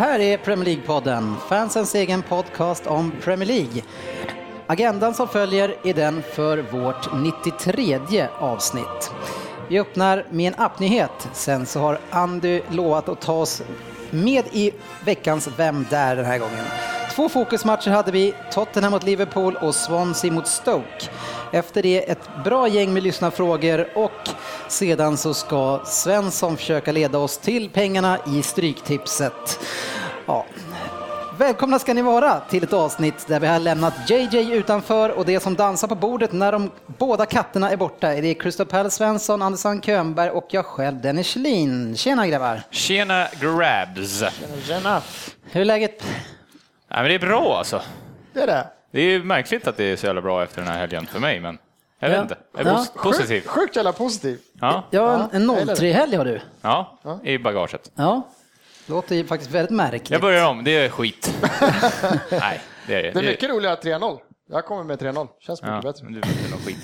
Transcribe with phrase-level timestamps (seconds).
[0.00, 3.82] Här är Premier League-podden, fansens egen podcast om Premier League.
[4.66, 9.10] Agendan som följer är den för vårt 93 avsnitt.
[9.68, 13.62] Vi öppnar med en appnyhet, sen så har Andy lovat att ta oss
[14.10, 14.72] med i
[15.04, 16.64] veckans Vem där den här gången.
[17.14, 21.08] Två fokusmatcher hade vi, Tottenham mot Liverpool och Swansea mot Stoke.
[21.52, 24.28] Efter det ett bra gäng med lyssnarfrågor och
[24.68, 29.60] sedan så ska Svensson försöka leda oss till pengarna i Stryktipset.
[30.26, 30.46] Ja.
[31.38, 35.40] Välkomna ska ni vara till ett avsnitt där vi har lämnat JJ utanför och det
[35.40, 39.42] som dansar på bordet när de båda katterna är borta det är Crystal Palace Svensson,
[39.42, 41.96] Andersson Könberg och jag själv Dennis Schelin.
[41.96, 42.62] Tjena grabbar!
[42.70, 44.22] Tjena grabs!
[44.66, 45.02] Tjena.
[45.50, 46.04] Hur är läget?
[46.90, 47.82] Nej, men det är bra alltså.
[48.32, 48.66] Det är det.
[48.92, 51.40] Det är märkligt att det är så jävla bra efter den här helgen för mig,
[51.40, 51.58] men
[52.00, 52.22] jag vet Ja.
[52.22, 52.36] inte.
[52.56, 52.76] Jag är Ja.
[52.76, 53.40] pos- positiv.
[53.40, 54.38] Sjukt, sjukt jävla positiv.
[54.60, 55.74] Ja, Ja, en, jag en gillar det.
[55.74, 56.40] 0-3-helg har du.
[56.62, 57.90] ja, i bagaget.
[57.94, 58.22] Ja,
[58.86, 60.10] låter ju faktiskt väldigt märkligt.
[60.10, 61.34] Jag börjar om, det är skit.
[62.30, 63.10] Nej, det är det.
[63.10, 64.18] Det är mycket roligare 3-0.
[64.52, 65.28] Jag kommer med 3-0.
[65.40, 66.04] Känns mycket Ja, bättre.
[66.04, 66.20] men du.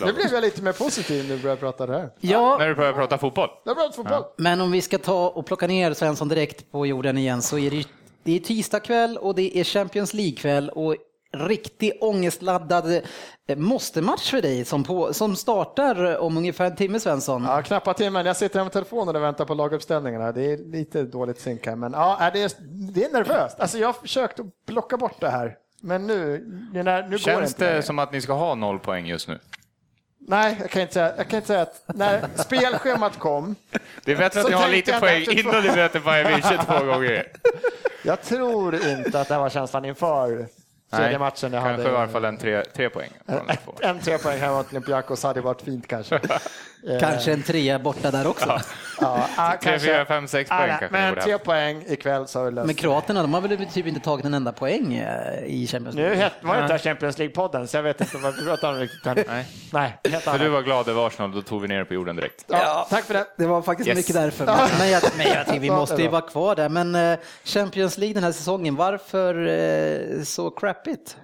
[0.06, 2.10] Nu blev jag lite mer positiv när du började prata det här.
[2.20, 3.48] Ja, När du börjar prata fotboll.
[3.66, 4.22] Är bra fotboll.
[4.36, 7.70] men om vi ska ta och plocka ner Svensson direkt på jorden igen så är
[7.70, 7.84] det ju
[8.26, 10.96] det är tisdag kväll och det är Champions League-kväll och
[11.32, 13.02] riktigt ångestladdad
[13.46, 17.44] eh, måste-match för dig som, på, som startar om ungefär en timme Svensson.
[17.44, 18.26] Ja, knappa timmen.
[18.26, 20.32] Jag sitter här med telefonen och väntar på laguppställningarna.
[20.32, 22.52] Det är lite dåligt synk här, men ja, det är,
[22.92, 23.60] det är nervöst.
[23.60, 27.10] Alltså, jag har försökt att plocka bort det här, men nu, nu, när, nu går
[27.10, 27.82] det Känns det längre.
[27.82, 29.38] som att ni ska ha noll poäng just nu?
[30.28, 33.54] Nej, jag kan inte säga, jag kan inte säga att när spelschemat kom,
[34.04, 37.26] Det är bättre att ni har lite poäng innan ni möter Bayern München två gånger
[38.06, 40.46] jag tror inte att det var känslan inför
[40.90, 41.94] tredje matchen jag kanske hade.
[41.94, 43.10] i alla fall en tre, tre poäng.
[43.64, 43.72] två.
[43.80, 46.20] En tre poäng hemma mot Olympiakos hade varit fint kanske.
[47.00, 48.60] Kanske en trea borta där också.
[49.00, 49.88] Ja, ah, Tre, kanske.
[49.88, 51.44] fyra, fem, sex Ah, poäng nej, kanske Men tre haft.
[51.44, 54.34] poäng ikväll så har vi löst Men kroaterna, de har väl typ inte tagit en
[54.34, 56.16] enda poäng eh, i Champions Nu League?
[56.24, 59.04] het- var det inte Champions League-podden, så jag vet inte vad vi pratar om riktigt.
[59.28, 59.46] Nej.
[59.72, 62.16] Nej, helt För du var glad över Arsenal, då tog vi ner det på jorden
[62.16, 62.44] direkt.
[62.46, 63.26] Ja, tack för det.
[63.36, 63.96] Det var faktiskt Yes.
[63.96, 64.46] mycket därför.
[64.78, 66.68] Men, jag, men jag tycker vi Så måste ju vara kvar där.
[66.68, 70.50] Men eh, Champions League den här säsongen, varför eh, så
[70.84, 71.16] crappigt?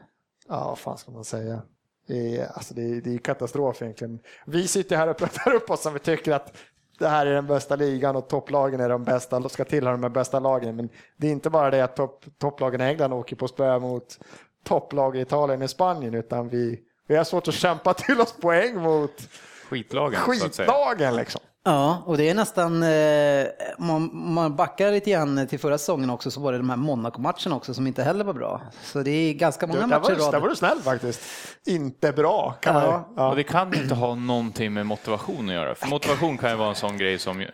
[0.49, 1.63] Ja, vad fan ska man säga?
[2.07, 4.19] Det är, alltså det är, det är katastrof egentligen.
[4.47, 6.57] Vi sitter här och pratar upp oss som vi tycker att
[6.99, 10.41] det här är den bästa ligan och topplagen är de bästa, ska tillhöra de bästa
[10.41, 10.77] lagen.
[10.77, 14.19] Men det är inte bara det att topp, topplagen i England åker på spö mot
[14.65, 18.77] topplag i Italien och Spanien, utan vi, vi har svårt att kämpa till oss poäng
[18.77, 19.29] mot
[19.69, 20.67] Skitlagen, så att säga.
[20.67, 21.41] skitlagen liksom.
[21.65, 23.47] Ja, och det är nästan, eh,
[23.79, 26.77] om man, man backar lite grann till förra säsongen också så var det de här
[26.77, 28.61] Monaco-matcherna också som inte heller var bra.
[28.83, 30.43] Så det är ganska många Där matcher var, i du- där rad.
[30.43, 31.21] var du snäll faktiskt.
[31.67, 33.09] Inte bra kan man Ja.
[33.17, 33.29] ja.
[33.31, 35.75] Och det kan inte ha någonting med motivation att göra.
[35.75, 37.47] För motivation kan ju vara en sån grej som eh,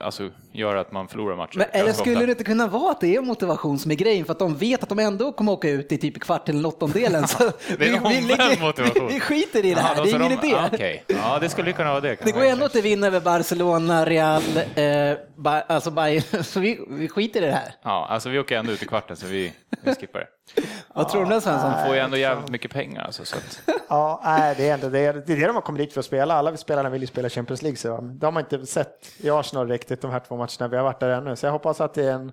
[0.00, 1.58] alltså, gör att man förlorar matcher.
[1.58, 4.32] Men, eller skulle det inte kunna vara att det är motivation som är grejen för
[4.32, 7.28] att de vet att de ändå kommer åka ut i typ kvart eller åttondelen.
[7.28, 7.38] Så
[7.78, 9.08] Det är omvänd motivation.
[9.08, 10.56] vi skiter i det här, då det är ingen de- idé.
[10.56, 11.04] Ah, okej.
[11.06, 12.16] Ja, det skulle kunna vara det.
[12.24, 14.42] Det går ändå att inte vinna över Barcelona, Real,
[14.74, 17.74] eh, ba, alltså Bayern, så vi, vi skiter i det här.
[17.82, 19.52] Ja, alltså vi åker ändå ut i kvarten så vi,
[19.82, 20.26] vi skippar det.
[20.94, 21.86] Vad tror du Svensson?
[21.86, 24.98] Får ju ändå jävligt mycket pengar alltså, så att, Ja, nej, det är ändå det,
[24.98, 26.34] är, det är det de har kommit dit för att spela.
[26.34, 29.68] Alla spelarna vill ju spela Champions League, så det har man inte sett i Arsenal
[29.68, 30.68] riktigt de här två matcherna.
[30.68, 32.32] Vi har varit där ännu, så jag hoppas att det är en,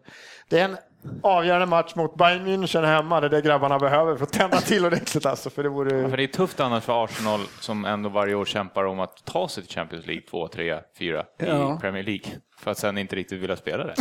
[0.49, 0.77] det är en
[1.23, 3.19] avgörande match mot Bayern München hemma.
[3.19, 6.09] Det är det grabbarna behöver för att tända till ordentligt alltså, för det vore...
[6.09, 9.47] för det är tufft annars för Arsenal som ändå varje år kämpar om att ta
[9.47, 11.77] sig till Champions League 2, 3, 4 i Ja.
[11.81, 12.25] Premier League.
[12.59, 13.93] För att sen inte riktigt vilja spela det.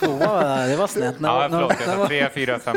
[0.00, 1.14] Tvåa, det var snett.
[1.22, 2.76] Ja, förlåt, jag sa 3, 4, 5.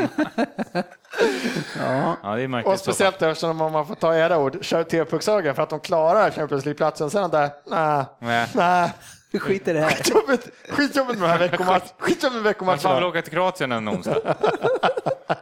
[1.78, 2.16] Ja.
[2.22, 2.64] Ja, det är Och märkligt.
[2.64, 2.94] så fall.
[2.94, 6.64] speciellt eftersom om man får ta era ord, kör TV-pucksögon för att de klarar Champions
[6.64, 7.10] League-platsen.
[7.10, 8.04] Sen där, nej,
[8.54, 8.92] Nej.
[9.32, 9.90] Vi skiter i det här.
[9.90, 11.80] Skitjobbigt, skitjobbigt med de här veckomatcherna.
[11.98, 14.16] Skitjobbigt med Man får väl åka till Kroatien en onsdag.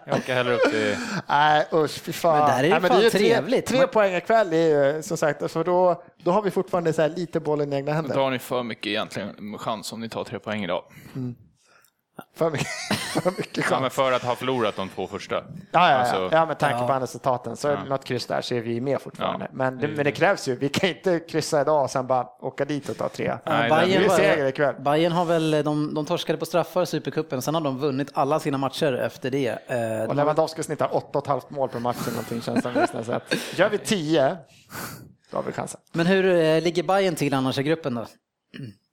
[0.04, 0.96] Jag åker hellre upp till...
[1.28, 2.38] Nej usch, fy fan.
[2.38, 3.66] Men är det Nej, men fan ju tre, trevligt.
[3.66, 7.02] Tre Man- poäng ikväll är ju som sagt, för då, då har vi fortfarande så
[7.02, 8.14] här lite bollen i egna händer.
[8.14, 10.82] Då har ni för mycket egentligen chans om ni tar tre poäng idag.
[12.34, 12.66] För mycket,
[13.22, 13.80] för mycket Ja, chans.
[13.80, 15.34] men för att ha förlorat de två första.
[15.34, 16.28] Ja, ja, Alltså- ja.
[16.32, 17.00] ja med tanke på Ja.
[17.00, 17.88] resultaten så är det Ja.
[17.88, 19.44] något kryss där så är vi med fortfarande.
[19.44, 19.50] Ja.
[19.56, 20.56] Men, det, men det krävs ju.
[20.56, 23.28] Vi kan inte kryssa idag och sen bara åka dit och ta tre.
[23.46, 24.74] Nej, Ja, Bayern, det är var- seger ikväll.
[24.80, 28.40] Bayern har väl, de, de torskade på straffar i Supercupen, sen har de vunnit alla
[28.40, 29.58] sina matcher efter det.
[29.66, 33.04] Eh, Och Lewandowski snittar 8,5 mål per match eller någonting känns det som.
[33.04, 34.36] Så att Gör vi 10,
[35.30, 35.80] då har vi chansen.
[35.92, 38.06] Men hur eh, ligger Bayern till annars i gruppen då?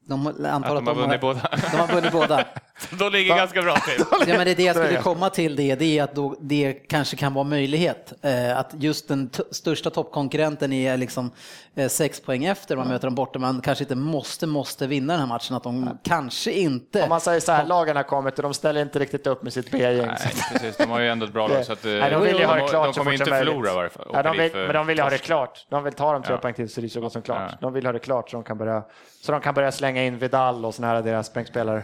[0.07, 1.42] De antar Att de har vunnit båda.
[1.71, 2.45] De har vunnit båda.
[3.00, 4.04] De ligger ganska bra till.
[4.27, 6.74] Ja, men det är det jag skulle komma till, det, det är att då, det
[6.74, 8.13] kanske kan vara möjlighet.
[8.21, 11.31] Eh, att just den största toppkonkurrenten är liksom
[11.75, 15.19] eh, sex poäng efter, man möter dem borta, man kanske inte måste, måste vinna den
[15.19, 17.03] här matchen, att de kanske inte...
[17.03, 19.53] Om man säger så här, lagen har kommit och de ställer inte riktigt upp med
[19.53, 20.07] sitt B-gäng.
[20.07, 20.18] Nej,
[20.51, 20.77] precis.
[20.77, 21.65] De har ju ändå ett bra lag.
[21.65, 23.25] Så att, eh, Nej, de vill ju ha det de, klart de så kommer inte
[23.25, 24.07] förlora i varje fall.
[24.13, 25.65] Ja, de vill, för men de vill ju ha det klart.
[25.69, 26.38] De vill ta de tre Ja.
[26.38, 27.51] poäng till så det är så gott som klart.
[27.51, 27.57] Ja.
[27.62, 28.83] De vill ha det klart så de kan börja,
[29.27, 31.83] så de kan börja slänga in Vidal och såna här deras bänkspelare.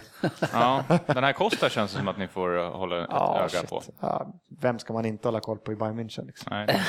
[0.54, 3.50] Ja, den här Costa känns det som att ni får eh, hålla ett Ja, öga
[3.50, 3.70] shit.
[3.70, 3.82] på.
[4.00, 4.28] Ja,
[4.62, 6.26] vem ska man inte hålla koll på i Bayern München?
[6.26, 6.48] Liksom?
[6.52, 6.82] Nej,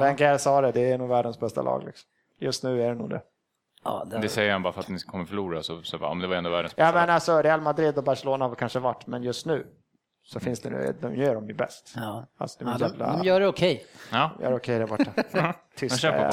[0.00, 1.84] Wenger sa det, det är nog världens bästa lag.
[1.84, 2.08] Liksom.
[2.40, 3.22] Just nu är det nog det.
[3.84, 5.62] Ja, det, det säger han bara för att ni kommer förlora.
[5.62, 7.14] Så, så bara, men det var ändå världens Ja, bästa men lag.
[7.14, 9.66] alltså Real Madrid och Barcelona har kanske varit, men just nu
[10.24, 11.92] så finns det nu, de gör de ju bäst.
[11.96, 12.26] ja.
[12.38, 13.84] Alltså, de, Ja, är de, jävla, de gör det okej.
[14.12, 15.10] Ja, gör okej där borta.
[15.32, 16.30] men Tyska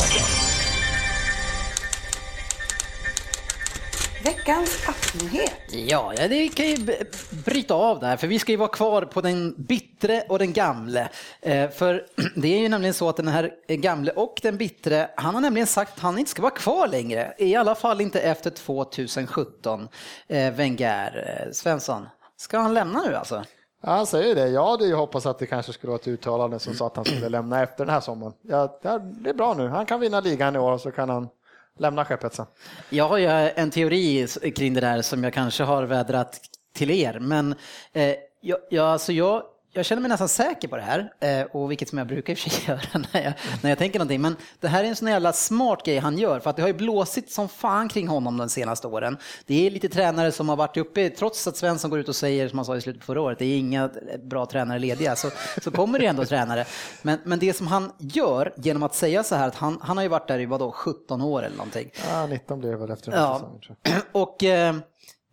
[4.27, 5.51] Veckans appnyhet.
[5.71, 6.77] Ja, ja, det kan ju
[7.45, 11.09] bryta av där, för vi ska ju vara kvar på den bittre och den gamle.
[11.41, 15.33] Eh, för det är ju nämligen så att den här gamle och den bittre, han
[15.33, 17.33] har nämligen sagt att han inte ska vara kvar längre.
[17.37, 19.87] I alla fall inte efter 2017.
[20.27, 22.07] Eh, Wenger, eh, Svensson,
[22.37, 23.43] ska han lämna nu alltså?
[23.81, 24.47] Ja, han säger det.
[24.47, 27.05] Jag hade ju hoppats att det kanske skulle vara ett uttalande som sa att han
[27.05, 28.33] skulle lämna efter den här sommaren.
[28.41, 29.67] Ja, det är- det är bra nu.
[29.67, 31.27] Han kan vinna ligan i år och så kan han
[31.77, 32.45] lämna skeppet sen.
[32.89, 36.39] Jag har ju en teori kring det där som jag kanske har vädrat
[36.73, 37.55] till er, men
[37.93, 41.71] eh, jag, jag, alltså jag, jag känner mig nästan säker på det här, eh, och
[41.71, 44.21] vilket som jag brukar i och för sig göra när jag, när jag tänker någonting.
[44.21, 46.67] Men det här är en sån jävla smart grej han gör, för att det har
[46.69, 49.17] ju blåsit som fan kring honom de senaste åren.
[49.45, 52.47] Det är lite tränare som har varit uppe, trots att Svensson går ut och säger,
[52.49, 53.89] som han sa i slutet på förra året, det är inga
[54.23, 55.29] bra tränare lediga, så,
[55.61, 56.65] så kommer det ändå tränare.
[57.01, 60.03] Men, men det som han gör genom att säga så här, att han, han har
[60.03, 61.91] ju varit där i vadå, 17 år eller någonting.
[62.09, 63.59] Ja, 19 blev det väl efter här Ja.
[63.83, 64.01] jag.
[64.11, 64.75] Och eh,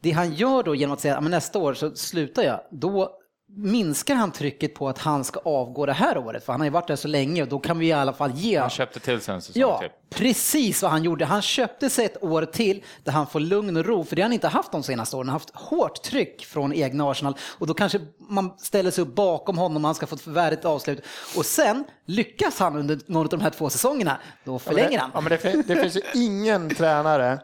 [0.01, 3.21] det han gör då genom att säga att nästa år så slutar jag, då
[3.57, 6.71] minskar han trycket på att han ska avgå det här året, för han har ju
[6.71, 9.21] varit där så länge och då kan vi i alla fall ge Han köpte till
[9.21, 9.89] sig en säsong Ja, till.
[10.11, 11.25] precis vad han gjorde.
[11.25, 14.25] Han köpte sig ett år till där han får lugn och ro, för det har
[14.27, 15.29] han inte haft de senaste åren.
[15.29, 19.15] Han har haft hårt tryck från egna Arsenal och då kanske man ställer sig upp
[19.15, 21.05] bakom honom och han ska få ett värdigt avslut.
[21.37, 25.11] Och sen lyckas han under någon av de här två säsongerna, då förlänger han.
[25.15, 27.39] Ja, men det, fin- det finns ju ingen tränare,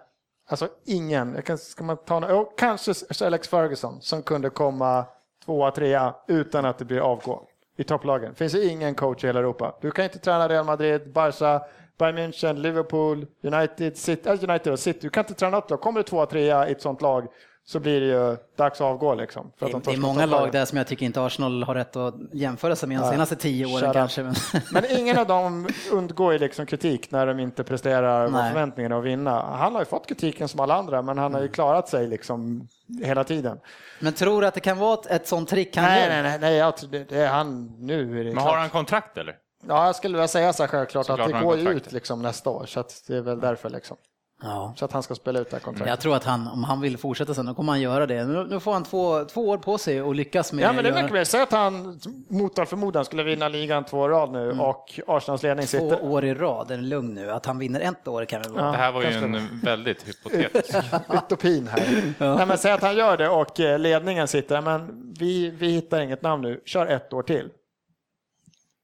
[0.51, 2.93] alltså ingen, jag kan, ska man ta, oh, kanske
[3.25, 5.05] Alex Ferguson som kunde komma
[5.45, 7.47] tvåa, trea utan att det blir avgå
[7.77, 8.31] i topplagen.
[8.31, 9.75] Det finns det ingen coach i hela Europa.
[9.81, 11.63] Du kan inte träna Real Madrid, Barca,
[11.99, 14.99] Bayern München, Liverpool, United, City, äh, United och City.
[15.03, 15.81] Du kan inte träna något lag.
[15.81, 17.29] Kommer du tvåa, trea i ett sånt lag
[17.71, 19.53] så blir det ju dags att avgå liksom.
[19.57, 21.75] För att Det, de det är många lag där som jag tycker inte Arsenal har
[21.75, 24.23] rätt att jämföra sig med de senaste tio åren Shut kanske.
[24.23, 24.35] Men...
[24.73, 28.53] Men ingen av dem undgår ju liksom kritik när de inte presterar Nej.
[28.53, 29.43] förväntningarna att vinna.
[29.43, 32.69] Han har ju fått kritiken som alla andra, men han har ju klarat sig liksom
[33.05, 33.61] hela tiden.
[34.01, 36.09] men tror du att det kan vara ett, ett sånt trick han Nej, gör?
[36.09, 38.21] nej, nej, nej jag det, det är han nu.
[38.21, 38.47] Är det Men klart.
[38.49, 39.37] har han kontrakt eller?
[39.69, 42.51] Ja, jag skulle vilja säga så här självklart Såklart att det går ut liksom nästa
[42.51, 43.97] år, så att det är väl därför liksom.
[44.43, 44.75] Ja.
[44.77, 45.91] Så att han ska spela ut det här kontraktet.
[45.91, 48.25] Jag tror att han, om han vill fortsätta sen, då kommer han göra det.
[48.25, 50.93] Nu, nu får han två, två år på sig och lyckas med Ja, men det
[50.93, 51.25] mycket mer.
[51.25, 55.01] Säg att han mot all förmodan skulle vinna ligan två år i rad nu och
[55.07, 56.05] Arsenals ledning två sitter...
[56.05, 56.71] år i rad.
[56.71, 57.31] Är lugn nu?
[57.31, 58.65] Att han vinner ett år kan väl vara.
[58.65, 58.73] Ja.
[58.73, 60.75] Det här var ju en väldigt hypotetisk.
[61.13, 62.15] utopin här.
[62.37, 66.01] Nej, men säg att han gör det och eh, ledningen sitter, men vi, vi hittar
[66.01, 67.49] inget namn nu, kör ett år till.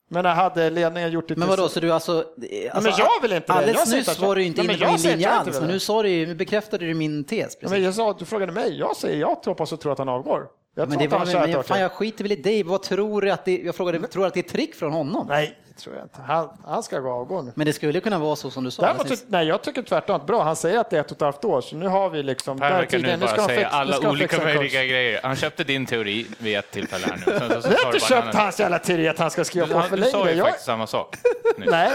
[0.08, 2.25] Men hade ledningen gjort det Men vadå, så du alltså...
[2.72, 3.52] alltså men jag vill inte det.
[3.52, 5.68] Jag Alldeles säger nyss var du inte men inne på jag min linje alls, men
[5.68, 7.38] nu, sa du, bekräftade du min tes.
[7.38, 7.70] Ja, Precis.
[7.70, 10.48] men jag sa, du frågade mig, jag säger jag hoppas och tror att han avgår.
[10.75, 11.80] Jag Men tror det var, men, fan, till.
[11.82, 12.62] jag skiter väl i dig.
[12.62, 15.26] Vad tror du att det, jag frågade, tror du att det är trick från honom?
[15.28, 16.21] Nej, tror jag inte.
[16.23, 17.52] Han, han ska gå avgå nu.
[17.54, 18.83] Men det skulle kunna vara så som du sa.
[18.83, 20.26] Däremot, tyck- nej, jag tycker tvärtom.
[20.26, 22.23] Bra, han säger att det är ett och ett halvt år, så nu har vi
[22.23, 22.59] liksom...
[22.59, 25.21] Per där verkar nu bara säga fixa- alla olika möjliga grejer.
[25.23, 27.38] Han köpte din teori vid ett tillfälle här nu.
[27.38, 29.66] Sen så, så, Vi sa har inte köpt hans jävla teori att han ska skriva
[29.66, 30.47] på för du sa ju Jag...
[30.47, 31.16] faktiskt samma sak.
[31.59, 31.90] Nej.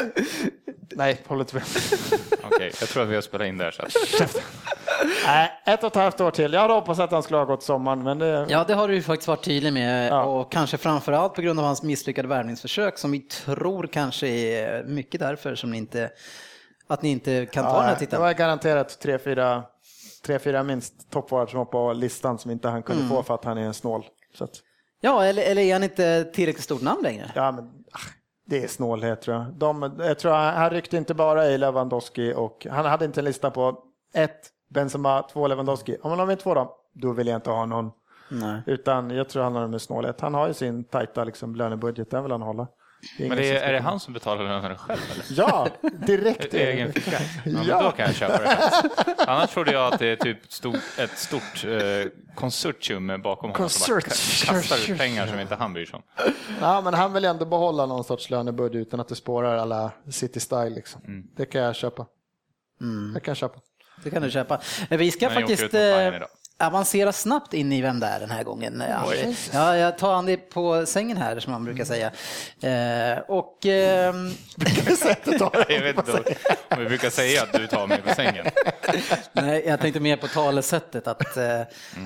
[0.96, 1.64] Nej, håll inte med.
[2.44, 3.72] Okej, jag tror att vi har spelat in där.
[3.72, 3.84] Så
[4.24, 4.42] att,
[5.26, 6.54] Nej, ett och ett halvt år till.
[6.54, 8.46] Jag hade hoppats att han skulle ha gått sommaren, men det...
[8.50, 10.24] Ja, det har du ju faktiskt varit tydlig med Ja.
[10.24, 15.20] och kanske framförallt på grund av hans misslyckade värvningsförsök som vi tror kanske är mycket
[15.20, 16.10] därför som ni inte,
[16.88, 18.22] att ni inte kan ta den här Ja, det titeln.
[18.22, 19.64] var garanterat tre, fyra
[20.26, 23.46] tre, fyra minst toppforwards som var på listan som inte han kunde få för att
[23.46, 24.06] han är en snål.
[24.40, 24.50] Att,
[25.04, 27.32] Ja, eller, eller är han inte tillräckligt stort namn längre?
[27.36, 28.00] ja, men, ah,
[28.48, 29.46] det är snålhet tror jag.
[29.54, 33.26] De, jag tror han, han ryckte inte bara i Lewandowski och han hade inte en
[33.26, 33.78] lista på
[34.14, 34.40] ett
[34.74, 35.98] Benzema, två Lewandowski.
[36.02, 37.92] Om man har med två då, då vill jag inte ha någon.
[38.30, 38.62] Nej.
[38.66, 40.22] Utan jag tror han har med snålhet.
[40.22, 42.68] Han har ju sin tajta liksom, lönebudget, den vill han hålla.
[43.18, 45.26] Det är Men det är, är det han som betalar lönerna själv eller?
[45.30, 45.68] Ja,
[46.08, 46.54] direkt.
[46.54, 47.12] Egen ficka?
[47.12, 47.82] Ja, men Ja.
[47.84, 48.58] Då kan jag köpa det.
[49.28, 54.02] Annars trodde jag att det är typ stort, ett stort eh, konsortium bakom honom som
[54.02, 56.34] kastar ut pengar som inte han bryr sig om.
[56.62, 60.40] Ja, men han vill ändå behålla någon sorts lönebudget utan att det spårar alla City
[60.40, 60.70] Style.
[60.70, 61.02] Liksom.
[61.06, 61.28] Mm.
[61.36, 62.06] Det kan jag köpa.
[63.14, 63.60] Det kan jag köpa.
[64.04, 64.60] Det kan du köpa.
[64.90, 65.74] Men Vi ska åker faktiskt
[66.62, 68.82] eh, avancera snabbt in i vem det är den här gången.
[68.82, 69.36] Andy.
[69.54, 72.12] Ja, jag tar Andy på sängen här som man brukar säga.
[72.62, 74.32] Eh, och ehm,
[74.98, 75.74] Sättet att ta det.
[75.74, 76.12] Jag vet inte
[76.70, 78.46] om vi brukar säga att du tar mig på sängen.
[79.34, 81.44] nej, jag tänkte mer på talesättet att eh,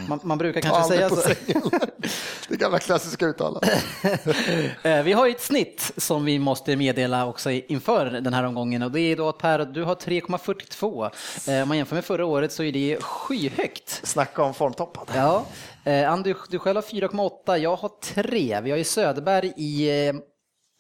[0.08, 1.22] man, man brukar kanske Aldrig säga på så.
[1.22, 1.62] sängen.
[2.50, 3.70] Det gamla klassiska uttalet.
[4.84, 8.84] Eh, Vi har ju ett snitt som vi måste meddela också inför den här omgången
[8.84, 11.12] och det är då att Per, du har 3,42.
[11.58, 14.00] Eh, Om man jämför med förra året så är det skyhögt.
[14.04, 15.08] Snacka om formtoppad.
[15.16, 15.46] Ja,
[15.84, 18.62] eh, Andy, du själv har 4,8, jag har 3.
[18.62, 20.16] Vi har ju Söderberg i eh,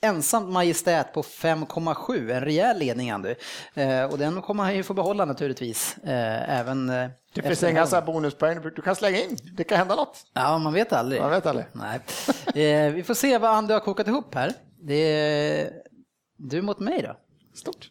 [0.04, 3.36] ensamt majestät på 5,7, en rejäl ledning Andy.
[3.74, 5.98] Eh, och den kommer han ju få behålla naturligtvis.
[5.98, 6.96] Eh, även eh,
[7.34, 7.88] Det finns efter inga helgen.
[7.90, 9.38] så här bonuspoäng du kan slänga in.
[9.58, 10.18] Det kan hända något.
[10.34, 11.22] Ja, man vet aldrig.
[11.22, 11.66] Man vet aldrig.
[11.74, 12.00] Nej.
[12.66, 14.54] Eh, vi får se vad Andy har kokat ihop här.
[14.82, 15.72] Det är
[16.38, 17.16] du mot mig då.
[17.60, 17.90] Stort.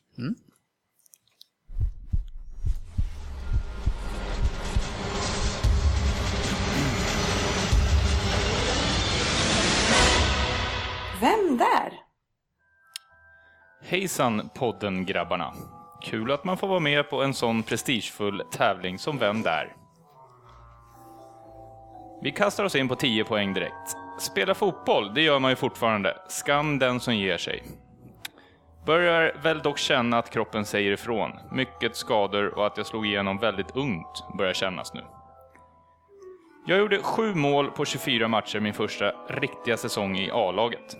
[11.24, 11.92] Vem där?
[13.82, 15.52] Hejsan podden grabbarna.
[16.02, 19.76] Kul att man får vara med på en sån prestigefull tävling som Vem där?
[22.22, 23.96] Vi kastar oss in på 10 poäng direkt.
[24.20, 26.16] Spela fotboll, det gör man ju fortfarande.
[26.28, 27.62] Skam den som ger sig.
[28.86, 31.32] Börjar väl dock känna att kroppen säger ifrån.
[31.52, 35.04] Mycket skador och att jag slog igenom väldigt ungt börjar kännas nu.
[36.66, 40.96] Jag gjorde sju mål på 24 matcher min första riktiga säsong i A-laget.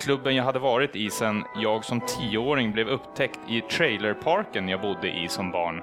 [0.00, 5.08] Klubben jag hade varit i sen jag som tioåring blev upptäckt i trailerparken jag bodde
[5.08, 5.82] i som barn.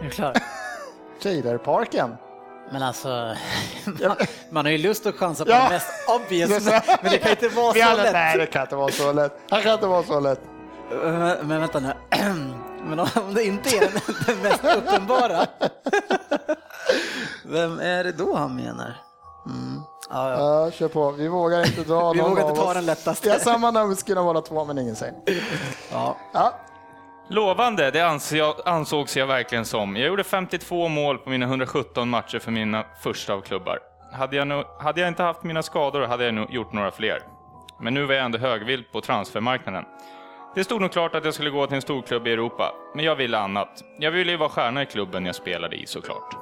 [0.00, 0.32] Är du klar?
[1.22, 2.14] Traderparken.
[2.72, 3.08] Men alltså,
[4.02, 4.16] man,
[4.50, 5.64] man har ju lust att chansa på Ja.
[5.64, 8.12] det mest obvious, men, men det kan inte vara Vi så alla, lätt.
[8.12, 9.38] Nej, det kan inte vara så lätt.
[9.50, 10.40] Han kan inte vara så lätt.
[10.90, 11.92] Men, men vänta nu,
[12.84, 15.46] men om det inte är den, den mest uppenbara,
[17.44, 18.94] vem är det då han menar?
[19.46, 19.82] Mm.
[20.10, 20.64] Ja, ja.
[20.64, 21.10] Ja, kör på.
[21.10, 23.28] Vi vågar inte dra Vi någon vågar inte ta den lättaste.
[23.28, 25.14] Vi har samma namn, skulle vara två, men ingen säger.
[25.92, 26.16] Ja.
[26.32, 26.52] Ja,
[27.28, 28.00] Lovande, det
[28.64, 29.96] ansågs jag verkligen som.
[29.96, 33.78] Jag gjorde 52 mål på mina 117 matcher för mina första av klubbar.
[34.12, 37.22] Hade jag, nog, hade jag inte haft mina skador hade jag nog gjort några fler.
[37.80, 39.84] Men nu var jag ändå högvild på transfermarknaden.
[40.54, 43.16] Det stod nog klart att jag skulle gå till en storklubb i Europa, men jag
[43.16, 43.82] ville annat.
[43.98, 46.36] Jag ville ju vara stjärna i klubben jag spelade i såklart.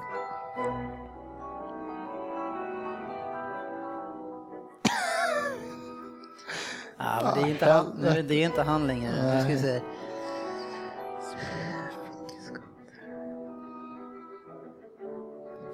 [6.98, 9.34] Ja, men det är inte han, nu, det är inte han längre.
[9.34, 9.80] Nu ska vi se.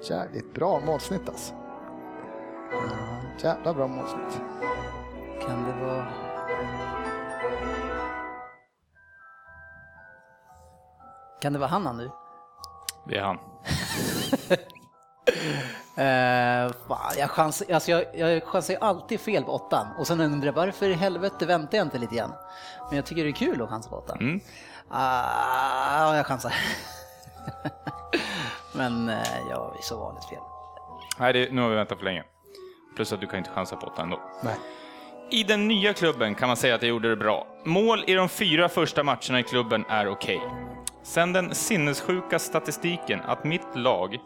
[0.09, 1.53] jävligt bra målsnitt alltså.
[3.37, 4.41] Jävla bra målsnitt.
[5.41, 6.07] Kan det vara...
[11.41, 12.11] Kan det vara han nu?
[13.07, 13.37] Det är han.
[15.97, 20.21] Uh, fan, jag, chans, alltså jag, jag chansar ju alltid fel på åttan och sen
[20.21, 22.33] undrar jag varför i helvete väntar jag inte lite grann?
[22.89, 24.17] Men jag tycker det är kul att chansa på åttan.
[24.19, 24.39] Mm.
[24.89, 26.53] Ah, jag chansar.
[28.73, 30.39] Men uh, jag är så vanligt fel.
[31.17, 32.23] Nej, det, nu har vi väntat för länge.
[32.95, 34.19] Plus att du kan inte chansa på åtta ändå.
[34.43, 34.55] Nej.
[35.29, 37.47] I den nya klubben kan man säga att jag gjorde det bra.
[37.65, 40.41] Mål i de fyra första matcherna i klubben är okej.
[41.03, 44.17] Sen den sinnessjuka statistiken att mitt lag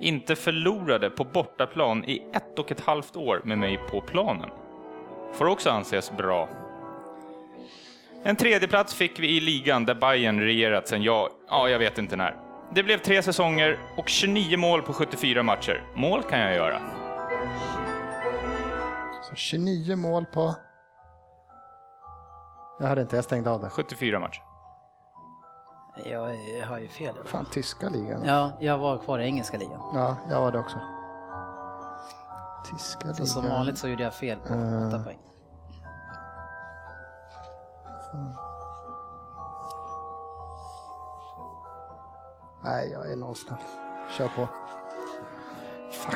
[0.00, 4.50] inte förlorade på bortaplan i ett och ett halvt år med mig på planen.
[5.32, 6.48] Får också anses bra.
[8.22, 11.98] En tredje plats fick vi i ligan där Bayern regerat sen jag, ja, jag vet
[11.98, 12.36] inte när.
[12.74, 15.84] Det blev tre säsonger och 29 mål på 74 matcher.
[15.94, 16.80] Mål kan jag göra.
[19.22, 20.54] Så 29 mål på...
[22.80, 23.70] Jag hade inte, jag stängde av det.
[23.70, 24.51] 74 matcher.
[25.96, 27.14] Jag, jag har ju fel.
[27.24, 28.24] Fan, tyska ligan.
[28.24, 29.80] Ja, jag var kvar i engelska ligan.
[29.94, 30.76] Ja, jag var det också.
[32.70, 33.14] Tyska ligan.
[33.16, 34.88] Så som vanligt så gjorde jag fel på Eh.
[34.88, 35.18] åtta poäng.
[42.64, 43.58] Nej, jag är nollsnäll.
[44.18, 44.48] Kör på.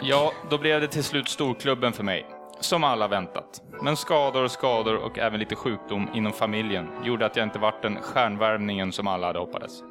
[0.02, 2.26] Ja, då blev det till slut storklubben för mig.
[2.60, 3.62] Som alla väntat.
[3.82, 8.02] Men skador, skador och även lite sjukdom inom familjen gjorde att jag inte vart den
[8.02, 9.82] stjärnvärvningen som alla hade hoppades.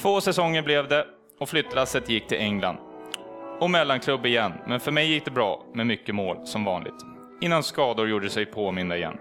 [0.00, 1.06] Två säsonger blev det
[1.40, 2.76] och flyttlasset gick till England.
[3.60, 6.94] Och mellanklubb igen, men för mig gick det bra med mycket mål som vanligt.
[7.40, 9.18] Innan skador gjorde sig påminda igen.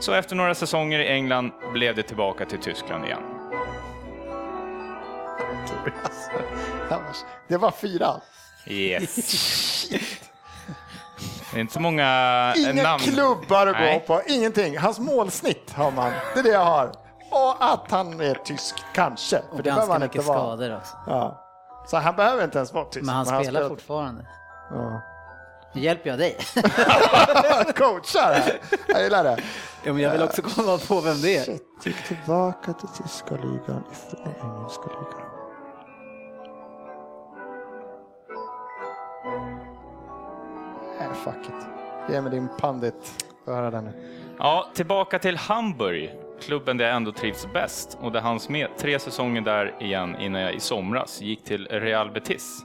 [0.00, 3.22] Så efter några säsonger i England blev det tillbaka till Tyskland igen.
[7.48, 8.20] Det var fyra.
[8.66, 10.18] Yes.
[11.52, 12.04] Det är inte så många
[12.56, 12.98] eh, Inga namn.
[13.02, 14.04] klubbar att Nej.
[14.06, 14.78] gå på, ingenting.
[14.78, 16.12] Hans målsnitt har man.
[16.34, 16.86] Det är det jag har.
[17.30, 19.36] Och att han är tysk, kanske.
[19.36, 20.38] För Och det behöver ganska han mycket inte vara.
[20.38, 20.96] skador också.
[21.06, 21.38] Ja.
[21.86, 23.06] Så han behöver inte ens vara tysk.
[23.06, 24.26] Men han spelar fortfarande.
[24.70, 25.00] Ja.
[25.74, 26.36] Nu hjälper jag dig.
[27.76, 28.60] Coachar här.
[28.88, 29.36] Jag gillar det.
[29.84, 31.44] ja, men jag vill också komma på vem det är.
[31.44, 35.21] Shit, gick tillbaka till tyska ligan ifrån engelska ligan.
[41.14, 41.66] Fuck it.
[42.12, 43.24] Ge mig din pandit.
[43.46, 43.92] Höra den nu.
[44.38, 48.98] Ja, tillbaka till Hamburg, klubben där jag ändå trivs bäst och där hans med tre
[48.98, 52.64] säsonger där igen innan jag i somras gick till Real Betis.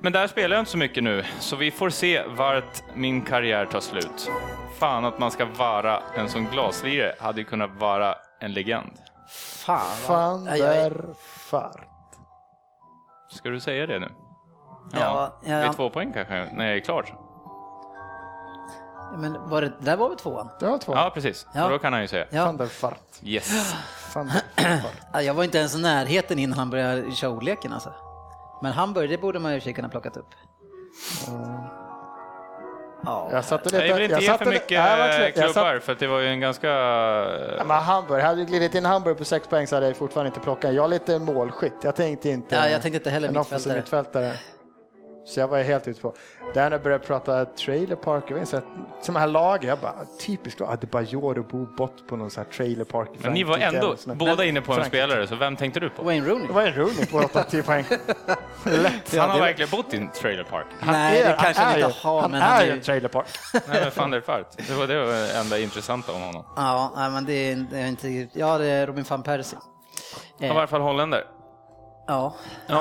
[0.00, 3.66] Men där spelar jag inte så mycket nu, så vi får se vart min karriär
[3.66, 4.30] tar slut.
[4.78, 8.92] Fan att man ska vara en som glaslirare hade ju kunnat vara en legend.
[9.66, 9.80] Fan.
[10.08, 11.14] vad- Van Ja, jag är- der
[11.50, 11.86] Fart.
[13.30, 14.08] Ska du säga det nu?
[14.92, 17.14] Ja, ja, Det är två poäng kanske, när jag är klar.
[19.18, 20.48] Men var det, där var väl tvåan?
[20.60, 20.94] Det var två.
[20.94, 21.46] Ja, precis.
[21.54, 21.68] Ja.
[21.68, 22.26] Då kan han ju säga.
[22.30, 22.44] Ja.
[22.46, 23.00] Van der Fart.
[23.22, 23.74] Yes.
[24.14, 24.34] Van der
[24.82, 24.92] Fart.
[25.12, 27.92] Ja, Jag var inte ens i närheten innan han började köra ordleken alltså.
[28.62, 30.28] Men Hamburg, det borde man ju och kunna plockat upp.
[33.04, 35.92] Ja, Jag satte Jag vill inte ge satte för mycket Nej, klubbar, Jag satt- för
[35.92, 36.68] att det var ju en ganska...
[36.68, 40.28] Ja, men Hamburg, hade jag glidit in Hamburg på sex poäng så hade jag fortfarande
[40.28, 40.74] inte plockat.
[40.74, 41.74] Jag är lite målskytt.
[41.82, 42.54] Jag tänkte inte...
[42.54, 44.24] Ja, jag tänkte inte heller en offensiv mittfältare.
[44.26, 44.55] mittfältare.
[45.26, 46.14] Så jag var helt ute på.
[46.54, 48.66] Där när jag började prata trailer park, jag vet inte,
[49.02, 49.94] som här lag, jag bara
[50.26, 53.58] typiskt lag, Adebayor och Bo Bott på någon sån här trailer park Men ni var
[53.58, 55.04] ändå båda inne på en Frankrike.
[55.06, 56.02] spelare, så vem tänkte du på?
[56.02, 56.46] Wayne Rooney.
[56.46, 57.84] Det en Rooney på 8-10 poäng.
[58.64, 59.16] Lätt.
[59.16, 60.66] Han har det- verkligen bott i en trailer park.
[60.86, 63.08] Nej, det kanske han är inte har, Han men han är är ju en trailer
[63.08, 63.26] park.
[63.68, 64.56] Nej, men Fart.
[64.68, 66.44] Det var det var det enda intressanta om honom.
[66.56, 68.28] Ja, men det är, det är inte...
[68.32, 69.58] Ja, det är Robin van Persie.
[70.40, 71.24] Han var i alla fall holländare.
[72.08, 72.34] Ja,
[72.66, 72.80] Ja,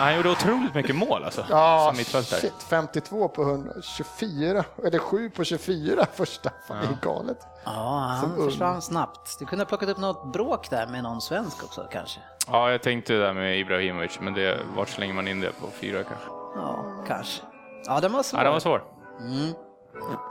[0.00, 2.40] han gjorde otroligt mycket mål alltså, Ja, som mittfältare.
[2.40, 2.52] shit.
[2.68, 6.50] 52 på 124, eller 7 på 24 första.
[6.68, 7.38] Fan, det är galet.
[7.64, 7.70] ja
[8.10, 8.50] han Som ung.
[8.50, 9.38] försvann snabbt.
[9.38, 12.20] Du kunde ha plockat upp något bråk där med någon svensk också kanske.
[12.46, 15.66] Ja, jag tänkte det där med Ibrahimovic, men det, vart slänger man in det på
[15.80, 16.26] fyra kanske?
[16.56, 17.42] Ja, kanske.
[17.86, 18.40] Ja, den var svår.
[18.40, 18.84] Ja, den var svår.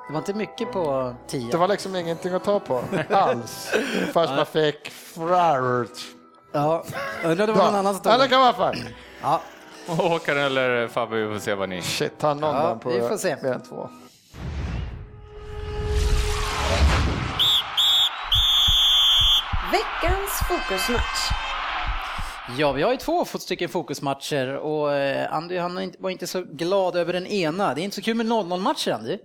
[0.08, 1.58] Det var inte mycket på Det tio.
[1.58, 3.74] var liksom ingenting att ta på alls.
[4.14, 5.98] Först man fick Frarert.
[6.54, 6.84] Ja,
[7.24, 8.30] undrar det var någon annan som tog den.
[8.30, 8.76] kan vara fan.
[9.22, 9.42] Ja,
[9.88, 11.82] Och Håkan eller Fabbe, vi får se vad ni...
[11.82, 13.36] Shit, ta någon Ja, där på vi får se.
[13.42, 13.90] mer än två.
[19.72, 21.22] Veckans fokusmatch.
[22.58, 26.96] Ja, vi har ju två stycken fokusmatcher och eh, Andy han var inte- så glad
[26.96, 27.74] över den ena.
[27.74, 29.18] Det är inte så kul med 0-0-matcher, Andy.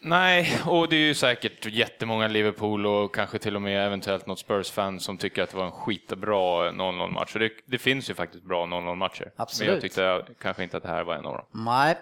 [0.00, 4.38] Nej, och det är ju säkert jättemånga Liverpool och kanske till och med eventuellt något
[4.38, 7.34] Spurs-fan som tycker att det var en skitbra 0-0-match.
[7.34, 9.30] Och det, det finns ju faktiskt bra 0-0-matcher.
[9.36, 9.68] Absolut.
[9.68, 11.46] Men jag tyckte kanske inte att det här var en av dem.
[11.64, 11.96] Nej.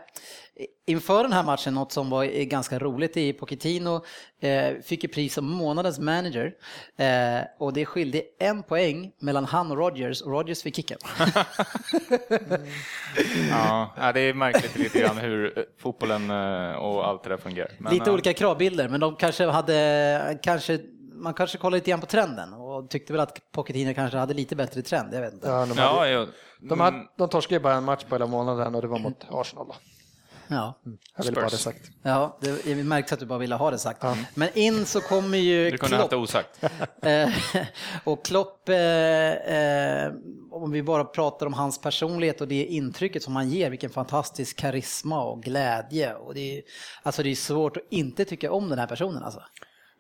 [0.87, 4.05] Inför den här matchen, något som var ganska roligt i Pochettino,
[4.41, 6.53] eh, fick ju pris som månadens manager.
[6.97, 10.99] Eh, och det skilde en poäng mellan han och Rodgers och Rodgers fick kicken.
[13.51, 16.31] Ja, ja, det är märkligt lite grann hur eh, fotbollen
[16.77, 17.71] och allt det där fungerar.
[17.79, 20.79] Men, lite olika kravbilder, men de kanske hade, kanske,
[21.13, 24.57] man kanske kollade lite grann på trenden och tyckte väl att Pochettino kanske hade lite
[24.57, 25.49] bättre trend, jag vet inte.
[25.49, 26.27] Ja, de, Ja, hade, ja,
[26.61, 29.27] de, hade, de torskade ju bara en match på hela månaden och det var mot
[29.31, 29.67] Arsenal.
[29.69, 29.75] Då.
[30.51, 30.79] Ja.
[31.17, 31.91] Jag vill bara ha det sagt.
[32.03, 34.03] Ja, det, jag märkte att du bara ville ha det sagt.
[34.35, 36.11] Men in så kommer ju du kunde Klopp.
[36.11, 36.65] det osagt.
[37.03, 37.29] Eh,
[38.05, 38.77] och Klopp, eh,
[39.33, 40.13] eh,
[40.51, 44.59] om vi bara pratar om hans personlighet och det intrycket som han ger, vilken fantastisk
[44.59, 46.15] karisma och glädje.
[46.15, 46.63] Och det, är,
[47.03, 49.23] alltså det är svårt att inte tycka om den här personen.
[49.23, 49.43] Alltså.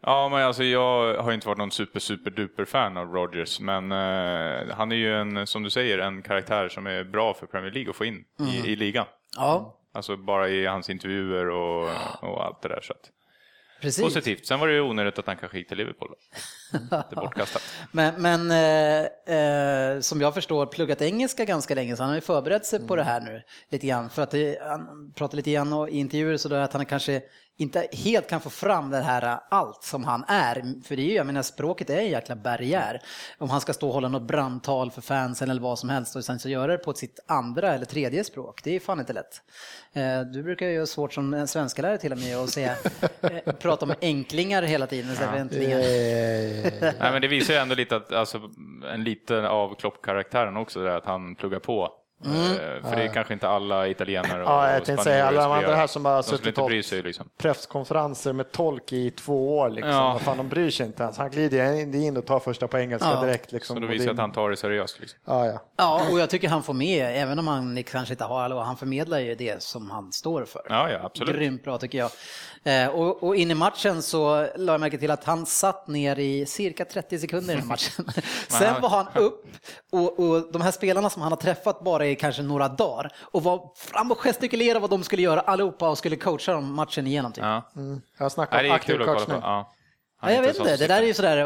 [0.02, 3.92] Ja, men alltså jag har inte varit någon super, super duper fan av Rodgers, men
[3.92, 7.72] eh, han är ju en, som du säger, en karaktär som är bra för Premier
[7.72, 8.52] League att få in Mm.
[8.52, 9.06] i, i ligan.
[9.36, 12.80] Ja, Alltså bara i hans intervjuer och, och allt det där.
[12.82, 13.10] Så att.
[13.80, 14.04] Precis.
[14.04, 14.46] positivt.
[14.46, 16.14] Sen var det ju onödigt att han kanske gick till Liverpool.
[17.10, 17.62] Det bortkastat.
[17.92, 22.20] Men, men eh, eh, som jag förstår pluggat engelska ganska länge så han har ju
[22.20, 24.10] förberett sig på det här nu lite grann.
[24.10, 27.22] För att det, han pratar lite grann i intervjuer så där att han kanske
[27.60, 30.82] inte helt kan få fram det här allt som han är.
[30.84, 33.00] För det är ju, jag menar språket är en jäkla barriär.
[33.38, 36.24] Om han ska stå och hålla något brandtal för fansen eller vad som helst och
[36.24, 38.60] sen så göra det på sitt andra eller tredje språk.
[38.64, 39.42] Det är fan inte lätt.
[39.92, 42.76] Eh, du brukar ju ha svårt som svenska lärare till och med att säga,
[43.20, 45.80] eh, prata om enklingar hela tiden istället för äntligen.
[47.00, 48.40] Nej, men det visar ju ändå lite att, alltså,
[48.92, 51.99] en liten av Klopp-karaktären också, där att han pluggar på.
[52.24, 52.52] Mm.
[52.52, 55.52] Eh, För det är kanske inte alla italienare och Ja, jag tänkte säga alla de
[55.52, 57.28] andra här som bara suttit sig liksom.
[57.38, 59.68] presskonferenser med tolk i två år.
[59.70, 59.90] Liksom.
[59.92, 60.12] Ja.
[60.12, 61.18] Vad fan, de bryr sig inte ens.
[61.18, 63.20] Han glider in- in och tar första på engelska Ja.
[63.20, 63.52] direkt.
[63.52, 63.76] Liksom.
[63.76, 65.00] Så då visar det- att han tar det seriöst.
[65.00, 65.18] Liksom.
[65.24, 65.62] Ja, ja.
[65.76, 68.76] Ja, och jag tycker han får med, även om han kanske inte har alla, han
[68.76, 70.62] förmedlar ju det som han står för.
[70.68, 71.36] Ja, ja, absolut.
[71.36, 72.10] Grymt bra tycker jag.
[72.64, 76.18] Eh, och, och in i matchen så la jag märke till att han satt ner
[76.18, 78.04] i cirka 30 sekunder i matchen.
[78.48, 79.44] Sen var han upp
[79.92, 83.42] och, och de här spelarna som han har träffat bara i kanske några dagar och
[83.42, 87.32] var fram och gestikulerade vad de skulle göra allihopa och skulle coacha dem matchen igenom.
[87.32, 87.44] Typ.
[87.44, 87.70] Ja.
[88.18, 89.38] Jag snackar Nej, om aktiv coachning.
[89.42, 89.72] Ja.
[90.22, 91.36] Är jag vet inte, det där är ju sådär,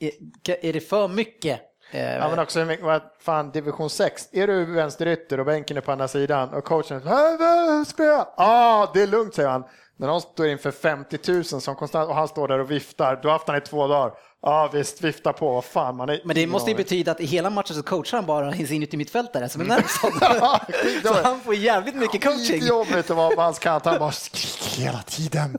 [0.00, 1.60] är- är det för mycket?
[1.90, 4.28] Eh, Ja, men också, vad fan, division 6.
[4.32, 8.28] Är du vänsterytter och bänken är på andra sidan och coachen säger spela.
[8.36, 9.64] Ja, det är lugnt, säger han.
[9.96, 13.28] När de står inför 50 000 som konstant och han står där och viftar, du
[13.28, 14.12] har haft han i två dagar.
[14.42, 17.24] Ja visst, vifta på, vad fan man är Men det måste ju betyda att i
[17.24, 19.66] hela matchen så coachar han bara sin mittfältare som är
[20.02, 20.38] honom.
[20.40, 20.60] Ja,
[21.04, 22.60] Så han får jävligt mycket coaching.
[22.60, 25.58] Skitjobbigt att vara på hans kant, han bara skriker hela tiden.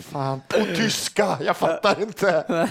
[0.00, 2.44] Fan, på tyska, jag fattar inte.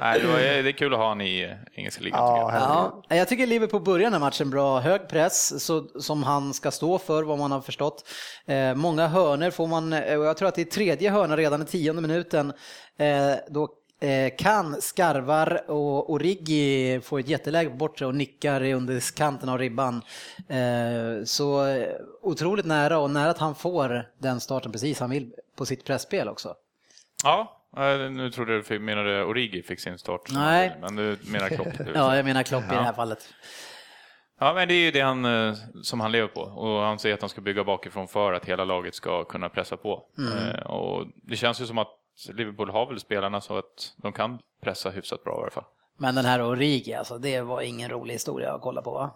[0.00, 2.20] Nej, det, var, det är kul att ha han i eh, engelska ligan.
[2.20, 3.02] Ja, jag.
[3.08, 4.80] Ja, jag tycker Liverpool börjar den här matchen bra.
[4.80, 8.08] Hög press så, som han ska stå för, vad man har förstått.
[8.46, 11.62] Eh, många hörner får man, eh, och jag tror att det är tredje hörna redan
[11.62, 12.52] i tionde minuten.
[12.98, 13.68] Eh, då
[14.38, 20.02] kan skarvar och Origi får ett jätteläge på bortre och nickar under kanten av ribban.
[20.48, 21.88] Eh, så eh,
[22.22, 26.28] otroligt nära och nära att han får den starten precis han vill på sitt pressspel
[26.28, 26.54] också.
[27.24, 30.20] Ja, eh, nu trodde du menade Origi fick sin start.
[30.30, 30.76] Nej.
[30.80, 31.68] Men du menar Klopp.
[31.94, 33.18] Ja, jag menar Klopp i det här fallet.
[34.40, 36.40] Ja, men det är ju det han, eh, som han lever på.
[36.40, 39.76] Och han säger att han ska bygga bakifrån för att hela laget ska kunna pressa
[39.76, 40.02] på.
[40.18, 41.88] Eh, Och det känns ju som att
[42.34, 45.64] Liverpool har väl spelarna så att de kan pressa hyfsat bra i alla fall.
[45.96, 49.10] Men den här Origi, alltså, det var ingen rolig historia att kolla på va?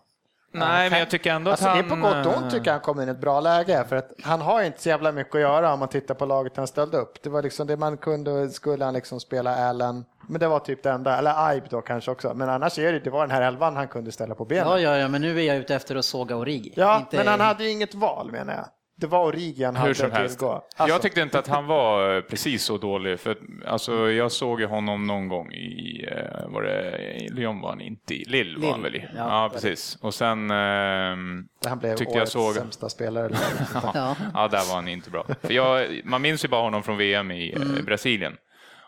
[0.53, 1.79] Nej, men jag tycker ändå att Alltså, det han...
[1.85, 3.85] är på gott och ont eh, tycker jag han kom in i ett bra läge.
[3.89, 6.57] För att han har inte så jävla mycket att göra om man tittar på laget
[6.57, 7.23] han ställde upp.
[7.23, 10.05] Det var liksom det man kunde, skulle han liksom spela Allen.
[10.29, 12.35] Men det var typ det enda, eller Aib då kanske också.
[12.35, 14.69] Men annars är det, det var den här elvan han kunde ställa på benen.
[14.69, 16.73] Ja, ja, ja, men nu är jag ute efter att såga Origi.
[16.77, 18.65] Ja, Inte- men han hade ju inget val menar jag.
[19.01, 20.43] Det var Origi han hade Hur som att helst.
[20.43, 23.21] Alltså, Jag tyckte inte att han var eh, precis så dålig.
[23.21, 27.61] För att, alltså, jag såg ju honom någon gång i, eh, var det i Lyon
[27.61, 29.17] var han inte i, Lille var han Lille, väl i.
[29.17, 29.43] ja.
[29.43, 29.99] Ja, precis.
[30.03, 32.55] Och sen ehm, han blev tyckte jag såg...
[32.55, 33.31] sämsta spelare.
[33.95, 34.17] Ja.
[34.35, 35.27] Ja, där var han inte bra.
[35.43, 38.37] För jag, man minns ju bara honom från VM i eh, Brasilien.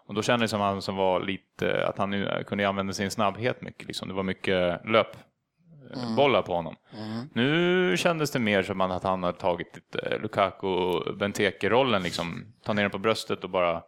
[0.08, 3.10] Och då kändes det som han som var lite, att han nu kunde använda sin
[3.10, 3.86] snabbhet mycket.
[3.86, 4.08] Liksom.
[4.08, 5.16] Det var mycket löp
[5.94, 6.76] eh, bollar på honom.
[7.34, 10.68] Nu kändes det mer som att han hade tagit lite Lukaku
[11.18, 12.44] Benteke-rollen, liksom.
[12.64, 13.82] ta ner den på bröstet och bara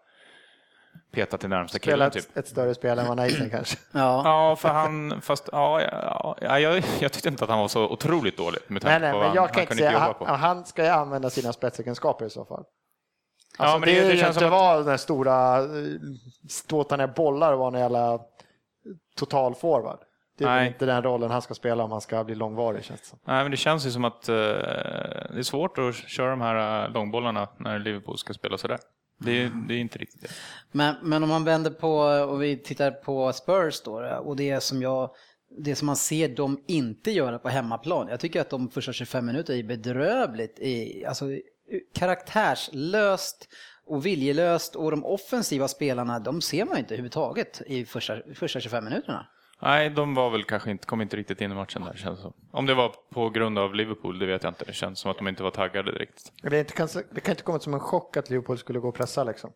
[1.13, 2.11] peta till närmsta killen.
[2.11, 2.37] Typ.
[2.37, 3.77] ett större spel än vad Nathan kanske.
[3.93, 4.23] Ja.
[4.25, 7.89] Ja, för han, fast ja, ja, ja jag, jag tyckte inte att han var så
[7.89, 9.93] otroligt dålig med Nej, tanke nej, på men jag han, kan han inte kunde säga,
[9.93, 10.25] jobba han, på.
[10.25, 12.65] han ska ju använda sina spetsegenskaper i så fall.
[13.59, 15.65] Ja, Alltså, men det, det- det ju känns inte som att- vara den stora, eh,
[16.51, 18.19] ståta ner bollar och vara en jävla
[19.17, 19.99] total forward.
[20.39, 20.67] Det är Nej.
[20.67, 23.19] inte den rollen han ska spela om han ska bli långvarig känns det som.
[23.25, 26.85] Nej, men det känns ju som att eh, det är svårt att köra de här
[26.85, 28.79] eh, långbollarna när Liverpool ska spela sådär.
[29.19, 30.29] Det är, det är inte riktigt det.
[30.73, 31.93] Men, men om man vänder på
[32.31, 35.11] och vi tittar på Spurs då och det som jag
[35.59, 38.09] det som man ser dem inte göra på hemmaplan.
[38.09, 40.59] Jag tycker att de första 25 minuter är bedrövligt.
[40.59, 41.25] I, alltså,
[41.95, 43.49] karaktärslöst
[43.87, 48.85] och viljelöst och de offensiva spelarna de ser man inte överhuvudtaget i första, första 25
[48.85, 49.27] minuterna.
[49.65, 52.23] Nej, de var väl kanske inte, kom inte riktigt in i matchen där känns det
[52.23, 52.33] som.
[52.51, 54.65] Om det var på grund av Liverpool, det vet jag inte.
[54.65, 56.33] Det känns som att de inte var taggade direkt.
[56.43, 59.25] Det, inte, det kan inte komma som en chock att Liverpool skulle gå och pressa
[59.25, 59.51] liksom.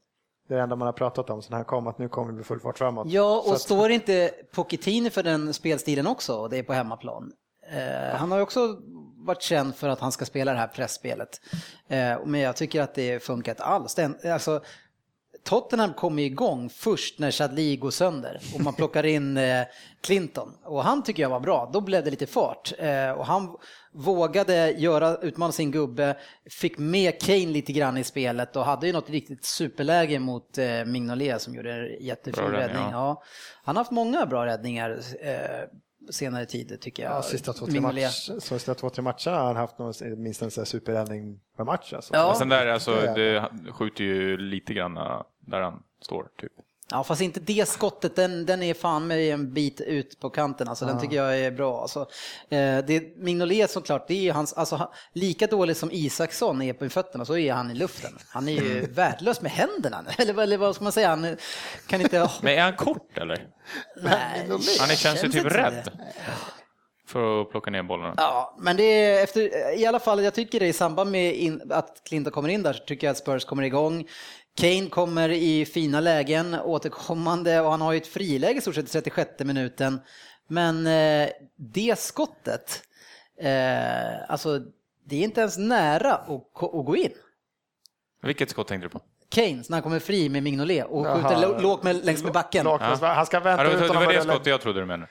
[0.48, 2.42] Det är det enda man har pratat om sen han kom, att nu kommer vi
[2.44, 3.06] full fart framåt.
[3.10, 7.32] Ja, och att- står inte Pochettino för den spelstilen också och det är på hemmaplan?
[7.72, 8.76] Eh, han har ju också
[9.16, 11.40] varit känd för att han ska spela det här pressspelet.
[11.88, 13.94] Eh, men jag tycker att det funkar inte alls.
[13.94, 14.60] Den, alltså,
[15.48, 19.64] Tottenham kommer igång först när Chadli går sönder och man plockar in eh,
[20.00, 20.52] Clinton.
[20.64, 22.72] Och han tycker jag var bra, då blev det lite fart.
[22.78, 23.56] Eh, och han
[23.92, 26.16] vågade göra, utmana sin gubbe,
[26.50, 30.84] fick med Kane lite grann i spelet och hade ju något riktigt superläge mot eh,
[30.84, 32.92] Mignolet som gjorde en jättefin Bra räddning, räddning.
[32.92, 32.98] ja.
[32.98, 33.22] Ja.
[33.64, 35.00] Han har haft många bra räddningar
[36.10, 37.12] senare tid tycker jag.
[37.12, 40.42] Ja, sista två, tre matcher, så sista två, tre matcher har han haft någon, minst
[40.42, 41.92] en superräddning per match.
[41.92, 42.14] Alltså.
[42.14, 42.26] Ja.
[42.26, 44.98] Men sen där, alltså, Det skjuter ju lite grann
[45.50, 46.52] där han står, typ.
[46.90, 50.68] Ja, fast inte det skottet, den, den är fan med en bit ut på kanten.
[50.68, 51.82] Alltså, Den tycker jag är bra.
[51.82, 52.00] Alltså,
[52.48, 56.88] eh, det, Mignolet såklart, det är ju hans, alltså, lika dålig som Isaksson är på
[56.88, 58.18] fötterna så är han i luften.
[58.28, 60.04] Han är ju värdelös med händerna.
[60.18, 61.36] Eller, eller vad ska man säga, han
[61.86, 62.30] kan inte...
[62.42, 63.48] Men är han kort eller?
[64.02, 64.46] Nej,
[64.80, 65.90] Han är, känns ju typ rädd
[67.08, 68.14] för att plocka ner bollarna.
[68.16, 71.62] Ja, men det är efter, i alla fall, jag tycker det i samband med in,
[71.70, 74.08] att Clinton kommer in där så tycker jag att Spurs kommer igång.
[74.58, 78.84] Kane kommer i fina lägen återkommande och han har ju ett friläge i stort sett
[78.86, 80.00] i 36 minuten.
[80.48, 82.82] Men eh, det skottet,
[83.40, 84.58] eh, alltså
[85.04, 86.30] det är inte ens nära att,
[86.62, 87.12] att gå in.
[88.22, 89.00] Vilket skott tänkte du på?
[89.28, 92.64] Kane, när han kommer fri med Mignolet och skjuter lågt med, längs med backen.
[92.64, 94.80] Lågt, Han ska Ja, vänta det, ut var- det honom var det skottet jag trodde
[94.80, 95.10] du menade.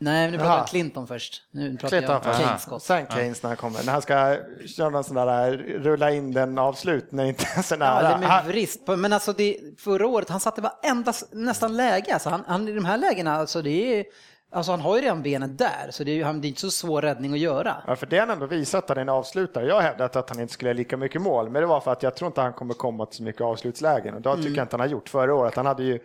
[0.00, 1.42] Nej, men nu pratar om Clinton först.
[1.50, 2.40] Nu pratar Clinton jag om.
[2.46, 2.82] Kanes skott.
[2.82, 3.84] Sen Keynes när han kommer.
[3.84, 4.36] När han ska
[4.76, 8.02] köra någon sån där rulla in den avslut när inte så Ja, nära.
[8.02, 8.86] det är med vrist.
[8.86, 12.12] på- Men alltså det, förra året, han satte varenda nästan läge.
[12.14, 14.04] Alltså han, han, I de här lägena, alltså det är,
[14.52, 16.70] alltså han har ju redan benen där, så det är, ju- det är inte så
[16.70, 17.76] svår räddning att göra.
[17.86, 19.66] Ja, för det har han ändå visat att han är en avslutare.
[19.66, 21.92] Jag har hävdat att han inte skulle ha lika mycket mål, men det var för
[21.92, 24.14] att jag tror inte han kommer komma till så mycket avslutslägen.
[24.14, 25.54] Och då tycker jag inte han har gjort förra året.
[25.54, 25.98] Han hade ju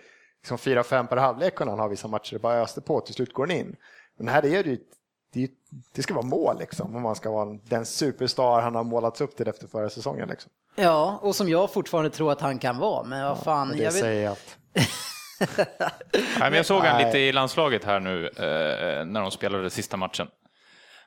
[0.43, 3.33] liksom 4-5 per halvlek kunde han ha vissa matcher, det bara öste på, till slut
[3.33, 3.75] går han in.
[4.17, 4.77] Men här är det ju,
[5.33, 5.51] det,
[5.95, 9.35] det ska vara mål liksom, om man ska vara den superstar han har målats upp
[9.37, 10.29] till efter förra säsongen.
[10.29, 10.51] Liksom.
[10.75, 13.03] Ja, och som jag fortfarande tror att han kan vara.
[13.03, 14.57] Men vad fan, Och det jag säger att...
[16.13, 17.05] Nej, men jag såg han Nej.
[17.05, 20.27] lite i landslaget här nu eh, när de spelade sista matchen.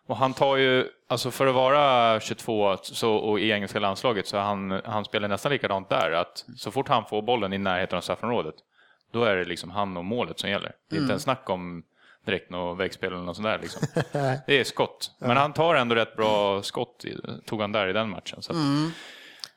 [0.07, 4.39] Och han tar ju, alltså för att vara 22 så, och i engelska landslaget så
[4.39, 6.11] han, han spelar nästan likadant där.
[6.11, 8.55] Att så fort han får bollen i närheten av straffområdet,
[9.17, 10.73] då är det liksom han och målet som gäller.
[10.91, 11.83] Det är inte en snack om
[12.27, 13.59] direkt något väggspel eller något sånt där.
[13.59, 13.83] Liksom.
[14.47, 15.11] Det är skott.
[15.19, 18.43] Men han tar ändå rätt bra skott, i, tog han där i den matchen.
[18.43, 18.59] Så att,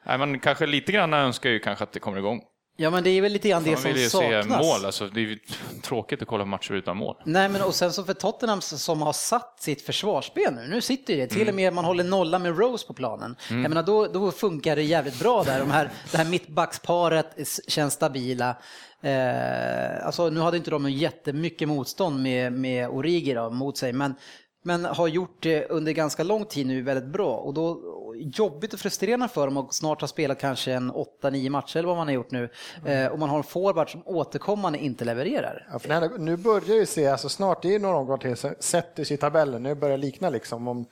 [0.06, 2.41] nej, men kanske lite grann önskar ju kanske att det kommer igång.
[2.78, 4.45] ja, men det är väl lite grann det Man som vill ju saknas.
[4.45, 5.39] se mål, alltså, det är
[5.82, 7.15] tråkigt att kolla matcher utan mål.
[7.26, 11.13] Nej, men och sen så för Tottenham som har satt sitt försvarsspel nu, nu sitter
[11.13, 13.36] ju det, till och med man håller nolla med Rose på planen.
[13.50, 15.60] Jag menar, då, då funkar det jävligt bra där.
[15.60, 17.36] De här, det här mittbacksparet
[17.67, 18.56] känns stabila.
[19.01, 24.15] Eh, alltså, nu hade inte de jättemycket motstånd med, med Origi då, mot sig, men
[24.63, 27.79] men har gjort det under ganska lång tid nu väldigt bra och då
[28.15, 31.97] jobbigt och frustrerande för dem och snart har spelat kanske en 8-9 matcher eller vad
[31.97, 32.49] man har gjort nu
[32.85, 35.67] eh, och man har en forward som återkommande inte levererar.
[35.71, 39.13] Ja, när- nu börjar ju se, alltså snart, det är några omgångar till, sätter sig
[39.13, 40.67] i tabellen, nu börjar det likna liksom.
[40.67, 40.85] Om,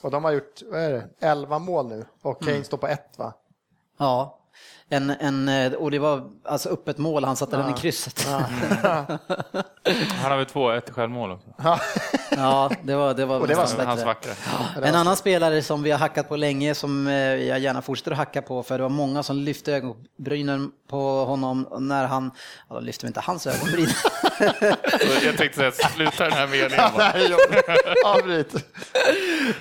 [0.00, 3.18] och de har gjort, vad är det, 11 mål nu och Kane står på ett
[3.18, 3.32] va?
[3.98, 4.38] Ja,
[4.88, 8.26] en, en, eh, och det var alltså öppet mål, han satte den i krysset.
[8.28, 8.44] Han
[10.30, 11.48] har väl två, ett självmål också.
[12.36, 14.32] Ja, det var, det var, Och det var Hans vackra.
[14.82, 18.16] En annan spelare som vi har hackat på länge, som eh, jag gärna fortsätter att
[18.16, 22.30] hacka på, för det var många som lyfte ögonbrynen på honom när han,
[22.68, 23.88] ja, de lyfte inte hans ögonbryn.
[25.24, 26.80] Jag tänkte säga, sluta den här meningen
[28.04, 28.54] Avbryt.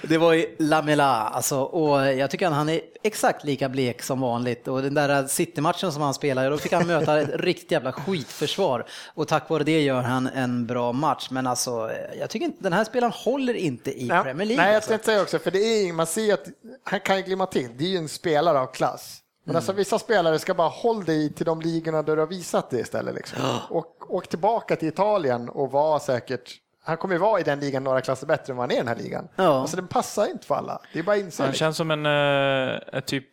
[0.01, 4.21] Det var ju Lamela, alltså, och jag tycker att han är exakt lika blek som
[4.21, 4.67] vanligt.
[4.67, 8.85] Och den där City-matchen som han spelade, då fick han möta ett riktigt jävla skitförsvar.
[9.13, 11.27] Och tack vare det gör han en bra match.
[11.31, 14.63] Men alltså, jag tycker inte, den här spelaren håller inte i Nej, Premier League.
[14.63, 14.87] Nej, jag alltså.
[14.87, 16.45] ska inte säga också, för det är, man ser att
[16.83, 17.69] han kan ju glimma till.
[17.77, 19.21] Det är ju en spelare av klass.
[19.45, 22.69] Men alltså vissa spelare ska bara hålla dig till de ligorna där du har visat
[22.69, 23.15] det istället.
[23.15, 23.39] Liksom.
[23.69, 27.83] Och åk tillbaka till Italien och var säkert, han kommer ju vara i den ligan
[27.83, 29.27] några klasser bättre än vad han är i den här ligan.
[29.35, 29.61] Ja.
[29.61, 30.81] Alltså den passar inte för alla.
[30.93, 33.25] Det är bara att inse Han känns som en, eh, typ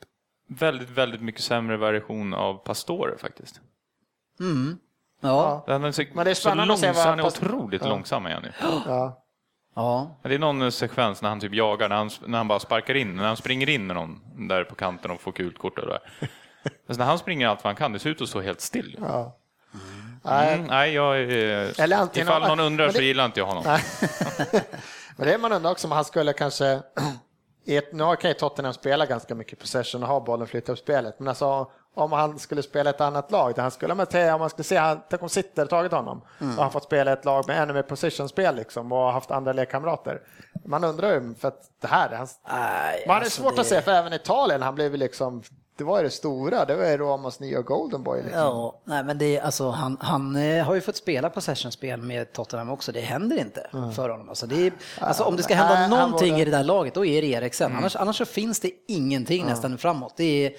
[0.46, 3.61] väldigt, väldigt mycket sämre version av Pastore faktiskt.
[5.20, 7.26] Ja, Han är så, Men det är så spännande att se långsam, vad han är
[7.26, 8.50] otroligt långsam är han ju.
[8.87, 9.22] Ja.
[9.74, 10.16] ja.
[10.22, 12.94] Det är någon eh, sekvens när han typ jagar, när han, när han bara sparkar
[12.94, 15.87] in, när han springer in med någon där på kanten och får gult kort och
[15.87, 16.00] där.
[16.87, 18.96] Men när han springer allt vad han kan, det ser ut att stå helt still.
[19.00, 19.38] Ja.
[20.24, 23.46] Nej, Mm, nej, jag, är- Eller antingen- ifall någon undrar det- så gillar inte jag
[23.46, 23.64] honom.
[25.16, 26.83] Men det är man undrar också om han skulle kanske,
[27.66, 31.18] ett, nu kan ju Tottenham spela ganska mycket possession och ha bollen flytta upp spelet,
[31.18, 34.64] men alltså om han skulle spela ett annat lag där han skulle, om man skulle
[34.64, 37.72] se, han, tänk om City tagit honom och han fått spela ett lag med ännu
[37.72, 40.20] mer possession-spel liksom och haft andra lekkamrater.
[40.64, 43.61] Man undrar ju, för att det här, är hans, Nej, man är alltså svårt det-
[43.61, 45.42] att se, för även Italien, han blev liksom
[45.76, 48.22] det var ju det stora, det var ju Romas nya Golden Boy.
[48.22, 48.40] Liksom.
[48.40, 52.32] Ja, nej, men det är, alltså, han, han eh, har ju fått spela possession-spel med
[52.32, 54.28] Tottenham också, det händer inte för honom.
[54.28, 56.94] Alltså, det är, alltså, om det ska hända Nej, han någonting i det där laget,
[56.94, 57.76] då är det Eriksen.
[57.76, 60.14] Annars, annars så finns det ingenting nästan framåt.
[60.16, 60.52] Det är,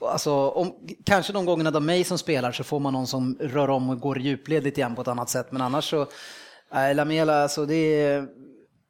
[0.00, 0.74] alltså, om,
[1.04, 4.18] kanske de gångerna då Mason spelar så får man någon som rör om och går
[4.18, 6.06] djupled lite grann på ett annat sätt, men annars så,
[6.72, 8.28] nej, Lamela, alltså det är,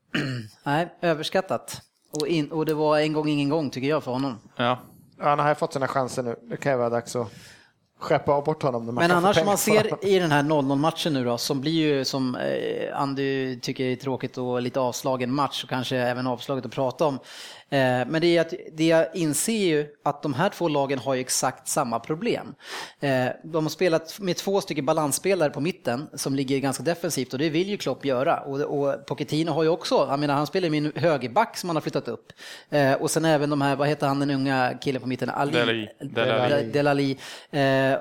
[0.64, 1.80] nej, överskattat.
[2.20, 4.38] Och, in, och det var en gång ingen gång tycker jag för honom.
[4.56, 4.78] Ja.
[5.20, 6.36] Han har fått sina chanser nu.
[6.42, 7.32] Det kan ju vara dags att
[8.00, 8.94] skeppa av bort honom.
[8.94, 12.36] Men annars man ser i den här 0-0 matchen nu då, som blir ju som
[12.36, 17.06] eh, Andy tycker är tråkigt och lite avslagen match och kanske även avslaget att prata
[17.06, 17.18] om.
[17.74, 21.14] Eh, men det, är att, det jag inser ju att de här två lagen har
[21.14, 22.54] ju exakt samma problem.
[23.00, 27.38] Eh, de har spelat med två stycken balansspelare på mitten som ligger ganska defensivt och
[27.38, 28.40] det vill ju Klopp göra.
[28.40, 31.76] Och, och Pochettino har ju också, jag menar han spelar med en högerback som han
[31.76, 32.32] har flyttat upp.
[32.70, 35.30] Eh, och sen även de här, vad heter han den unga killen på mitten?
[35.30, 35.88] Ali, Delali.
[36.00, 36.64] Delali.
[36.64, 37.18] Delali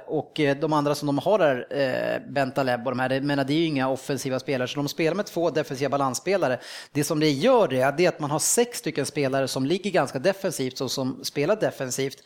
[0.06, 3.58] och de andra som de har där, Bentaleb och de här, det, menar, det är
[3.58, 6.60] ju inga offensiva spelare, så de spelar med två defensiva balansspelare.
[6.92, 10.20] Det som det gör det är att man har sex stycken spelare som ligger ganska
[10.20, 12.18] defensivt och som spelar defensivt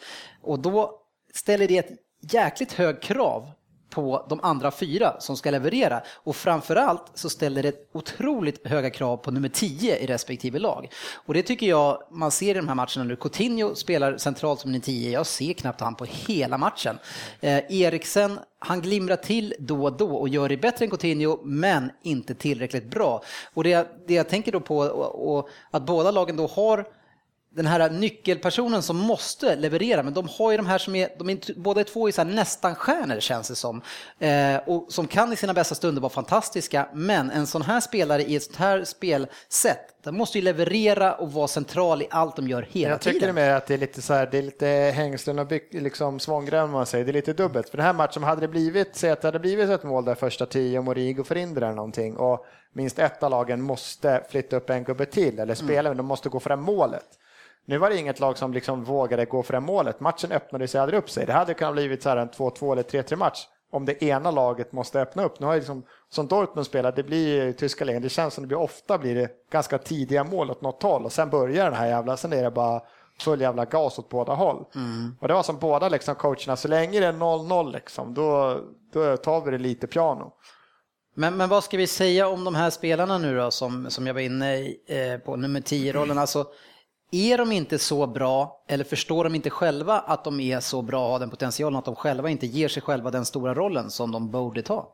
[0.41, 1.01] och då
[1.33, 1.91] ställer det ett
[2.31, 3.51] jäkligt hög krav
[3.89, 6.01] på de andra fyra som ska leverera.
[6.13, 10.91] Och framförallt så ställer det otroligt höga krav på nummer 10 i respektive lag.
[11.13, 13.15] Och det tycker jag man ser i de här matcherna nu.
[13.15, 15.11] Coutinho spelar centralt som nummer 10.
[15.11, 16.99] Jag ser knappt han på hela matchen.
[17.39, 21.91] Eh, Eriksen, han glimrar till då och då och gör det bättre än Coutinho, men
[22.03, 23.23] inte tillräckligt bra.
[23.53, 26.85] Och det, det jag tänker då på, och, och att båda lagen då har
[27.55, 31.29] den här nyckelpersonen som måste leverera, men de har ju de här som är, de
[31.29, 33.81] är båda två är så nästan stjärnor känns det som.
[34.19, 38.23] Eh, och som kan i sina bästa stunder vara fantastiska, men en sån här spelare
[38.23, 42.47] i ett sånt här spelsätt, den måste ju leverera och vara central i allt de
[42.47, 43.35] gör hela Jag tycker tiden.
[43.35, 46.71] mer att det är lite så här, det är lite hängslen och byck, liksom svångrem
[46.71, 47.05] man säger.
[47.05, 47.69] Det är lite dubbelt.
[47.69, 50.15] För den här matchen hade det blivit, säg att det hade blivit ett mål där
[50.15, 54.83] första tio och Morigo förhindrar någonting och minst ett av lagen måste flytta upp en
[54.83, 57.05] gubbe till eller spela, men de måste gå fram målet.
[57.67, 59.99] Nu var det inget lag som liksom vågade gå fram målet.
[59.99, 61.25] Matchen öppnade sig aldrig upp sig.
[61.25, 64.71] Det hade kunnat blivit så här en 2-2 eller 3-3 match om det ena laget
[64.71, 65.39] måste öppna upp.
[65.39, 68.57] Nu har liksom, som Dortmund spelar, det blir tyska ligan, det känns som det blir
[68.57, 72.17] ofta blir det ganska tidiga mål åt något håll och sen börjar den här jävla,
[72.17, 72.81] sen är det bara
[73.19, 74.65] full jävla gas åt båda håll.
[75.19, 78.59] Och det var som båda liksom coacherna, så länge det är 0-0 liksom, då,
[78.93, 80.33] då tar vi det lite piano.
[81.15, 84.13] Men, men vad ska vi säga om de här spelarna nu då, som, som jag
[84.13, 86.17] var inne i, eh, på nummer 10-rollen?
[86.17, 86.45] Alltså,
[87.11, 91.05] är de inte så bra, eller förstår de inte själva att de är så bra
[91.05, 94.11] och har den potentialen att de själva inte ger sig själva den stora rollen som
[94.11, 94.93] de borde ta?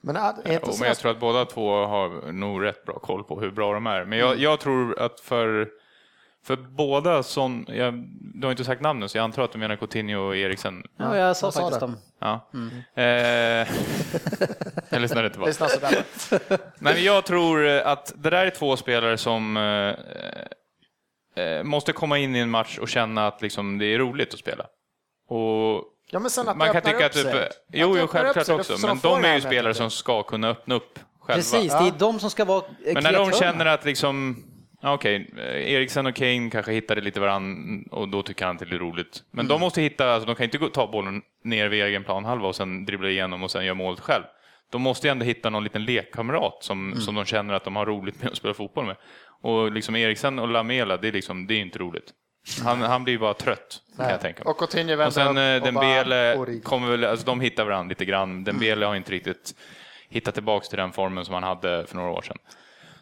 [0.00, 3.50] Men så men jag tror att båda två har nog rätt bra koll på hur
[3.50, 4.04] bra de är.
[4.04, 5.68] Men jag, jag tror att för,
[6.44, 7.94] för båda som, jag,
[8.34, 10.82] du har inte sagt namnen så jag antar att du menar Coutinho och Eriksen.
[10.96, 11.86] Ja, jag sa jag faktiskt det.
[11.86, 11.96] dem.
[12.18, 12.50] Ja.
[13.02, 13.04] Eh,
[14.88, 16.04] jag lyssnade inte sådär.
[16.58, 19.94] Nej, men jag tror att det där är två spelare som eh,
[21.36, 24.40] eh, måste komma in i en match och känna att liksom, det är roligt att
[24.40, 24.66] spela.
[25.28, 27.14] Och Ja, men sen att man kan tycka att...
[27.14, 27.24] sig.
[27.24, 28.78] Typ, det jo, jo, självklart sig, också.
[28.78, 31.38] så Men de är ju spelare som ska kunna öppna upp själva.
[31.38, 34.44] Precis, det är de som ska vara eh, Men när de känner att liksom,
[34.82, 38.74] okej, eh, Eriksen och Kane kanske hittade lite varann och då tycker han att det
[38.74, 39.22] är roligt.
[39.30, 42.48] Men de måste hitta, alltså, de kan inte gå, ta bollen ner vid egen planhalva
[42.48, 44.24] och sen dribbla igenom och sen göra målet själv.
[44.70, 47.86] De måste ju ändå hitta någon liten lekkamrat som, som de känner att de har
[47.86, 48.96] roligt med att spela fotboll med.
[49.42, 52.12] Och liksom Eriksen och Lamela, det är liksom, det är inte roligt.
[52.64, 54.50] Han, han blir bara trött, kan jag tänka mig.
[54.50, 57.64] Och Coutinho vänder Och sen eh, upp och bara Dembele kommer väl, alltså de hittar
[57.64, 58.44] varandra lite grann.
[58.44, 59.54] Dembele har inte riktigt
[60.08, 62.38] hittat tillbaks till den formen som han hade för några år sedan.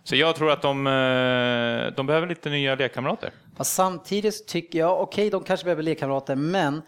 [0.05, 3.31] Så jag tror att de, eh, de behöver lite nya lekkamrater.
[3.57, 6.83] Fast samtidigt tycker jag, okej de kanske behöver lekkamrater, men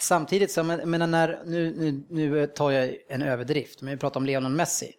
[0.00, 4.20] samtidigt, så, men, men när, nu, nu, nu tar jag en överdrift, men vi pratar
[4.20, 4.92] om Lionel Messi.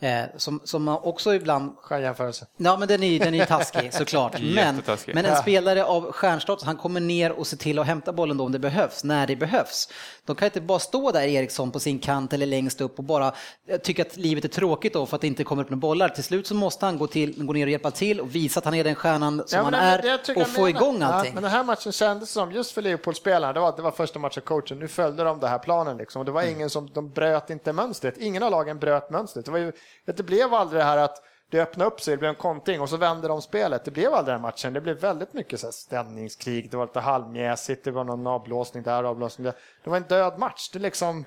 [0.00, 2.46] Eh, som, som man också ibland Skön jämförelse.
[2.56, 4.36] Ja, men den är ju den är taskig såklart.
[4.54, 8.36] Men, men en spelare av stjärnstatus, han kommer ner och ser till att hämta bollen
[8.36, 9.88] då om det behövs, när det behövs.
[10.24, 13.32] De kan inte bara stå där Eriksson på sin kant eller längst upp och bara
[13.68, 16.08] eh, tycka att livet är tråkigt då för att det inte kommer upp några bollar.
[16.08, 18.64] Till slut så måste han gå, till, gå ner och hjälpa till och visa att
[18.64, 20.68] han är den stjärnan som Ja, han är det- det tycker och få menar.
[20.68, 21.30] igång allting.
[21.30, 24.18] Ja, men den här matchen kändes som, just för Liverpool-spelarna, det var, det var första
[24.18, 26.20] matchen coachen, nu följde de det här planen liksom.
[26.20, 26.54] Och det var Mm.
[26.54, 28.14] ingen som, de bröt inte mönstret.
[28.18, 29.44] Ingen av lagen bröt mönstret.
[29.44, 29.72] Det, var ju,
[30.04, 32.88] det blev aldrig det här att det öppnade upp sig, det blev en kontring och
[32.88, 33.84] så vände de spelet.
[33.84, 34.72] Det blev aldrig den matchen.
[34.72, 38.82] Det blev väldigt mycket så här ställningskrig, det var lite halvmjäsigt, det var någon avblåsning
[38.82, 39.54] där, avblåsning där.
[39.84, 40.70] Det var en död match.
[40.72, 41.24] Det liksom,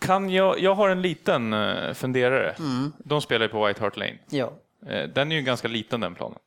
[0.00, 2.50] Kan jag, jag har en liten eh, funderare.
[2.50, 2.92] Mm.
[2.98, 4.18] De spelar ju på White Hart Lane.
[4.30, 4.52] Ja,
[4.86, 6.38] Eh, Den är ju ganska liten den planen.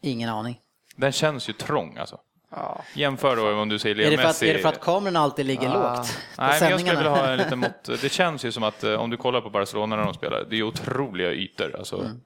[0.00, 0.60] ingen aning.
[0.96, 2.20] Den känns ju trång alltså.
[2.94, 4.50] Jämför då om du säger Leo Är det, för att, Messi.
[4.50, 6.18] är det för att kameran alltid ligger lågt?
[6.36, 7.84] På Nej, men jag skulle vilja ha en liten mått.
[8.02, 10.56] Det känns ju som att eh, om du kollar på Barcelona när de spelar, det
[10.56, 11.76] är otroliga ytor.
[11.78, 12.20] Alltså, Mm.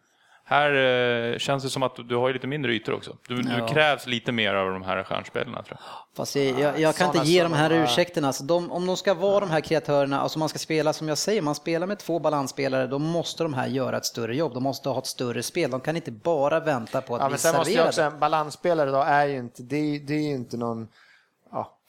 [0.50, 3.16] Här eh, känns det som att du har ju lite mindre ytor också.
[3.28, 3.66] Du, Ja.
[3.66, 6.16] du krävs lite mer av de här stjärnspelarna tror jag.
[6.16, 8.26] Fast jag, jag, jag kan inte ge de här ursäkterna.
[8.26, 11.18] Alltså de, om de ska vara de här kreatörerna, alltså man ska spela som jag
[11.18, 14.54] säger, man spelar med två balansspelare, då måste de här göra ett större jobb.
[14.54, 15.70] De måste ha ett större spel.
[15.70, 18.08] De kan inte bara vänta på att Ja, bli men sen måste jag serverade.
[18.08, 20.86] också, en balansspelare då är ju inte, det är, det är ju inte någon, ja,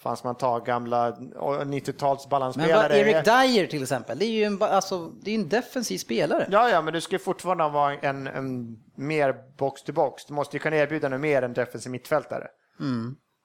[0.02, 2.88] fanns man tar gamla 90-tals Men balansspelare.
[2.90, 6.48] vad, Eric Dyer till exempel, det är ju en, alltså, det är en defensiv spelare.
[6.52, 10.26] Ja, ja, men du ska fortfarande vara en, en mer box to box.
[10.26, 12.48] Du måste ju kunna erbjuda något mer än defensiv mittfältare.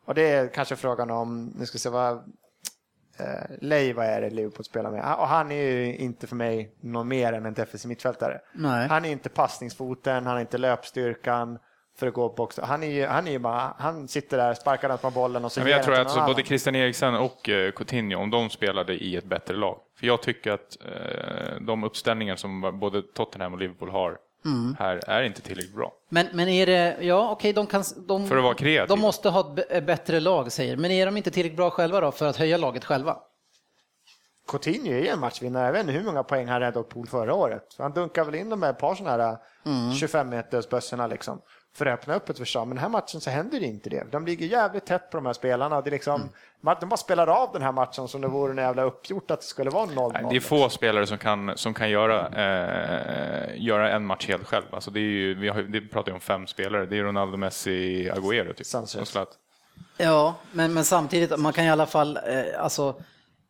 [0.07, 2.17] Och det är kanske frågan om, nu ska se vad,
[3.19, 5.15] eh, Leiva är det Liverpool spelar med.
[5.19, 8.41] Och han är ju inte för mig någon mer än en defensiv mittfältare.
[8.55, 8.89] Nej.
[8.89, 11.59] Han är inte passningsfoten, han har inte löpstyrkan
[11.99, 12.59] för att gå box.
[12.63, 15.53] Han är ju, han är ju bara, han sitter där, sparkar den på bollen och
[15.53, 16.43] så Men jag tror att någon både.
[16.43, 19.79] Christian Eriksen och eh, Coutinho, om de spelade i ett bättre lag.
[19.99, 24.77] För jag tycker att eh, de uppställningar som både Tottenham och Liverpool har Mm.
[24.79, 25.93] här är inte tillräckligt bra.
[26.09, 28.87] Men, men är det, ja okej, de kan, de, För att vara kreativa.
[28.97, 32.13] de måste ha ett bättre lag säger, men är de inte tillräckligt bra själva då
[32.13, 33.17] för att höja laget själva?
[34.49, 35.67] Coutinho är ju en matchvinnare.
[35.67, 37.63] Jag vet inte hur många poäng han räddade åt Pool förra året.
[37.79, 39.37] Han dunkar väl in de här par sådana här
[39.67, 39.93] Mm.
[39.95, 41.41] 25 meters bössorna liksom.
[41.77, 42.65] För att öppna upp ett försvar.
[42.65, 44.05] Men den här matchen så händer det inte det.
[44.13, 45.81] De ligger jävligt tätt på de här spelarna.
[45.81, 46.77] Det är liksom, Mm.
[46.81, 49.47] De bara spelar av den här matchen som det vore en jävla uppgjort att det
[49.47, 50.13] skulle vara 0-0.
[50.13, 54.47] Nej, Det är få spelare som kan, som kan göra, eh, göra en match helt
[54.47, 54.65] själv.
[54.71, 56.87] Alltså det, är ju, vi har, det pratar ju om fem spelare.
[56.87, 58.67] Det är Ronaldo, Messi, Agüero typ.
[58.67, 59.17] Sanchez.
[59.97, 62.95] Ja, men, men samtidigt, man kan i alla fall, eh, alltså,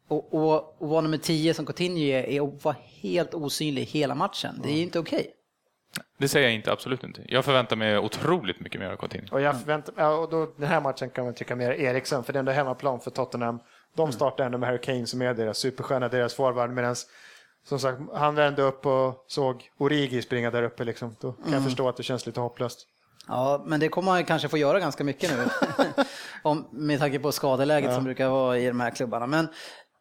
[0.09, 4.15] och, och, och vara nummer 10 som Coutinho är, är att vara helt osynlig hela
[4.15, 4.61] matchen.
[4.63, 5.33] Det är ju inte okej.
[6.19, 7.23] Det säger jag inte, absolut inte.
[7.29, 9.35] Jag förväntar mig otroligt mycket mer av Coutinho.
[9.35, 12.33] Och, jag förväntar, ja, och då, den här matchen kan man tycka mer Eriksen, för
[12.33, 13.55] det är ändå hemmaplan för Tottenham.
[13.55, 13.61] Mm.
[13.97, 16.97] De startar ändå med Harry Kane som är deras superstjärna, deras forward, medan
[17.69, 20.85] som sagt, han vände upp och såg Origi springa där uppe.
[20.85, 21.17] Liksom.
[21.21, 21.55] Då kan Mm.
[21.55, 22.87] jag förstå att det känns lite hopplöst.
[23.29, 25.45] Ja, men det kommer man ju kanske få göra ganska mycket nu.
[26.43, 29.27] om, med tanke på skadeläget som brukar vara i de här klubbarna.
[29.27, 29.49] Men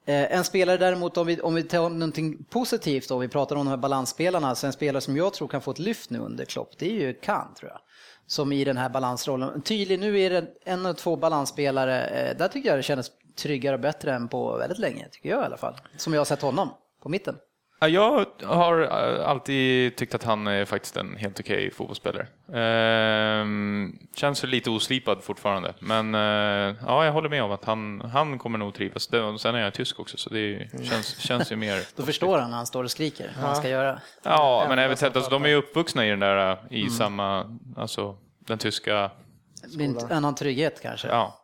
[0.06, 3.56] Eh, en spelare däremot, om vi, om vi tar någonting positivt då, om vi pratar
[3.56, 6.20] om de här balansspelarna, så en spelare som jag tror kan få ett lyft nu
[6.20, 7.80] under Klopp, det är ju Kant tror jag.
[8.28, 9.62] Som i den här balansrollen.
[9.62, 13.76] Tydlig, nu är det en och två balansspelare, eh, där tycker jag det kändes tryggare
[13.76, 15.76] och bättre än på väldigt länge, tycker jag i alla fall.
[15.97, 16.70] Som jag har sett honom
[17.03, 17.36] på mitten.
[17.80, 22.28] Ja, Jag har eh, alltid tyckt att han är faktiskt en helt okej fotbollsspelare.
[22.54, 28.40] Ehm, känns lite oslipad fortfarande, men eh, ja, jag håller med om att han, han
[28.40, 29.08] kommer nog trivas.
[29.08, 31.84] Det, sen är jag tysk också, så det känns, känns ju mer...
[31.96, 34.02] Då förstår han när han står och skriker vad han ska göra.
[34.24, 36.68] Ja, men även sett, alltså, de är ju uppvuxna i den där, Mm.
[36.70, 39.12] i samma, alltså den tyska,
[39.80, 41.08] en annan trygghet kanske.
[41.08, 41.40] ja.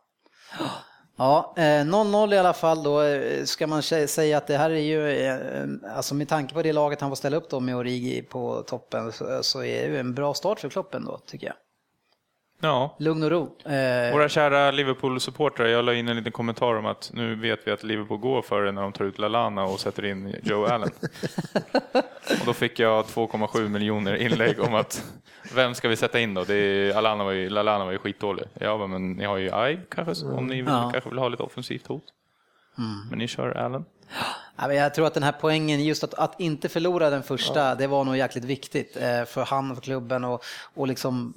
[1.16, 3.02] Ja, eh, 0-0 i alla fall då.
[3.02, 5.36] Eh, ska man säga att det här är ju, eh,
[5.96, 9.12] alltså med tanke på det laget han får ställa upp då med Origi på toppen
[9.12, 11.56] så, så är det ju en bra start för Kloppen då, tycker jag.
[12.64, 13.42] Ja, Lugn och ro.
[13.64, 17.70] Eh, Våra kära Liverpool-supportrar, jag la in en liten kommentar om att nu vet vi
[17.70, 20.88] att Liverpool går för det när de tar ut Lalana och sätter in Joe Allen.
[22.40, 25.04] och då fick jag 2,7 miljoner inlägg om att
[25.54, 26.44] vem ska vi sätta in då?
[26.44, 28.44] Det är, Lalana, var ju, Lalana var ju skitdålig.
[28.60, 30.90] Bara, men ni har ju Ibe kanske, om ni Ja.
[30.92, 32.04] kanske vill ha lite offensivt hot.
[33.10, 33.84] Men ni kör Allen.
[34.56, 37.86] Ja, Jag tror att den här poängen, just att, att inte förlora den första, det
[37.86, 40.44] var nog jäkligt viktigt eh, för han och för klubben och,
[40.74, 41.34] och liksom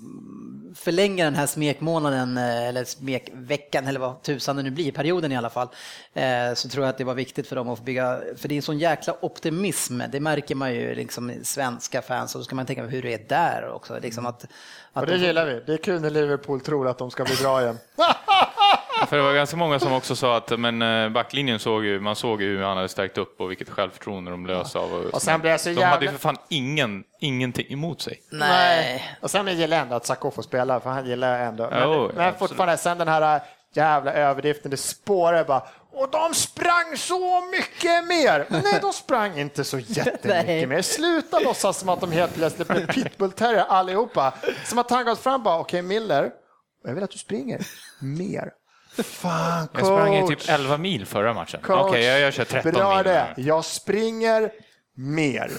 [0.75, 5.37] förlänga den här smekmånaden eh, eller smekveckan eller vad tusan det nu blir, perioden i
[5.37, 5.67] alla fall.
[6.13, 8.57] Eh, Så tror jag att det var viktigt för dem att bygga, för det är
[8.57, 12.65] en sån jäkla optimism, det märker man ju liksom svenska fans och då ska man
[12.65, 13.99] tänka på hur det är där också.
[14.01, 14.43] Liksom att,
[14.93, 15.61] att Och det de gillar vi.
[15.65, 17.77] Det är kul när Liverpool tror att de ska bli bra igen.
[19.09, 22.15] För det var ganska många som också sa att men, eh, backlinjen såg ju, man
[22.15, 24.93] såg ju hur han hade stärkt upp och vilket självförtroende de lös av.
[24.93, 28.19] Och sen blev jag så de hade ju jävla- för fan ingen, ingenting emot sig.
[28.31, 29.17] Nej.
[29.21, 31.67] Och sen gillar jag ändå att Sakho får spela, för han gillar jag ändå.
[31.71, 33.41] Men, Jo, men fortfarande, sen den här
[33.73, 35.63] jävla överdriften, det spårar bara.
[35.91, 38.45] Och de sprang så mycket mer!
[38.49, 40.81] Nej, de sprang inte så jättemycket mer.
[40.81, 44.33] Sluta låtsas som att de helt plötsligt blev pitbullterrier allihopa.
[44.65, 46.31] Som att han gått fram och bara, okej Miller,
[46.83, 47.61] jag vill att du springer
[48.01, 48.51] mer.
[49.03, 49.79] Fan, coach.
[49.79, 51.59] Jag sprang ju typ 11 mil förra matchen.
[51.63, 53.03] Okej, Coach, jag, jag kör 13 Bra mil.
[53.03, 53.27] det.
[53.37, 54.51] Jag springer
[54.97, 55.51] mer.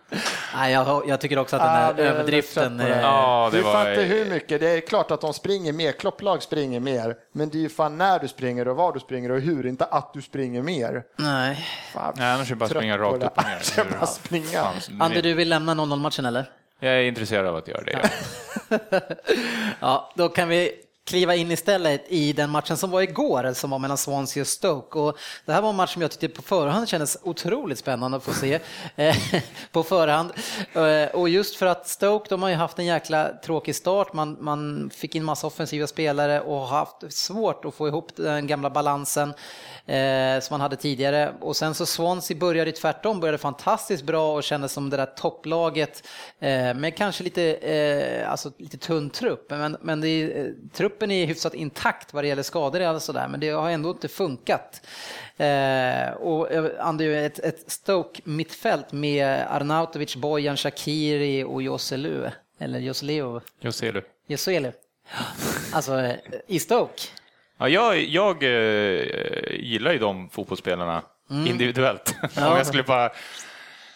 [0.54, 2.80] Nej, jag, jag tycker också att den här det är väl överdriften...
[2.80, 3.72] eh, Ja, det du var...
[3.72, 4.60] fattar hur mycket.
[4.60, 5.92] Det är klart att de springer mer.
[5.92, 7.16] Klopplag springer mer.
[7.32, 9.66] Men det är ju fan när du springer och var du springer och hur.
[9.66, 11.02] Inte att du springer mer.
[11.16, 11.66] Nej.
[11.92, 13.78] Fan, Nej, annars är det bara springa rakt upp och ner.
[13.80, 14.62] Är bara springa.
[14.62, 16.50] Fan, Ander, du vill lämna 0-0-matchen eller?
[16.80, 18.10] Jag är intresserad av att göra det.
[19.80, 20.72] Ja, då kan vi
[21.04, 24.98] kliva in istället i den matchen som var igår, som var mellan Swansea och Stoke.
[24.98, 28.24] Och det här var en match som jag tyckte på förhand kändes otroligt spännande att
[28.24, 28.60] få se
[28.96, 29.16] eh,
[29.72, 30.32] på förhand.
[30.72, 34.12] Eh, och just för att Stoke, de har ju haft en jäkla tråkig start.
[34.12, 38.46] Man, man fick in massa offensiva spelare och har haft svårt att få ihop den
[38.46, 39.34] gamla balansen
[39.86, 41.34] eh, som man hade tidigare.
[41.40, 46.06] Och sen så Swansea började tvärtom, började fantastiskt bra och kändes som det där topplaget
[46.40, 49.50] eh, med kanske lite, eh, alltså lite tunn trupp.
[49.50, 50.52] Men, men det är, eh,
[50.94, 54.08] truppen är hyfsat intakt vad det gäller skador och sådär, men det har ändå inte
[54.08, 54.86] funkat.
[55.36, 56.48] Eh, och
[56.80, 63.40] Andy, ett, ett Stoke-mittfält med Arnautovic, Bojan, Shakiri och Joselu, eller Joseleo.
[63.60, 64.02] Joselu.
[64.26, 64.72] Joselu.
[65.72, 66.12] Alltså,
[66.46, 67.02] i Stoke.
[67.58, 69.04] Ja, jag jag eh,
[69.50, 71.46] gillar ju de fotbollsspelarna mm.
[71.46, 72.14] individuellt.
[72.22, 73.10] Om jag skulle bara...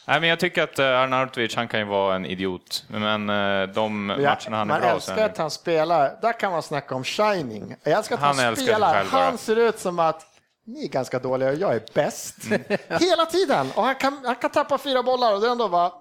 [0.08, 3.68] Nej, men jag tycker att eh, Arnautovic, han kan ju vara en idiot, men eh,
[3.68, 4.86] de ja, matcherna han är bra.
[4.86, 7.76] Man älskar att han spelar, där kan man snacka om shining.
[7.82, 10.26] Jag älskar att han, han spelar, han ser ut som att
[10.66, 12.36] ni är ganska dåliga och jag är bäst.
[12.46, 12.62] Mm.
[12.88, 13.70] Hela tiden!
[13.74, 15.92] Och han kan, han kan tappa fyra bollar och det är ändå bara,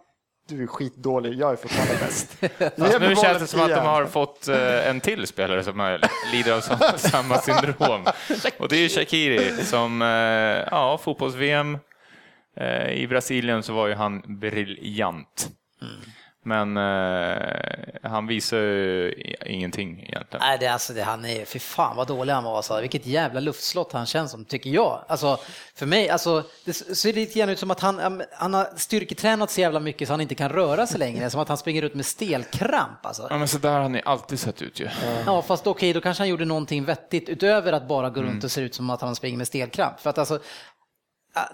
[0.50, 2.34] du är skitdålig, jag är fortfarande bäst.
[2.78, 6.00] Fast nu känns det som att de har fått eh, en till spelare som
[6.32, 6.62] lider av
[6.98, 8.06] samma, syndrom.
[8.60, 10.02] Och det är Shakiri som,
[10.72, 11.78] ja, fotbolls-VM
[12.92, 15.50] i Brasilien så var ju han briljant.
[15.82, 16.12] Mm.
[16.48, 19.14] Men eh, han visar ju
[19.46, 20.40] ingenting egentligen.
[20.40, 22.58] Nej, det, alltså, det, han är, fy fan vad dålig han var.
[22.58, 22.82] Alltså.
[22.82, 25.06] Vilket jävla luftslott han känns som, tycker jag.
[25.08, 25.40] Alltså,
[25.76, 29.62] för mig, alltså, det ser lite grann ut som att han, han har styrketränat så
[29.62, 31.30] jävla mycket så han inte kan röra sig längre.
[31.30, 33.06] Som att han springer ut med stelkramp.
[33.06, 33.28] Alltså.
[33.30, 34.90] Ja, men så där har han alltid sett ut ju.
[35.26, 38.44] Ja, fast okej, okay, då kanske han gjorde någonting vettigt utöver att bara gå runt
[38.44, 40.00] och se ut som att han springer med stelkramp.
[40.00, 40.40] För att alltså,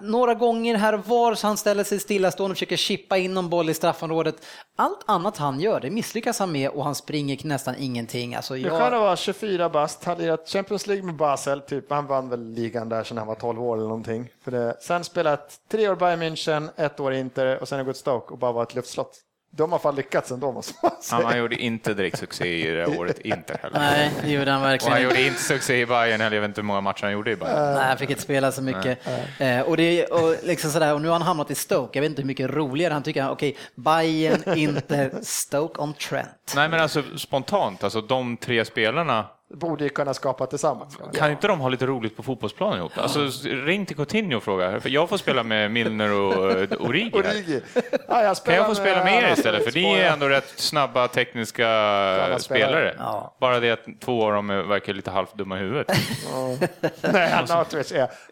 [0.02, 3.50] några gånger här och var så han ställer sig stillastående och försöker chippa in någon
[3.50, 4.36] boll i straffområdet.
[4.76, 8.36] Allt annat han gör, det misslyckas han med och han springer nästan ingenting.
[8.36, 8.80] Alltså jag...
[8.80, 11.92] Kan vara 24 bast, hade lirat Champions League med Basel, typ.
[11.92, 14.30] han vann väl ligan där sedan han var 12 år eller någonting.
[14.44, 14.78] För det.
[14.82, 18.40] Sen spelat tre år Bayern München, ett år Inter och sen har gått Stoke och
[18.40, 19.20] bara var ett luftslott.
[19.56, 21.22] De har fan lyckats ändå måste man säga.
[21.22, 23.80] Ja, han gjorde inte direkt succé i det året inte heller.
[23.80, 26.48] Nej, det gjorde han verkligen Och han gjorde inte succé i Bayern heller, jag vet
[26.48, 27.74] inte hur många matcher han gjorde i Bayern.
[27.74, 29.08] Nej, han fick inte spela så mycket.
[29.40, 32.10] Eh, och, det, och, liksom sådär, och nu har han hamnat i Stoke, jag vet
[32.10, 36.54] inte hur mycket roligare han tycker, okej, okay, Bayern, inte Stoke on Trent.
[36.56, 40.98] Nej, men alltså spontant, alltså de tre spelarna borde ju kunna skapa tillsammans.
[41.14, 42.92] Kan inte de ha lite roligt på fotbollsplanen ihop?
[42.96, 44.80] Alltså, ring till Coutinho och fråga.
[44.80, 47.12] För jag får spela med Milner och eh, Origi.
[47.14, 47.62] Origi.
[48.08, 49.64] Ja, jag kan jag få spela med er istället?
[49.64, 52.96] För ni är ändå rätt snabba tekniska spelare.
[53.00, 53.36] Ja.
[53.40, 55.98] Bara det att två av dem verkar lite halvt dumma i huvudet.
[56.32, 56.68] Ja.
[57.02, 57.66] Nej, han, har,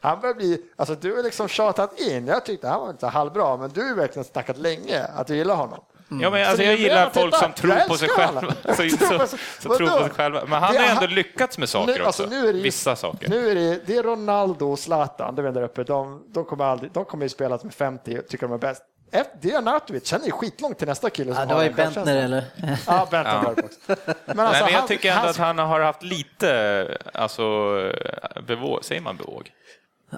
[0.02, 3.58] han börjar bli, alltså du har liksom tjatat in, jag tyckte han var inte halvbra,
[3.58, 5.80] men du har verkligen snackat länge att du gillar honom.
[6.20, 8.42] Ja, men alltså, jag gillar folk som tror på sig själva.
[8.64, 10.42] Så, så, så, tror på sig själva.
[10.46, 12.36] Men han har ändå lyckats med saker nu, alltså, också.
[12.36, 13.30] Nu är det, Vissa saker.
[13.30, 15.84] Nu är det, det är Ronaldo och Zlatan, det där uppe.
[15.84, 18.84] De, de, kommer aldrig, de kommer ju spela med 50 och tycker de är bäst.
[19.42, 21.34] Det är Arnautovic, han är skitlångt till nästa kille.
[21.36, 22.44] Ja, det var ju Bentner eller?
[22.88, 23.54] Ja, Bentner ja.
[24.26, 27.44] Men, alltså, Nej, men jag tycker ändå han, att han har haft lite, alltså,
[28.48, 29.52] bevåg, säger man bevåg?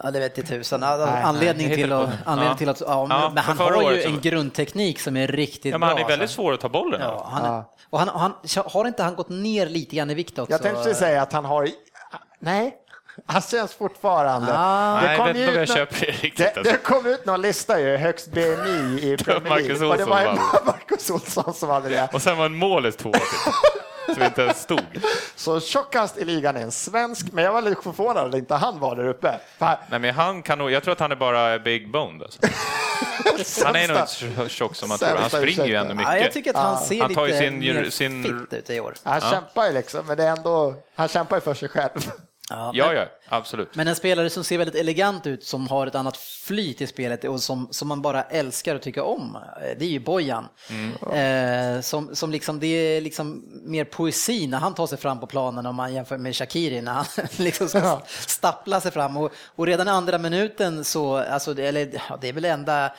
[0.03, 0.83] Ja, det vet jag tusan.
[0.83, 2.57] Anledning, nej, till, att, anledning ja.
[2.57, 2.81] till att...
[2.81, 6.01] Ja, ja, men han har ju en grundteknik som är riktigt ja, men Han är
[6.01, 6.35] väldigt alltså.
[6.35, 7.01] svår att ta bollen.
[7.01, 8.33] Ja, han, Och han, han,
[8.65, 10.51] har inte han gått ner lite grann i vikt också?
[10.51, 11.69] Jag tänkte säga att han har...
[12.39, 12.75] Nej,
[13.25, 14.53] han syns fortfarande.
[14.55, 15.01] Ah.
[15.01, 16.37] Det kom Nej, ut jag det riktigt.
[16.37, 16.73] Det, alltså.
[16.73, 19.87] det kom ut någon lista ju, högst BMI i Premier League.
[19.87, 20.23] Och det var
[20.65, 22.09] Marcus Olsson som hade det.
[22.13, 23.11] Och sen var en målet två.
[24.13, 25.01] som inte ens stod.
[25.35, 28.79] Så tjockast i ligan är en svensk, men jag var lite förvånad att inte han
[28.79, 29.39] var där uppe.
[29.57, 29.77] För...
[29.89, 32.21] Nej, men han kan nog, jag tror att han är bara big boned.
[32.21, 32.39] Alltså.
[33.65, 35.17] han är nog inte så tjock som man tror.
[35.17, 36.13] Han springer ju ändå mycket.
[36.13, 38.23] Ja, jag tycker att han ser han lite sin, mer sin...
[38.23, 38.93] fit ut i år.
[39.03, 39.31] Han ja.
[39.31, 42.11] kämpar ju liksom, men det är ändå, han kämpar ju för sig själv.
[42.53, 43.75] Ja, ja, ja, absolut.
[43.75, 47.23] Men en spelare som ser väldigt elegant ut, som har ett annat flyt i spelet
[47.23, 49.37] och som, som man bara älskar och tycker om,
[49.77, 50.47] det är ju Bojan.
[50.69, 51.75] Mm.
[51.75, 55.27] Eh, som, som liksom, det är liksom mer poesi när han tar sig fram på
[55.27, 57.05] planen om man jämför med Shakiri när han
[57.37, 59.17] liksom ska stappla sig fram.
[59.17, 62.91] Och, och redan andra minuten så, alltså, eller, ja, det är väl enda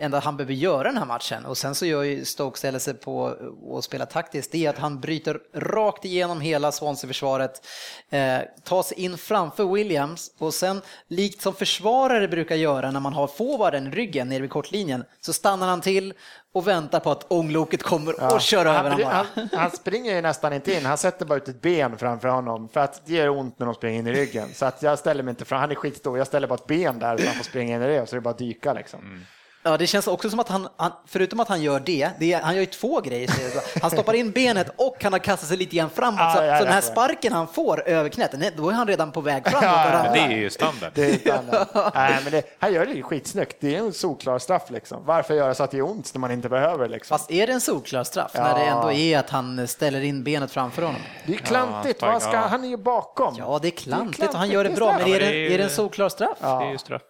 [0.00, 2.94] enda han behöver göra den här matchen och sen så gör ju Stoke ställer sig
[2.94, 3.36] på
[3.78, 7.66] att spela taktiskt, det är att han bryter rakt igenom hela Swansea-försvaret,
[8.10, 13.12] eh, tar sig in framför Williams och sen likt som försvarare brukar göra när man
[13.12, 16.14] har forwarden i ryggen nere vid kortlinjen så stannar han till
[16.52, 18.34] och väntar på att ångloket kommer ja.
[18.34, 19.06] och kör över honom.
[19.06, 22.68] Han, han, springer ju nästan inte in, han sätter bara ut ett ben framför honom
[22.68, 24.48] för att det gör ont när de springer in i ryggen.
[24.54, 26.98] Så att jag ställer mig inte fram, han är skitstor, jag ställer bara ett ben
[26.98, 28.72] där så han får springa in i det och så är det bara att dyka
[28.72, 29.00] liksom.
[29.00, 29.20] Mm.
[29.62, 32.40] Ja, det känns också som att han, han förutom att han gör det, det är,
[32.42, 33.30] han gör ju två grejer.
[33.82, 36.20] Han stoppar in benet och han har kastat sig lite grann framåt.
[36.20, 38.86] Ja, så, ja, så den här sparken han får över knät, är- då är han
[38.86, 39.62] redan på väg framåt.
[39.64, 40.14] Ja, och.
[40.14, 40.90] Det är ju standard.
[40.94, 41.66] Det är standard.
[41.94, 43.56] Nej, men det, han gör det ju skitsnyggt.
[43.60, 45.02] Det är en solklar straff liksom.
[45.04, 47.18] Varför göra så att det gör ont när man inte behöver liksom?
[47.18, 48.42] Fast är det en solklar straff Ja.
[48.42, 51.00] när det ändå är att han ställer in benet framför honom?
[51.26, 52.02] Det är klantigt.
[52.02, 53.34] Ja, Vad ska, han är ju bakom.
[53.38, 55.26] Ja, det är klantigt och han klantigt, gör det det är bra, men är det,
[55.26, 56.38] det är är det en solklar straff?
[56.40, 57.02] Det är ju straff.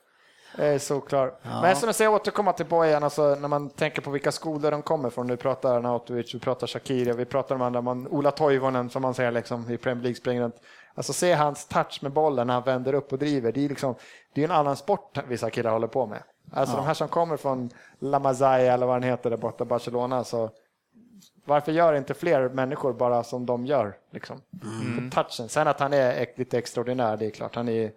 [0.56, 1.32] Är solklar.
[1.42, 4.82] Men som jag säger, återkomma till Bojan, alltså, när man tänker på vilka skolor de
[4.82, 5.26] kommer från.
[5.26, 9.14] Nu pratar Arnautovic, vi pratar Shakira, vi pratar om andra, man, Ola Toivonen som man
[9.14, 10.52] säger liksom, i Premier League springer.
[10.94, 13.52] Alltså se hans touch med bollen när han vänder upp och driver.
[13.52, 13.94] Det är, liksom,
[14.32, 16.22] det är en annan sport vissa killar håller på med.
[16.52, 20.24] Alltså de här som kommer från La Masia eller vad han heter där borta, Barcelona.
[20.24, 20.50] Så
[21.44, 23.96] varför gör inte fler människor bara som de gör?
[24.10, 24.40] Liksom?
[24.62, 25.10] Mm.
[25.10, 25.48] Touchen.
[25.48, 27.54] Sen att han är lite extraordinär, det är klart.
[27.54, 27.92] Han är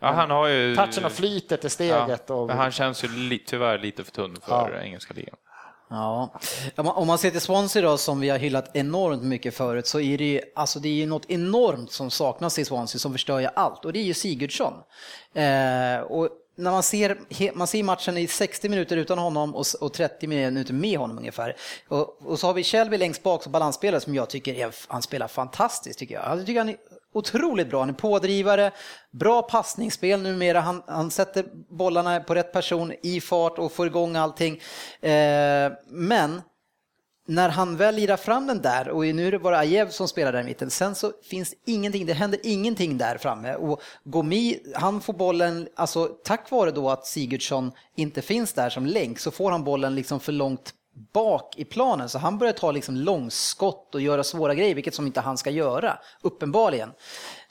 [0.00, 0.76] Ja, han har ju...
[0.76, 2.22] touchen och flytet i steget.
[2.28, 4.80] Ja, och, men han känns ju li, tyvärr lite för tunn för Ja.
[4.82, 5.36] engelska ligan.
[5.90, 6.38] Ja,
[6.76, 10.18] Om man- ser till Swansea då som vi har hyllat enormt mycket förut så är
[10.18, 13.48] det ju, alltså det är ju något enormt som saknas i Swansea som förstör ju
[13.54, 14.72] allt och det är ju Sigurdsson.
[15.34, 16.28] Eh, och
[16.58, 17.18] när man ser,
[17.54, 21.18] man ser matchen i 60 minuter utan honom och, s- och 30 minuter med honom
[21.18, 21.56] ungefär.
[21.88, 25.02] Och, och så har vi Shelby längst bak som balansspelare som jag tycker är, han
[25.02, 26.38] spelar fantastiskt tycker jag.
[26.38, 26.76] Jag tycker han är
[27.16, 28.72] otroligt bra, han är pådrivare,
[29.10, 31.44] bra passningsspel numera, han, han sätter
[31.76, 34.60] bollarna på rätt person i fart och får igång allting.
[35.00, 36.42] Eh, men
[37.28, 40.32] när han väl lirar fram den där, och nu är det bara Ajev som spelar
[40.32, 43.54] där i mitten, sen så finns ingenting, det händer ingenting där framme.
[43.54, 48.86] Och Gomi, han får bollen, alltså tack vare då att Sigurdsson inte finns där som
[48.86, 50.72] länk, så får han bollen liksom för långt
[51.12, 55.06] bak i planen, så han börjar ta liksom långskott och göra svåra grejer, vilket som
[55.06, 56.92] inte han ska göra, uppenbarligen.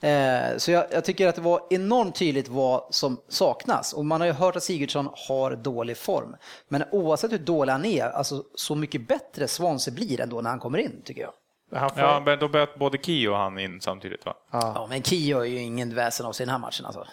[0.01, 3.93] Eh, så jag, jag tycker att det var enormt tydligt vad som saknas.
[3.93, 6.35] Och man har ju hört att Sigurdsson har dålig form.
[6.67, 10.59] Men oavsett hur dålig han är, alltså så mycket bättre Swansea blir ändå när han
[10.59, 11.31] kommer in, tycker jag.
[11.79, 14.33] Han får- Ja, men då böt både Kio och han in samtidigt va?
[14.51, 17.05] Ja, men Kio är ju ingen väsen av sig i den här matchen alltså.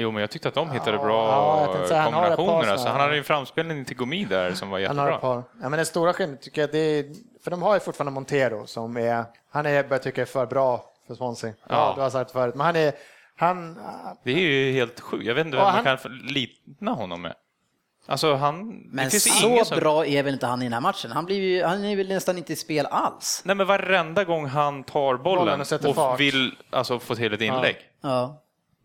[0.00, 2.90] Jo, men jag tyckte att de hittade ja, bra jag tänkte säga, han kombinationer.
[2.90, 5.34] han hade ju en framspelning till Gomi där som var Han har ett jättebra.
[5.34, 5.42] par.
[5.62, 7.04] Ja, men den stora skillnaden tycker jag det är,
[7.44, 10.84] för de har ju fortfarande Montero som är, han är, börjar tycka är för bra
[11.06, 11.52] för Swansea.
[11.60, 11.92] Ja, Ja.
[11.96, 12.92] du har sagt det förut, men han är,
[13.36, 13.78] han,
[14.24, 15.24] Det är ju helt sjukt.
[15.26, 17.34] Jag vet inte Ja, vem han- man kan likna honom med.
[18.06, 18.68] Alltså han...
[18.92, 19.78] Men så som...
[19.78, 21.10] bra är väl inte han i den här matchen?
[21.12, 23.42] Han, blir ju, han är väl nästan inte i spel alls.
[23.44, 27.40] Nej men varenda gång han tar Bollen bollen och och vill alltså, få till ett
[27.40, 28.42] inlägg, Ja.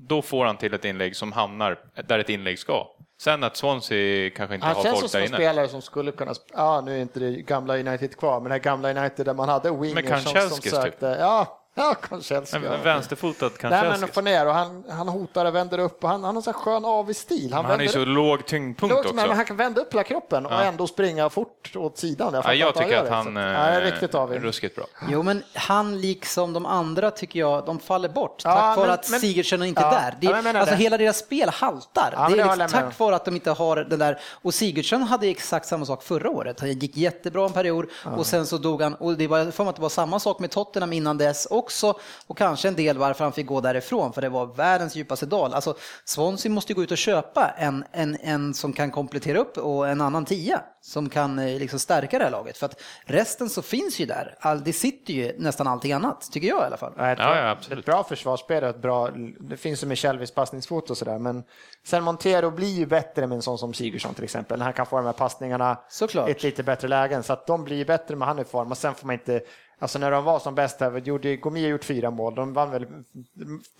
[0.07, 2.87] Då får han till ett inlägg som hamnar där ett inlägg ska.
[3.21, 5.37] Sen att Swansea kanske inte han har känns folk som där en inne.
[5.37, 8.59] spelare som skulle kunna, ja nu är inte det gamla United kvar, men det här
[8.59, 10.73] gamla United där man hade wingers som, som typ.
[10.73, 12.57] sökte, ja, ja Kanchelski.
[12.57, 12.77] En ja.
[12.83, 14.05] vänsterfotad Nej men kanske.
[14.05, 16.51] att få ner och han, han hotar och vänder upp och han, han har så
[16.51, 17.53] här skön avig stil.
[17.53, 19.15] Han, Han är ju så upp, låg tyngdpunkt lågt, också.
[19.15, 20.61] men han kan vända upp hela kroppen och Ja.
[20.63, 22.33] ändå springa fort åt sidan.
[22.33, 24.43] Ja, fattar jag inte tycker att han ja, är är riktigt avig.
[24.43, 24.85] ruskigt bra.
[25.09, 29.09] Jo, men han liksom de andra tycker jag, de faller bort Ja, tack vare att
[29.09, 30.15] men- Sigurdsson inte är ja, där.
[30.21, 30.81] Det, ja, jag menar alltså det.
[30.83, 32.13] hela deras spel haltar.
[32.17, 34.19] Ja, det är liksom jag tack vare att de inte har den där.
[34.41, 36.59] Och Sigurdsson hade exakt samma sak förra året.
[36.59, 37.85] Han gick jättebra en period
[38.17, 38.93] och sen så dog han.
[38.95, 41.99] Och det var för att det var samma sak med Tottenham innan dess också.
[42.27, 45.53] Och kanske en del varför han fick gå därifrån, för det var världens djupaste dal.
[45.53, 49.57] Alltså Swansea måste ju gå ut och köpa en, en, en som kan komplettera upp
[49.57, 52.57] och en annan tia som kan eh, liksom stärka det här laget.
[52.57, 54.35] För att resten så finns ju där.
[54.39, 56.93] All, det sitter ju nästan allting annat, tycker jag i alla fall.
[56.97, 57.79] Ja, tror Ja, ja, absolut.
[57.79, 59.09] Ett bra försvarsspel och ett bra,
[59.39, 61.43] det finns ju med Shelbys passningsfot och sådär, men
[61.85, 64.85] sen Montero blir ju bättre med en sån som Sigurdsson till exempel, när han kan
[64.85, 66.29] få de här passningarna Såklart.
[66.29, 68.71] i ett lite bättre lägen, så att de blir ju bättre med han i form
[68.71, 69.41] och sen får man inte
[69.79, 72.71] Alltså när de var som bäst här, gjorde, Gomi har gjort fyra mål, de vann
[72.71, 72.85] väl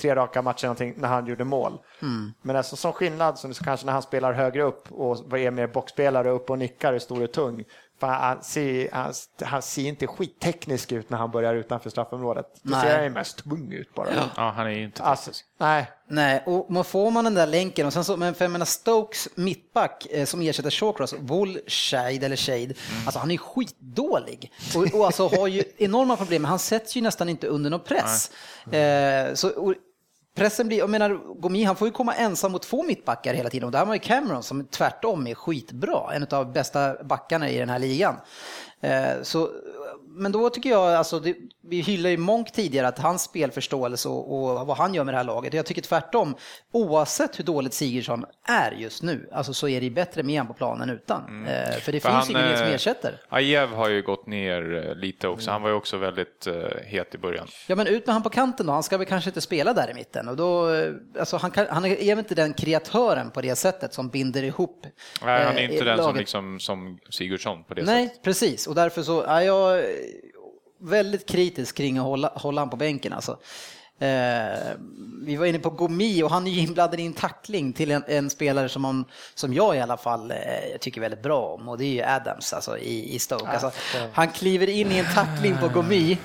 [0.01, 1.79] tre raka matcher någonting när han gjorde mål.
[2.41, 6.29] Men alltså som skillnad, som kanske när han spelar högre upp och är mer boxspelare
[6.29, 7.63] upp och nickar, är stor och tung.
[7.99, 12.45] För han, ser, han, han ser inte skitteknisk ut när han börjar utanför straffområdet.
[12.61, 14.09] Då ser han ju mest tung ut bara.
[14.35, 17.87] Ja, han är ju inte Alltså, nej, Nej, och man får man den där länken
[17.87, 22.35] och sen så, men för jag menar Stokes mittback eh, som ersätter Shawcross, Woolshade eller
[22.35, 22.75] Shade, Mm.
[23.05, 27.29] alltså han är skitdålig och, och alltså har ju enorma problem, han sätts ju nästan
[27.29, 28.31] inte under någon press.
[28.73, 29.73] Eh, så, och,
[30.35, 33.65] Pressen blir, jag menar, Gomi han får ju komma ensam mot två mittbackar hela tiden
[33.65, 37.49] och där har man ju Cameron som tvärtom är skitbra, en av de bästa backarna
[37.49, 38.15] i den här ligan.
[38.81, 39.49] Eh, så
[40.15, 44.59] men då tycker jag, alltså, det, vi hyllade ju Monk tidigare, att hans spelförståelse och,
[44.59, 45.53] och, vad han gör med det här laget.
[45.53, 46.35] Jag tycker tvärtom,
[46.71, 50.53] oavsett hur dåligt Sigurdsson är just nu, alltså, så är det bättre med han på
[50.53, 51.25] planen utan.
[51.27, 51.45] Mm.
[51.45, 53.21] Eh, för det för finns ingen mer som eh, ersätter.
[53.29, 57.15] Ajev har ju gått ner eh, lite också, han var ju också väldigt uh, het
[57.15, 57.47] i början.
[57.67, 59.91] Ja, men ut med han på kanten då, han ska väl kanske inte spela där
[59.91, 60.27] i mitten.
[60.27, 60.69] Och då,
[61.19, 64.85] alltså, han, kan, han är väl inte den kreatören på det sättet som binder ihop
[65.25, 68.15] Nej, han är inte den som, liksom, som Sigurdsson på det Nej, sättet.
[68.15, 68.67] Nej, precis.
[68.67, 69.83] Och därför så är jag
[70.83, 73.13] väldigt kritisk kring att hålla, hålla han på bänken.
[73.13, 73.37] Alltså.
[73.99, 74.59] Eh,
[75.25, 78.03] vi var inne på Gomi och han är ju inblandad i en tackling till en,
[78.07, 79.05] en spelare som, man,
[79.35, 80.37] som jag i alla fall eh,
[80.79, 83.47] tycker väldigt bra om och det är ju Adams alltså, i, i Stoke.
[83.47, 83.71] Alltså,
[84.13, 86.17] han kliver in i en tackling på Gomi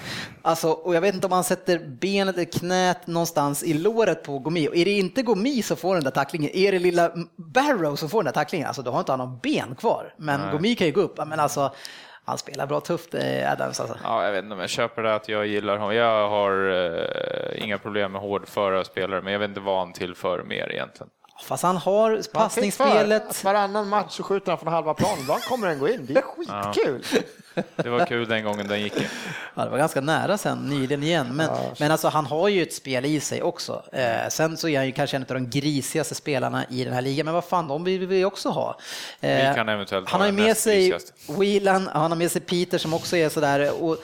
[0.43, 4.39] alltså, och jag vet inte om han sätter benet eller knät någonstans i låret på
[4.39, 4.69] Gomi.
[4.69, 8.11] Och är det inte Gomi som får den där tacklingen, är det lilla Barrow som
[8.11, 10.15] får den där tacklingen, alltså, då har inte han någon ben kvar.
[10.17, 10.53] Men Nej.
[10.53, 11.19] Gomi kan ju gå upp.
[11.27, 11.73] Men alltså,
[12.29, 13.81] han spelar bra tufft, eh, Adams.
[13.81, 13.99] Alltså.
[14.05, 15.95] Ja, jag vet inte om jag köper det att jag gillar honom.
[15.95, 20.43] Jag har eh, inga problem med hårdföra spelare, men jag vet inte vad han tillför
[20.43, 21.11] mer egentligen.
[21.43, 23.45] Fast han har passningsspelet.
[23.45, 26.07] Varannan match så skjuter han från halva plan, då kommer den gå in.
[26.07, 27.05] Det är skitkul.
[27.13, 27.21] Ja.
[27.77, 28.93] Det var kul den gången den gick.
[29.55, 31.27] Ja, det var ganska nära sen, nyligen igen.
[31.37, 31.75] Men, ja.
[31.79, 33.83] men alltså, han har ju ett spel i sig också.
[33.93, 37.03] Eh, sen så är han ju kanske en av de grisigaste spelarna i den här
[37.03, 38.79] ligan, men vad fan, de vill vi också ha.
[39.21, 42.95] Eh, kan eventuellt han har ju med sig Whelan, han har med sig Peter som
[42.95, 43.83] också är sådär.
[43.83, 43.97] Och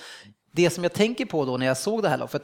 [0.52, 2.42] det som jag tänker på då när jag såg det här loppet,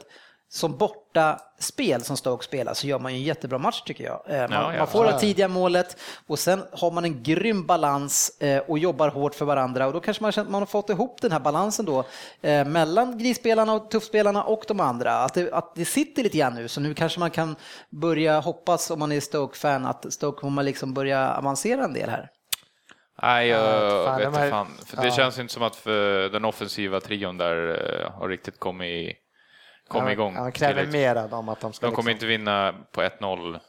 [0.53, 4.21] som borta spel som Stoke spelar så gör man ju en jättebra match tycker jag.
[4.27, 4.77] Eh, man, ja, ja.
[4.77, 5.97] man får det tidiga målet
[6.27, 9.99] och sen har man en grym balans eh, och jobbar hårt för varandra och då
[9.99, 12.03] kanske man, man har fått ihop den här balansen då
[12.41, 15.13] eh, mellan grisspelarna och tuffspelarna och de andra.
[15.13, 17.55] Att det, att det sitter lite grann nu så nu kanske man kan
[17.89, 22.29] börja hoppas om man är Stoke-fan att Stoke kommer liksom börja avancera en del här.
[23.21, 24.67] Nej, jag ja, vet inte fan.
[24.85, 25.13] För det ja.
[25.13, 25.83] känns inte som att
[26.31, 29.17] den offensiva trion där har riktigt kommit
[29.91, 30.35] kom ja, igång.
[30.35, 31.85] Han kräver mer av dem att de ska...
[31.85, 32.29] De kommer liksom...
[32.29, 33.59] inte vinna på 1-0.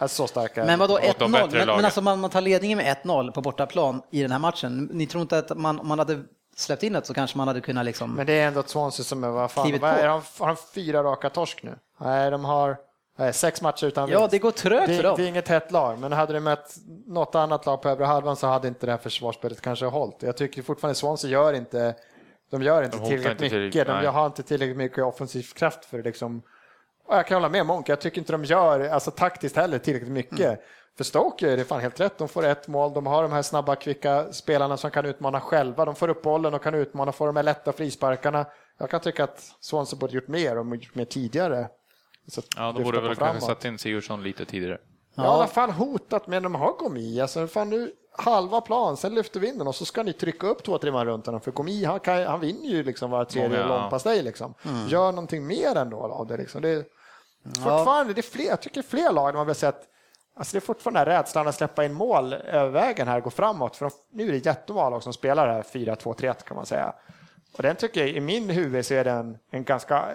[0.00, 0.64] Eh, så starka.
[0.64, 1.28] Men vadå 1-0?
[1.28, 4.90] Men, men alltså man, man tar ledningen med 1-0 på bortaplan i den här matchen.
[4.92, 6.22] Ni tror inte att man, om man hade
[6.56, 8.14] släppt in det så kanske man hade kunnat liksom...
[8.14, 10.56] Men det är ändå ett Swansea som är, vad fan, vad är, har, har de
[10.74, 11.74] fyra raka torsk nu?
[11.98, 12.76] Nej, de har
[13.18, 14.20] nej, sex matcher utan vinst.
[14.20, 15.14] Ja, det går trögt för dem.
[15.16, 16.76] Det är inget hett lag, men hade de mött
[17.06, 20.22] något annat lag på övre halvan så hade inte det här försvarsspelet kanske hållit.
[20.22, 21.94] Jag tycker fortfarande Swansea gör inte
[22.50, 23.86] de gör inte de tillräckligt inte mycket.
[23.86, 26.04] Till, de har inte tillräckligt mycket offensiv kraft för det.
[26.04, 26.42] Liksom.
[27.04, 30.12] Och jag kan hålla med Monk, jag tycker inte de gör alltså, taktiskt heller tillräckligt
[30.12, 30.40] mycket.
[30.40, 30.58] Mm.
[30.96, 33.42] För Stoke är det fan helt rätt, de får ett mål, de har de här
[33.42, 37.26] snabba, kvicka spelarna som kan utmana själva, de får upp bollen och kan utmana, får
[37.26, 38.46] de här lätta frisparkarna.
[38.78, 41.68] Jag kan tycka att Swansea borde gjort mer och gjort mer tidigare.
[42.26, 44.78] Så ja, de borde väl kunna satt in Sigurdsson lite tidigare.
[45.14, 49.14] Ja, i alla fall hotat, men de har kommit alltså, fan nu halva plan, sen
[49.14, 51.40] lyfter vinden och så ska ni trycka upp två, tre man runt honom.
[51.40, 54.54] För Komi, han, kan, han vinner ju liksom var tredje ja, långpastej liksom.
[54.64, 54.88] Mm.
[54.88, 56.62] Gör någonting mer ändå av det liksom.
[56.62, 56.84] Det är,
[57.54, 59.86] fortfarande, det är fler, jag tycker fler lag man vill säga att
[60.34, 63.76] Alltså det är fortfarande rädslan att släppa in mål över vägen här, gå framåt.
[63.76, 66.94] För nu är det jättemånga lag som spelar här 4-2-3-1 kan man säga.
[67.56, 70.08] Och den tycker jag, i min huvud så är den en ganska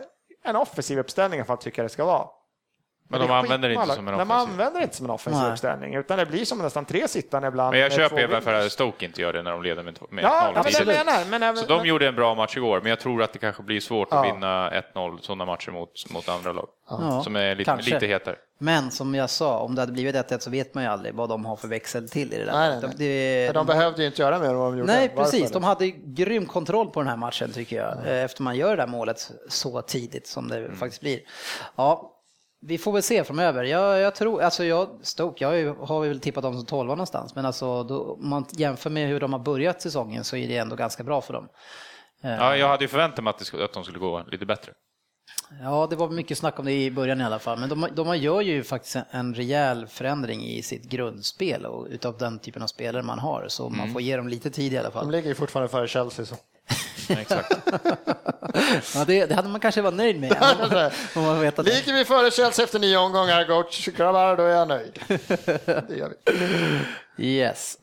[0.43, 2.28] en offensiv uppställning för att tycka det ska vara.
[3.08, 4.28] Men de använder det inte som en offensiv?
[4.28, 7.72] De använder inte som en offensiv uppställning, utan det blir som nästan tre sittande ibland.
[7.72, 10.24] Men jag köper ju varför att Stoke inte gör det när de leder med, med
[10.24, 10.51] ja, 1-0.
[10.56, 11.86] Ja, men det menar, men även, så de men...
[11.86, 14.20] gjorde en bra match igår, men jag tror att det kanske blir svårt ja.
[14.20, 16.68] att vinna 1-0 sådana matcher mot, mot andra lag.
[16.89, 17.24] Ja.
[17.24, 18.36] Som är lite, lite hetare.
[18.58, 21.30] Men som jag sa, om det hade blivit 1-1 så vet man ju aldrig vad
[21.30, 22.53] de har för växel till i det där.
[22.53, 22.97] Nej, nej, nej.
[22.97, 24.93] De, de, de, behövde ju inte göra mer än vad de gjorde.
[24.93, 25.51] Nej, precis.
[25.51, 28.26] De hade grym kontroll på den här matchen tycker jag, mm.
[28.26, 30.76] efter man gör det där målet så tidigt som det mm.
[30.76, 31.20] faktiskt blir.
[31.76, 32.14] Ja,
[32.68, 33.63] vi får väl se framöver.
[33.63, 37.45] Jag, jag tror, alltså jag, Stoke, jag har väl tippat dem som tolva någonstans, men
[37.45, 40.76] alltså då, om man jämför med hur de har börjat säsongen så är det ändå
[40.76, 41.47] ganska bra för dem.
[42.22, 44.72] Ja, jag hade ju förväntat mig att, att de skulle gå lite bättre.
[45.61, 48.18] Ja, det var mycket snack om det i början i alla fall, men de, de
[48.18, 53.03] gör ju faktiskt en rejäl förändring i sitt grundspel och utav den typen av spelare
[53.03, 53.78] man har, så mm.
[53.78, 55.05] man får ge dem lite tid i alla fall.
[55.05, 56.26] De ligger ju fortfarande före Chelsea.
[56.26, 56.36] Så.
[57.10, 57.53] Exakt.
[58.95, 60.30] ja, det, det, hade man kanske varit nöjd med.
[61.66, 64.99] Ligger vi före Chelsea efter nio omgångar, coach, grabbar, då är jag nöjd.
[65.66, 66.14] det gör
[67.18, 67.26] vi.
[67.26, 67.78] Yes.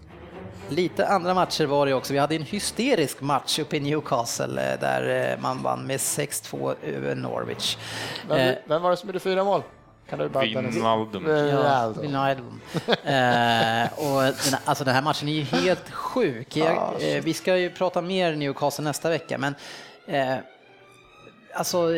[0.69, 2.13] Lite andra matcher var det också.
[2.13, 6.75] Vi hade en hysterisk match uppe i Newcastle eh, där eh, man vann med 6-2
[6.83, 7.77] över Norwich.
[8.29, 9.63] Vem, eh, vem var det som gjorde fyra mål?
[10.13, 11.27] Kan du bara Wijnaldum.
[11.27, 12.61] Ja, Wijnaldum.
[12.87, 16.57] eh, och den, alltså den här matchen är ju helt sjuk.
[16.57, 19.55] Jag, eh, vi ska ju prata mer Newcastle nästa vecka, men
[20.07, 20.37] eh,
[21.55, 21.89] alltså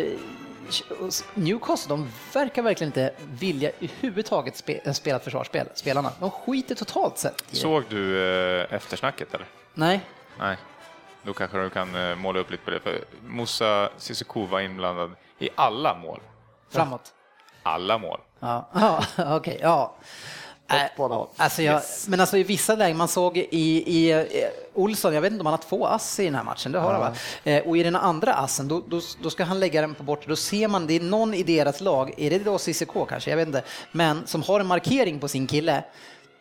[1.35, 6.11] Newcastle, de verkar verkligen inte vilja i huvudtaget spe, spela försvarsspel, spelarna.
[6.21, 8.23] De skiter totalt sett Såg du
[8.61, 9.47] eh, eftersnacket eller?
[9.75, 10.01] Nej.
[10.39, 10.57] Nej.
[11.23, 12.81] Då kanske du kan eh, måla upp lite på det.
[12.81, 16.21] För Musa Sissoko var inblandad i alla mål.
[16.71, 17.13] Framåt.
[17.65, 18.21] Alla mål.
[18.41, 18.69] Ja,
[19.17, 19.59] ja okej.
[19.63, 19.95] ja.
[20.69, 25.21] Äh, alltså jag, Men alltså i vissa lägen, man såg i, i, eh, Olsson, jag
[25.21, 27.15] vet inte om han har två ass i den här matchen, det har han va?
[27.45, 30.27] Eh, och i den andra assen, då, då, då ska han lägga den på bort,
[30.27, 33.37] då ser man, det är någon i deras lag, är det då CCK kanske, jag
[33.37, 33.63] vet inte,
[33.93, 35.85] men som har en markering på sin kille,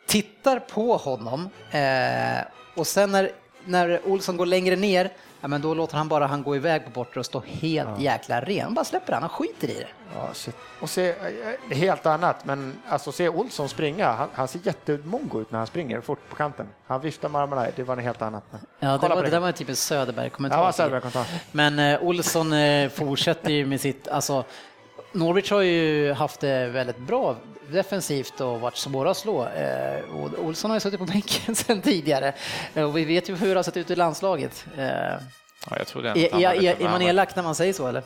[0.07, 2.45] tittar på honom eh,
[2.76, 3.32] och sen när,
[3.65, 5.11] när Olsson går längre ner,
[5.43, 8.41] ja, men då låter han bara han gå iväg på bortre och stå helt jäkla
[8.41, 8.73] ren.
[8.73, 9.87] Bara släpper han, han skiter i det.
[10.15, 10.55] Ja, shit.
[10.81, 15.51] Och se, eh, helt annat, men alltså se Olsson springa, han, han ser jättemongo ut
[15.51, 16.67] när han springer fort på kanten.
[16.87, 18.43] Han viftar med armarna, det var något helt annat.
[18.79, 20.63] Ja, det, var, på det där var typ en Söderberg-kommentar.
[20.63, 21.25] Ja, Söderberg-kommentar.
[21.51, 24.43] Men eh, Olsson eh, fortsätter ju med sitt, alltså
[25.11, 27.35] Norwich har ju haft det väldigt bra
[27.74, 29.47] defensivt och varit svåra att slå.
[29.47, 32.34] Eh, och Olsson har ju suttit på bänken sedan tidigare
[32.74, 34.65] Eh, och vi vet ju hur det har sett ut i landslaget.
[34.78, 35.19] Eh, är,
[35.69, 38.03] Ja, jag trodde är, är, är man elak när man säger så eller?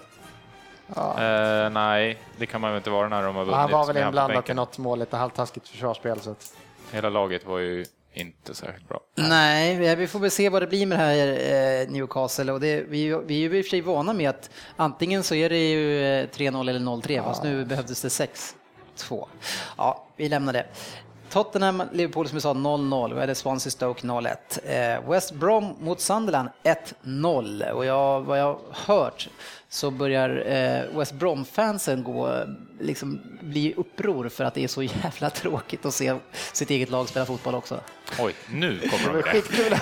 [0.96, 3.58] Eh, nej, det kan man väl inte vara när de har vunnit.
[3.58, 6.20] han var väl inblandad i något mål, lite halvtaskigt försvarsspel.
[6.20, 6.54] Så att,
[6.92, 9.00] Hela laget var ju inte särskilt bra.
[9.16, 11.28] Nej, vi får väl se vad det blir med det här
[11.82, 14.50] eh, Newcastle och det, vi, vi är ju i och för sig vana med att
[14.76, 18.10] antingen så är det ju eh, 3-0 eller 0-3, fast nu behövdes det
[18.98, 19.28] 6-2.
[19.78, 20.66] Ja, vi lämnar det.
[21.30, 24.36] Tottenham, Liverpool som vi sa 0-0, vi hade Swansea Stoke 0-1.
[24.66, 26.50] Eh, West Brom mot Sunderland
[27.04, 29.30] 1-0 och jag, vad jag har hört
[29.70, 32.44] så börjar eh, West Brom-fansen gå,
[32.80, 36.16] liksom bli uppror för att det är så jävla tråkigt att se
[36.54, 37.80] sitt eget lag spela fotboll också.
[38.20, 39.82] Oj, nu kommer de med det.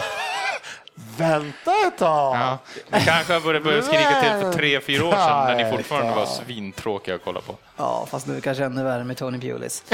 [1.17, 2.35] Vänta ett tag!
[2.35, 2.57] Ja,
[2.91, 6.15] ni kanske har börjat börja skrika till för tre, fyra år sedan när ni fortfarande
[6.15, 7.55] var svintråkiga att kolla på.
[7.77, 9.83] Ja, fast nu kanske ännu värre med Tony Pulis.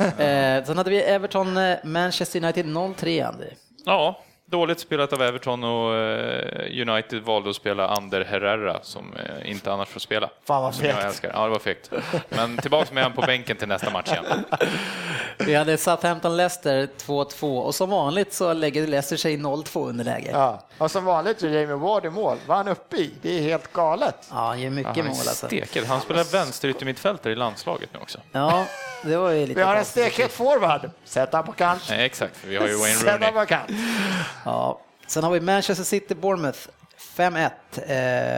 [0.00, 3.46] eh, sen hade vi Everton, eh, Manchester United 0-3, Andy.
[3.84, 9.50] Ja, dåligt spelat av Everton och eh, United valde att spela Ander Herrera som eh,
[9.50, 10.30] inte annars får spela.
[10.44, 11.06] Fan, vad som jag fegt.
[11.06, 11.30] älskar.
[11.34, 11.90] Ja, det var fegt.
[12.28, 14.44] Men tillbaka med han på bänken till nästa match igen.
[15.38, 20.30] Vi hade Southampton-Leicester 2-2 och som vanligt så lägger Leicester sig i 0-2 underläge.
[20.32, 20.38] Ja,
[20.78, 20.84] Ja.
[20.84, 22.36] Och som vanligt är Jamie Ward i mål.
[22.46, 23.14] Vad han uppe i?
[23.22, 24.16] Det är helt galet.
[24.28, 25.48] han gör mycket Han är mål alltså.
[25.88, 28.18] Han spelar vänsteryttermittfältare i landslaget nu också.
[28.32, 28.64] Ja,
[29.02, 30.90] det var ju lite Vi har en stekhet forward.
[31.04, 31.82] Sätt han på kant.
[31.90, 33.32] Nej, exakt, vi har ju Wayne Sätt han Rooney.
[33.32, 33.70] på kant.
[34.46, 34.80] Ja.
[35.06, 36.68] Sen har vi Manchester City-Bournemouth
[37.16, 37.50] 5-1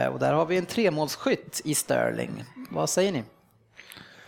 [0.03, 2.43] eh, och där har vi en tremålsskytt i Sterling.
[2.69, 3.23] Vad säger ni?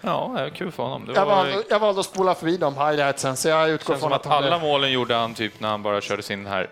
[0.02, 1.06] Ja, det var kul för honom.
[1.06, 4.02] Det Jag var, valde, jag valde att spola förbi de highlightsen, så jag utgår känns
[4.02, 6.70] från att att han alla målen gjorde han typ när han bara körde sin här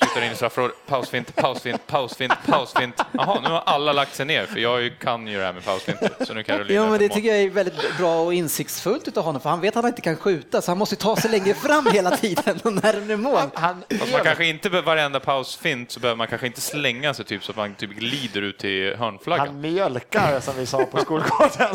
[0.00, 3.00] Flyttar in i straffområdet, pausfint, pausfint, pausfint, pausfint.
[3.12, 6.10] Jaha, nu har alla lagt sig ner, för jag kan ju det här med pausfinter,
[6.24, 9.40] så nu kan Jo, men det tycker jag är väldigt bra och insiktsfullt av honom,
[9.40, 11.86] för han vet att han inte kan skjuta, så han måste ta sig längre fram
[11.92, 13.40] hela tiden och närmare mål.
[13.54, 17.24] Han, Fast man kanske inte, be- varenda pausfint så behöver man kanske inte slänga sig
[17.24, 19.46] typ så att man typ glider ut till hörnflaggan.
[19.46, 21.74] han mjölkar, som vi sa på skolgården.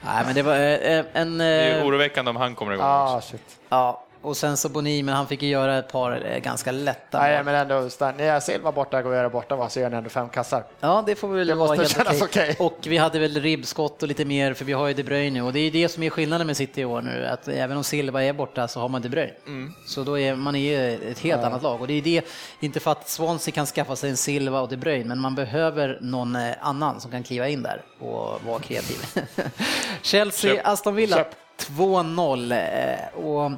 [0.00, 1.38] Nej, men det var eh, en...
[1.38, 3.16] Det är ju eh, oroväckande om han kommer igång också.
[3.16, 3.56] ah, shit.
[3.68, 7.20] Ja, och sen så Boni, men han fick ju göra ett par eh, ganska lätta
[7.20, 7.44] Nej, mål.
[7.44, 10.28] men ändå, när jag Silva borta går jag borta, va, så gör han ändå fem
[10.28, 10.64] kassar.
[10.80, 12.20] Ja, det får väl Det vara helt okej.
[12.22, 12.56] okej.
[12.58, 15.52] Och vi hade väl ribbskott och lite mer, för vi har ju De Bruyne och
[15.52, 18.24] det är det som är skillnaden med City i år nu, att även om Silva
[18.24, 19.32] är borta så har man De Bruyne.
[19.46, 19.72] Mm.
[19.86, 22.26] Så då är man är ett helt annat lag och det är det,
[22.60, 25.98] inte för att Swansea kan skaffa sig en Silva och De Bruyne, men man behöver
[26.00, 28.96] någon eh, annan som kan kliva in där och vara kreativ.
[30.02, 30.66] Chelsea, Köp.
[30.66, 31.34] Aston Villa Köp.
[31.58, 33.52] 2-0 eh, och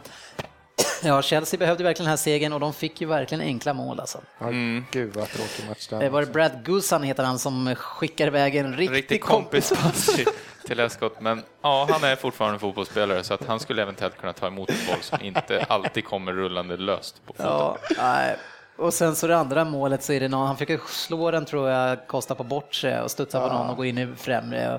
[1.05, 4.19] Ja, Chelsea behövde verkligen den här segern och de fick ju verkligen enkla mål alltså.
[4.39, 4.47] Ja,
[4.91, 8.77] Gud vad tråkig match det var det Brad Gusan heter han som skickar iväg en
[8.77, 9.69] riktig, Riktig kompis.
[9.69, 10.17] kompispass
[10.67, 14.47] till, Escott, men ja, han är fortfarande fotbollsspelare så att han skulle eventuellt kunna ta
[14.47, 17.47] emot en boll som inte alltid kommer rullande löst på foten.
[17.47, 18.37] Ja, nej.
[18.77, 21.69] Och sen så det andra målet så är det någon, han försöker slå den tror
[21.71, 24.75] jag, kosta på bort sig och studsa på någon och gå in i främre.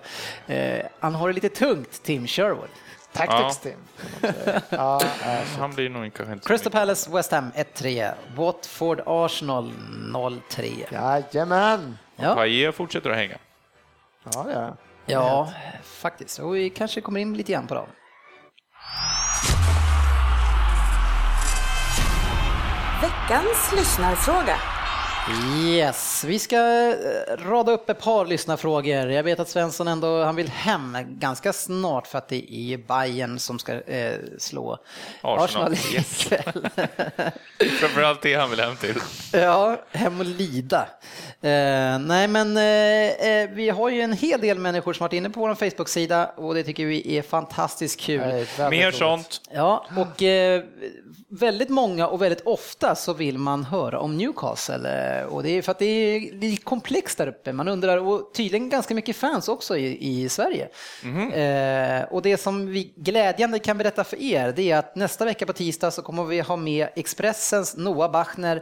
[0.45, 2.69] Och, eh, han har det lite tungt, Tim Sherwood.
[3.14, 3.80] Tactics team.
[4.70, 5.01] Ja,
[5.59, 6.72] Han blir nog inte så Crystal.
[6.72, 8.14] Palace, West Ham 1-3.
[8.36, 10.84] Watford, Arsenal 0-3.
[10.91, 11.97] jajamän.
[12.16, 13.38] Ja, Payet fortsätter att hänga.
[14.34, 14.78] Ja, det jag.
[15.05, 15.53] ja,
[15.84, 16.39] faktiskt.
[16.39, 17.88] Och vi kanske kommer in lite grann på dem.
[23.01, 24.55] Veckans lyssnarfråga.
[25.65, 29.09] Yes, vi ska eh, rada upp ett par lyssnarfrågor.
[29.11, 33.39] Jag vet att Svensson ändå, han vill hem ganska snart för att det är Bayern
[33.39, 34.78] som ska eh, slå
[35.21, 35.43] Arsenal.
[35.43, 36.26] Arsenal Yes.
[36.26, 36.69] ikväll.
[37.80, 38.95] Framförallt det han vill hem till.
[39.34, 40.88] ja, hem och lida.
[41.41, 45.30] Eh, nej, men eh, eh, vi har ju en hel del människor som varit inne
[45.30, 48.19] på vår Facebook-sida och det tycker vi är fantastiskt kul.
[48.19, 48.95] Väldigt Mer roligt.
[48.95, 49.41] sånt.
[49.53, 50.63] Ja, och eh,
[51.39, 55.19] väldigt många och väldigt ofta så vill man höra om Newcastle.
[55.19, 57.53] Eh, och det är för att det är lite komplext där uppe.
[57.53, 60.69] Man undrar, och tydligen ganska mycket fans också i, i Sverige.
[61.31, 65.45] Eh, och det som vi glädjande kan berätta för er, det är att nästa vecka
[65.45, 68.55] på tisdag så kommer vi ha med Expressens Noah Bachner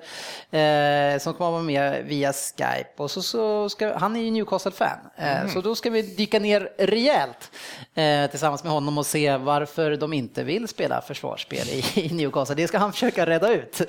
[0.52, 3.04] eh, som kommer vara med via Skype.
[3.04, 6.70] Och så, så ska, han är ju Newcastle-fan, eh, så då ska vi dyka ner
[6.78, 7.52] rejält
[7.96, 12.61] eh, tillsammans med honom och se varför de inte vill spela försvarsspel i, i Newcastle.
[12.62, 13.82] Det ska han försöka reda ut.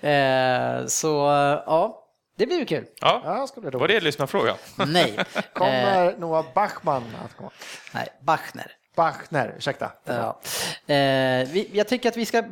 [0.00, 1.08] Eh, så
[1.66, 2.04] ja,
[2.38, 2.86] det blir ju kul.
[3.00, 4.54] Ja, Ja, ska bli var det lyssnarfråga?
[4.86, 7.50] Nej, eh, Kommer Noah Bachman att komma?
[7.94, 8.72] nej Bachner.
[9.00, 9.92] Bachner, ursäkta.
[10.04, 10.40] Ja.
[10.94, 12.42] Eh, vi, jag tycker att vi ska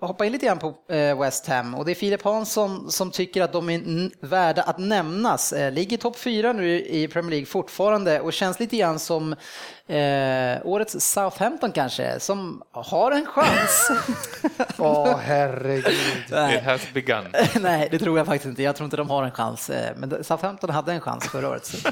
[0.00, 3.42] hoppa in lite grann på eh, West Ham och det är Filip Hansson som tycker
[3.42, 5.52] att de är värda att nämnas.
[5.52, 9.32] Eh, ligger topp fyra nu i Premier League fortfarande och känns lite grann som
[9.86, 13.90] eh, årets Southampton kanske, som har en chans.
[14.78, 15.94] Åh, herregud.
[16.54, 17.24] It has begun.
[17.60, 18.62] Nej, det tror jag faktiskt inte.
[18.62, 19.70] Jag tror inte de har en chans.
[19.70, 21.70] Eh, Men Southampton hade en chans förra året.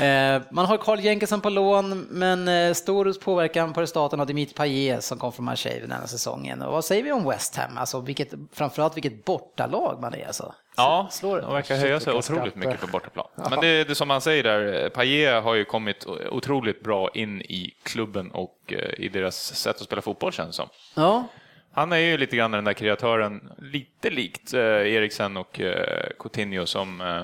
[0.00, 4.54] Eh, Man har Carl Jenkinson på lån, men eh, stor påverkan på resultaten av Dimitri
[4.54, 6.62] Payet som kom från Marseille den här säsongen.
[6.62, 7.78] Och vad säger vi om West Ham?
[7.78, 10.26] Alltså vilket, framförallt vilket bortalag man är.
[10.26, 10.54] Alltså.
[10.76, 13.26] Ja, Slår- de verkar höja sig otroligt mycket på bortaplan.
[13.50, 17.74] Men det, det som man säger där, Payet har ju kommit otroligt bra in i
[17.82, 20.68] klubben och eh, i deras sätt att spela fotboll känns det som.
[20.94, 21.24] Ja,
[21.72, 26.66] Han är ju lite grann den där kreatören, lite likt eh, Eriksen och eh, Coutinho
[26.66, 27.22] som, eh,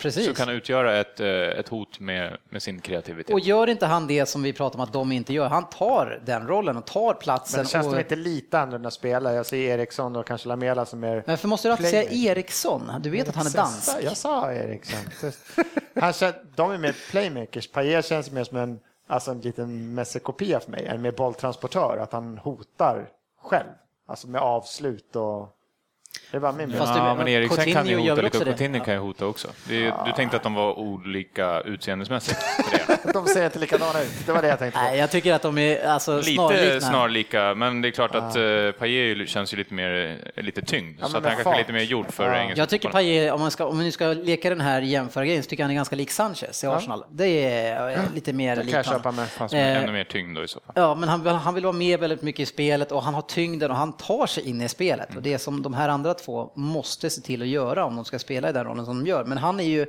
[0.00, 0.24] precis.
[0.24, 3.32] som kan utgöra ett, eh, ett hot med, med sin kreativitet.
[3.32, 6.22] Och gör inte han det som vi pratar om att de inte gör, han tar
[6.24, 7.58] den rollen och tar platsen.
[7.58, 7.92] Men det känns och...
[7.92, 9.34] de inte lite annorlunda spelare?
[9.34, 11.14] Jag ser Eriksson och kanske Lamela som är...
[11.14, 12.10] Men varför måste du alltid säga.
[12.10, 12.92] Eriksson?
[13.00, 13.90] Du vet att han är dansk.
[14.02, 15.32] Jag sa Eriksson.
[15.94, 17.68] Han känns, de är mer playmakers.
[17.68, 22.12] Payet känns mer som en, alltså en liten Messi-kopia för mig, en mer bolltransportör, att
[22.12, 23.08] han hotar
[23.42, 23.68] själv.
[24.06, 25.56] Alltså med avslut och...
[26.30, 28.30] Det är bara min Fast ja, men Eriksen Coutinho kan ju hota det?
[28.30, 29.48] Coutinho kan ju hota också.
[29.68, 33.12] Det är, Du tänkte att de var olika det.
[33.12, 34.26] De ser inte likadana ut.
[34.26, 34.84] Det var det jag tänkte på.
[34.84, 36.80] Nej, jag tycker att de är alltså, Lite snarlika.
[36.80, 40.98] snarlika, men det är klart att uh, Payet känns ju lite mer eh, lite tyngd.
[41.00, 42.36] Ja, så att han kanske är lite mer gjord för Ja.
[42.36, 42.88] engelska Jag tycker.
[42.88, 45.66] Payet, om man, ska, om man nu ska leka den här jämförgrejen, så tycker jag
[45.66, 47.04] han är ganska lik Sanchez i Arsenal.
[47.10, 48.98] Det är eh, lite mer Det kan jag liknande.
[48.98, 49.28] köpa med.
[49.28, 50.72] Fast med Eh, ännu mer tyngd då i så fall.
[50.76, 53.70] Ja, men han, han vill vara med väldigt mycket i spelet och han har tyngden
[53.70, 55.16] och han tar sig in i spelet.
[55.16, 58.18] Och det som de här andra två måste se till att göra om de ska
[58.18, 59.24] spela i den rollen som de gör.
[59.24, 59.82] Men han är ju,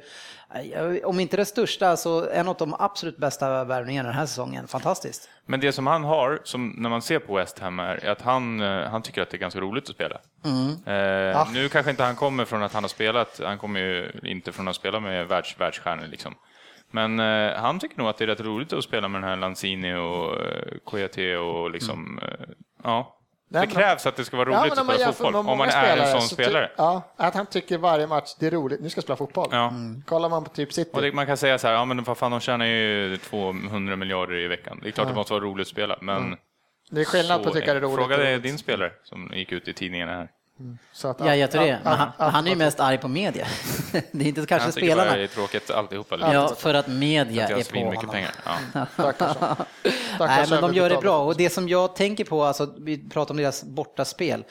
[0.74, 4.68] eh, om inte det största, så en av de absolut bästa värvningarna den här säsongen.
[4.68, 5.30] Fantastiskt.
[5.46, 8.62] Men det som han har, som när man ser på West Ham, är att han,
[8.62, 10.16] eh, han tycker att det är ganska roligt att spela.
[10.86, 14.52] Eh, Nu kanske inte han kommer från att han har spelat, han kommer ju inte
[14.52, 16.36] från att spela med världs, världsstjärnor liksom.
[16.94, 19.38] Men eh, han tycker nog att det är rätt roligt att spela med den här
[19.38, 22.46] Lanzini och eh, Kouyaté och liksom, eh,
[22.84, 23.18] ja.
[23.54, 25.98] Nej, det krävs att det ska vara roligt men att spela fotboll, om man är
[25.98, 26.72] en sån så ty- spelare.
[26.78, 29.50] Ja, att han tycker varje match, det är roligt, nu ska jag spela fotboll.
[29.52, 29.74] Ja.
[30.06, 30.90] Kollar man på typ City.
[30.94, 33.96] Och det, man kan säga så här, ja men vad fan, de tjänar ju 200
[33.96, 34.80] månader i veckan.
[34.84, 36.38] Det är klart det måste vara roligt att spela, men...
[36.92, 37.96] det är skillnad på att tycka det är roligt.
[37.96, 40.30] Fråga din spelare som gick ut i tidningarna här.
[40.94, 41.80] Så att, Ja, jag tror det.
[41.84, 43.48] Han, han är ju mest arg på media.
[44.12, 45.18] Det är inte kanske Han tycker bara spelarna.
[45.18, 46.16] det är tråkigt alltihopa.
[46.16, 46.34] Liksom.
[46.34, 48.14] Ja, för att media Att är på svinmycket honom.
[48.14, 48.32] pengar.
[48.74, 48.86] Ja.
[48.94, 49.56] Stackars han.
[50.20, 53.34] Nej, men de gör det bra och det som jag tänker på, alltså, vi pratar
[53.34, 54.44] om deras bortaspel,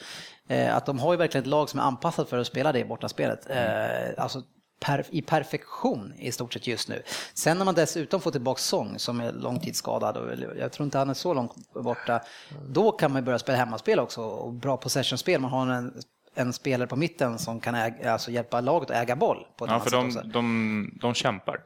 [0.47, 2.85] eh, att de har ju verkligen ett lag som är anpassat för att spela det
[2.85, 3.49] bortaspelet.
[3.49, 4.41] Eh, alltså
[4.85, 7.03] per, i perfektion i stort sett just nu.
[7.33, 10.29] Sen när man dessutom får tillbaka Sång som är långtidsskadad, och
[10.59, 12.21] jag tror inte han är så långt borta,
[12.69, 15.41] då kan man börja spela hemmaspel också och bra possessionspel.
[15.41, 15.93] Man har en,
[16.35, 19.71] en spelare på mitten som kan äga, alltså hjälpa laget att äga boll på ett
[19.71, 21.59] Ja, för de, de, de kämpar.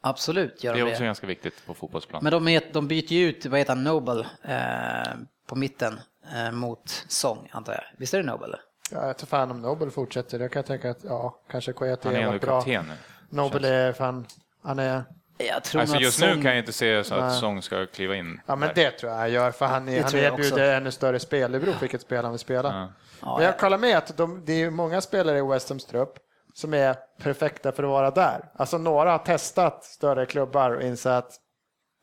[0.00, 0.92] Absolut gör Det de är det.
[0.92, 2.22] också ganska viktigt på fotbollsplan.
[2.22, 5.14] Men de, är, de byter ju ut, vad heter han, Noble eh,
[5.48, 6.00] på mitten
[6.34, 7.82] eh, mot Song, antar jag.
[7.98, 8.56] Visst är det Noble?
[8.90, 10.40] Ja, jag tror fan om Nobel fortsätter.
[10.40, 12.82] Jag kan tänka att ja, kanske Han är har ändå varit bra.
[12.82, 12.94] nu.
[13.28, 14.26] Nobel är fan,
[14.62, 15.04] han är,
[15.38, 17.40] Jag tror Alltså just Song, nu kan jag inte se så att Nej.
[17.40, 18.40] Sång ska kliva in.
[18.46, 18.74] ja men där.
[18.74, 21.52] det tror jag han gör för han, är, Det han erbjuder ännu större spel.
[21.52, 22.68] Det beror på vilket spel han vill spela.
[22.74, 22.88] Ja.
[23.20, 26.18] Ja, Men jag kollar med att de, det är många spelare i West Hams trupp
[26.54, 28.50] som är perfekta för att vara där.
[28.56, 31.32] Alltså några har testat större klubbar och insett att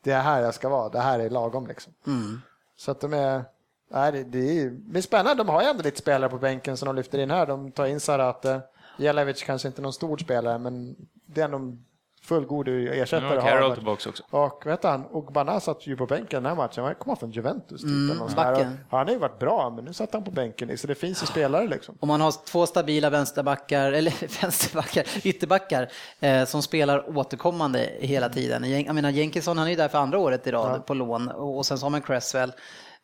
[0.04, 1.92] det är här jag ska vara, det här är lagom liksom.
[2.06, 2.40] Mm.
[2.76, 3.44] Så att de är,
[3.90, 6.86] nej, det, är, det är spännande, de har ju ändå lite spelare på bänken som
[6.86, 7.46] de lyfter in här.
[7.46, 8.60] De tar in Sarate,
[8.98, 11.76] Jelavic kanske inte någon stor spelare men det är ändå
[12.22, 13.28] fullgod Nu ersättare.
[13.28, 13.50] har att ha.
[13.50, 14.22] Carroll tillbaka också.
[14.30, 16.84] Och vet han, Ogbana satt ju på bänken den här matchen.
[16.84, 17.80] Han kom från Juventus.
[17.82, 18.78] Typ, backen.
[18.90, 20.78] Och Han har ju varit bra, men nu satt han på bänken.
[20.78, 21.96] Så det finns ju spelare liksom.
[22.00, 25.88] Om man har två stabila vänsterbackar, eller vänsterbackar, ytterbackar,
[26.20, 28.70] eh, som spelar återkommande hela tiden.
[28.84, 30.78] Jag menar, Jenkinson han är ju där för andra året i rad Ja.
[30.82, 32.52] på lån och sen så har man Cresswell.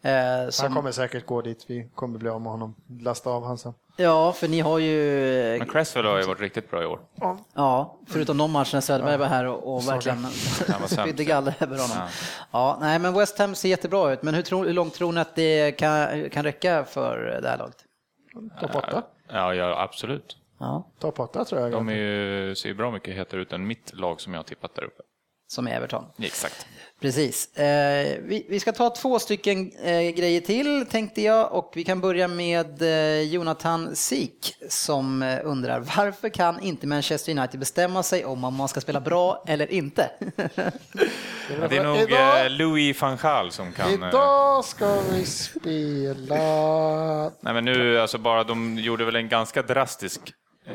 [0.02, 1.64] Eh, Han som, kommer säkert gå dit.
[1.68, 2.74] Vi kommer bli av med honom.
[3.00, 3.74] Lasta av han sen.
[3.96, 4.96] Ja, för ni har ju...
[5.58, 7.00] Men Cresswell har ju varit riktigt bra i år.
[7.54, 10.26] Ja, förutom de matcherna när Söderberg var här och, och verkligen
[10.88, 12.08] spydde galler över honom.
[12.50, 12.78] Ja.
[12.80, 14.22] nej, men West Ham ser jättebra ut.
[14.22, 17.58] Men hur, tror, hur långt tror ni att det kan, kan räcka för det här
[17.58, 17.76] laget?
[18.60, 19.02] Topp 8.
[19.28, 20.36] Ja, ja absolut.
[20.58, 21.72] Ja, Topp 8 tror jag.
[21.72, 24.44] De är ju, ser ju bra mycket hetare ut än mitt lag som jag har
[24.44, 25.02] tippat där uppe.
[25.50, 26.04] Som är Everton.
[26.18, 26.66] Exakt.
[27.00, 27.56] Precis.
[27.56, 32.00] Eh, vi, vi ska ta två stycken eh, grejer till tänkte jag och vi kan
[32.00, 38.24] börja med eh, Jonathan Sik som eh, undrar varför kan inte Manchester United bestämma sig
[38.24, 40.10] om om man ska spela bra eller inte?
[41.60, 44.02] Ja, det är nog Idag- eh, Louis van Gaal som kan...
[44.02, 46.34] eh, Idag ska vi spela...
[47.40, 50.20] Nej men nu, alltså bara de gjorde väl en ganska drastisk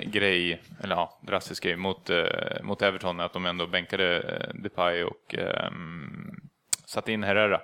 [0.03, 5.03] grej, eller ja, drastisk grej mot, eh, mot Everton, att de ändå bänkade eh, Depay
[5.03, 5.71] och eh,
[6.85, 7.61] satte in Herrera.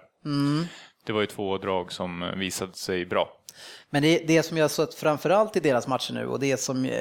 [1.05, 3.40] Det var ju två drag som visade sig bra.
[3.93, 6.85] Men det, det som jag har sett framförallt i deras matcher nu och det som
[6.85, 6.91] eh,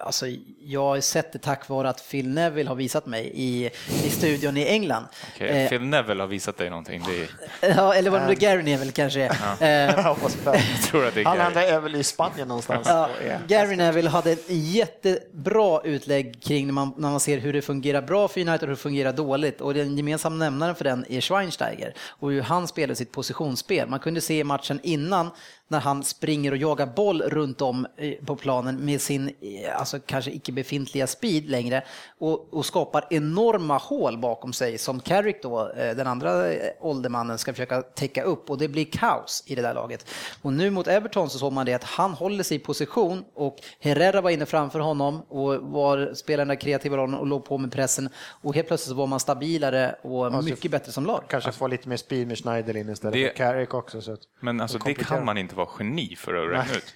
[0.00, 0.26] alltså,
[0.60, 3.70] jag har sett det tack vare att Phil Neville har visat mig i,
[4.04, 5.06] i studion i England.
[5.34, 7.02] Okej, Eh, Phil Neville har visat dig någonting.
[7.06, 7.22] Det
[7.68, 9.20] är, ja, eller vad det Gary Neville kanske
[9.60, 9.88] är.
[9.88, 10.16] Eh,
[10.90, 12.86] tror att det är Han är väl i Spanien någonstans.
[12.88, 13.08] Ja,
[13.48, 18.02] Gary Neville hade ett jättebra utlägg kring när man, när man ser hur det fungerar
[18.02, 19.60] bra för United och hur det fungerar dåligt.
[19.60, 23.88] Och den gemensamma nämnaren för den är Schweinsteiger och hur han spelar sitt positionsspel.
[23.88, 25.30] Man kunde se i matchen innan
[25.70, 27.86] när han springer och jagar boll runt om
[28.26, 29.34] på planen med sin,
[29.76, 31.82] alltså kanske icke befintliga speed längre
[32.18, 37.38] och, och skapar enorma hål bakom sig som Carrick då, eh, den andra eh, åldermannen,
[37.38, 40.06] ska försöka täcka upp och det blir kaos i det där laget.
[40.42, 43.56] Och nu mot Everton så såg man det att han håller sig i position och
[43.80, 47.58] Herrera var inne framför honom och var, spelade den där kreativa rollen och låg på
[47.58, 48.08] med pressen
[48.42, 51.24] och helt plötsligt så var man stabilare och mycket bättre som lag.
[51.28, 54.00] Kanske få lite mer speed med Schneiderlin istället Det- för Carrick också.
[54.02, 56.94] Så att Men alltså, det kan man inte vara geni för att räkna ut.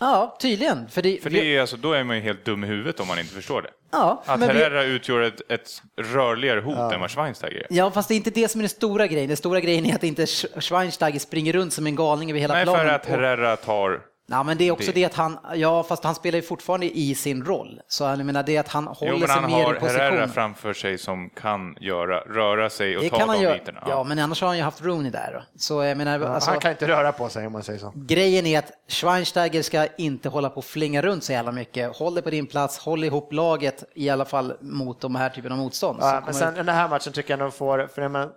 [0.00, 0.88] Ja, tydligen.
[0.88, 3.08] För det, För det är, alltså, då är man ju helt dum i huvudet om
[3.08, 3.70] man inte förstår det.
[3.92, 7.66] ja, Att men vi- Herrera utgör ett, ett rörligare hot än vad Schweinsteiger är.
[7.70, 9.28] Ja, fast det är inte det som är den stora grejen.
[9.28, 12.54] Den stora grejen är att inte Sch- Schweinsteiger springer runt som en galning över hela
[12.54, 12.86] Nej, planen.
[12.86, 14.00] för att Herrera tar...
[14.28, 15.04] Ja, men det är också Det- det.
[15.04, 17.80] att han, ja fast han spelar ju fortfarande i sin roll.
[17.88, 19.78] Så jag menar det är att han håller Jo, men sig han mer har i
[19.78, 20.00] position.
[20.00, 23.58] Herrera framför sig som kan göra, röra sig och det ta kan han de göra.
[23.58, 23.82] bitarna.
[23.88, 25.44] Ja, men annars har han ju haft Rooney där.
[25.56, 27.92] Så jag menar, alltså, Han kan inte röra på sig om man säger så.
[27.96, 31.96] grejen är att Schweinsteiger ska inte hålla på och flinga runt så jävla mycket.
[31.96, 35.52] Håll dig på din plats, håll ihop laget i alla fall mot de här typen
[35.52, 35.98] av motstånd.
[36.02, 38.28] Ja, men sen den här matchen tycker jag nog får, för men,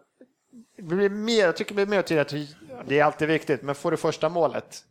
[0.77, 2.27] det blir mer, jag tycker det blir mer tydligt
[2.79, 4.83] att det är alltid viktigt, men får du första målet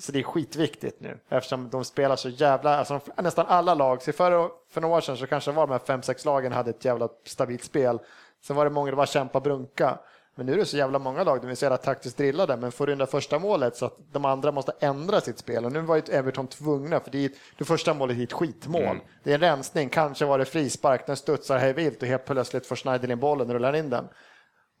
[0.00, 4.02] så det är skitviktigt nu eftersom de spelar så jävla, alltså de, nästan alla lag,
[4.02, 6.52] så för, för några år sedan så kanske det var de här fem, sex lagen
[6.52, 7.98] hade ett jävla stabilt spel.
[8.42, 9.98] Sen var det många, det var kämpa brunka.
[10.34, 12.72] Men nu är det så jävla många lag, de är så jävla taktiskt drillade, men
[12.72, 15.64] får du in det första målet så att de andra måste ändra sitt spel.
[15.64, 19.00] Och nu var ju Everton tvungna, för det, är, det första målet är ett skitmål.
[19.22, 22.66] Det är en rensning, kanske var det frispark, den studsar hej vilt och helt plötsligt
[22.66, 24.08] får Schneiderlin bollen och rullar in den.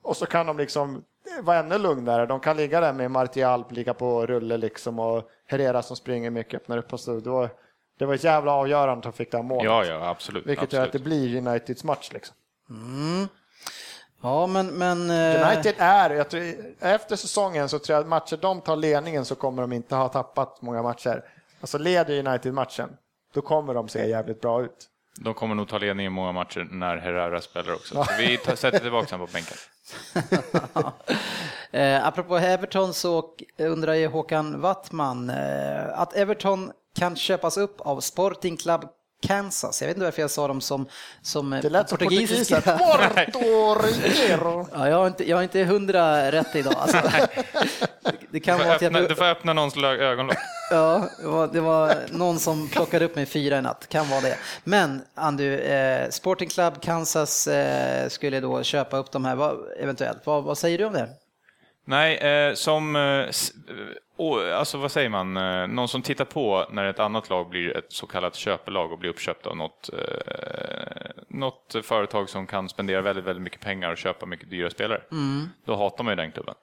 [0.02, 1.04] Och så kan de liksom
[1.42, 2.26] vara ännu lugnare.
[2.26, 6.54] De kan ligga där med Martial, ligga på rulle liksom och Herrera som springer mycket,
[6.54, 7.20] öppnar upp och så.
[7.20, 7.48] Då,
[7.98, 9.64] det var ett jävla avgörande att de fick det här målet.
[9.64, 10.46] Ja, ja, absolut.
[10.46, 11.04] Vilket gör att absolut.
[11.04, 12.36] det blir Uniteds match liksom.
[14.22, 14.66] Ja, men...
[14.66, 18.76] men eh, United är, jag tror, efter säsongen så tror jag att matcher de tar
[18.76, 21.24] ledningen så kommer de inte ha tappat många matcher.
[21.60, 22.96] Alltså leder United matchen,
[23.34, 24.88] då kommer de se jävligt bra ut.
[25.20, 27.94] De kommer nog ta ledningen i många matcher när Herrera spelar också.
[27.94, 29.56] Så vi tar, sätter tillbaka honom på bänken.
[31.74, 33.24] Eh, apropå Everton så
[33.58, 38.84] undrar ju Håkan Wattman eh, att Everton kan köpas upp av Sporting Club
[39.22, 39.80] Kansas.
[39.80, 40.86] Jag vet inte varför jag sa dem som,
[41.22, 42.60] som eh, Det lät som portugisiska.
[42.60, 44.68] Porto Riero.
[44.72, 46.74] Ja, jag, har inte, jag har inte hundra rätt idag.
[46.76, 46.98] Alltså,
[48.30, 50.36] det kan Du vara får att öppna, jag, du får öppna någons ögonlock.
[50.70, 53.88] ja, det, var, det var någon som plockade upp mig fyra i natt.
[53.88, 54.36] Kan vara det.
[54.64, 60.18] Men Andu, eh, Sporting Club Kansas eh, skulle då köpa upp de här eventuellt.
[60.24, 61.08] Vad, vad säger du om det?
[61.86, 62.96] Nej, eh, som...
[64.16, 65.36] Å- alltså vad säger man?
[65.36, 68.98] Eh, någon som tittar på när ett annat lag blir ett så kallat köpelag och
[68.98, 73.98] blir uppköpt av något, eh, något företag som kan spendera väldigt, väldigt mycket pengar och
[73.98, 75.02] köpa mycket dyra spelare.
[75.64, 76.54] Då hatar man ju den klubben.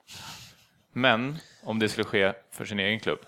[0.94, 3.20] Men om det skulle ske för sin egen klubb,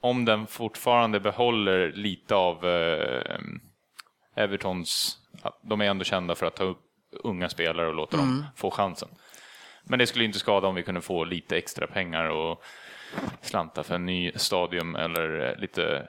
[0.00, 3.38] om den fortfarande behåller lite av eh,
[4.36, 5.18] Evertons...
[5.62, 6.78] De är ändå kända för att ta upp
[7.24, 9.08] unga spelare och låta dem få chansen.
[9.84, 12.62] Men det skulle inte skada om vi kunde få lite extra pengar och
[13.40, 16.08] slanta för en ny stadium eller eh, lite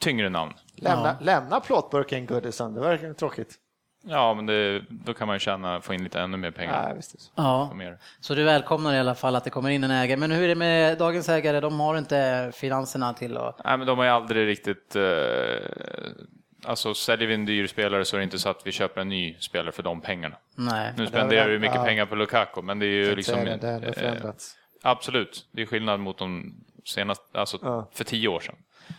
[0.00, 0.52] tyngre namn.
[0.76, 3.58] Lämna, lämna plåtburken Goodison, det verkar tråkigt.
[4.04, 6.94] Ja, men det, då kan man ju tjäna, få in lite ännu mer pengar.
[6.94, 7.30] Det så.
[7.34, 7.72] Ja,
[8.20, 10.16] så du välkomnar i alla fall att det kommer in en ägare.
[10.16, 11.60] Men hur är det med dagens ägare?
[11.60, 13.60] De har inte finanserna till att...
[13.64, 14.96] Nej, men de har ju aldrig riktigt...
[14.96, 15.02] Eh,
[16.64, 19.08] alltså, säljer vi en dyr spelare så är det inte så att vi köper en
[19.08, 20.36] ny spelare för de pengarna.
[20.54, 20.92] Nej.
[20.96, 21.84] Nu spenderar vi mycket ja.
[21.84, 23.44] pengar på Lukaku, men det är ju liksom...
[23.44, 24.56] Det, det har ändå eh, förändrats.
[24.82, 27.88] Absolut, det är skillnad mot de senaste, alltså Ja.
[27.94, 28.54] för tio år sedan.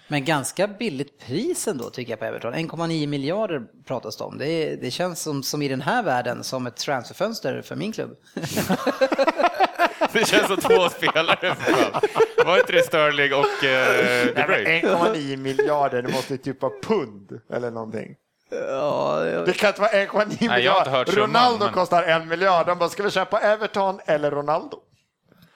[0.07, 2.53] Men ganska billigt pris ändå tycker jag på Everton.
[2.53, 4.37] 1,9 miljarder pratas det om.
[4.37, 8.17] Det, det känns som, som i den här världen som ett transferfönster för min klubb.
[10.11, 11.55] Det känns som två spelare.
[12.45, 14.81] Var inte det Sterling och eh, De Nej, Bruyne?
[14.83, 18.15] men 1,9 miljarder, det måste typ vara pund eller någonting.
[18.51, 20.91] Ja, Det kan inte vara 1,9 jag har inte miljarder.
[20.91, 22.65] hört summan, Ronaldo men- kostar en miljard.
[22.67, 24.77] De bara, ska vi köpa Everton eller Ronaldo?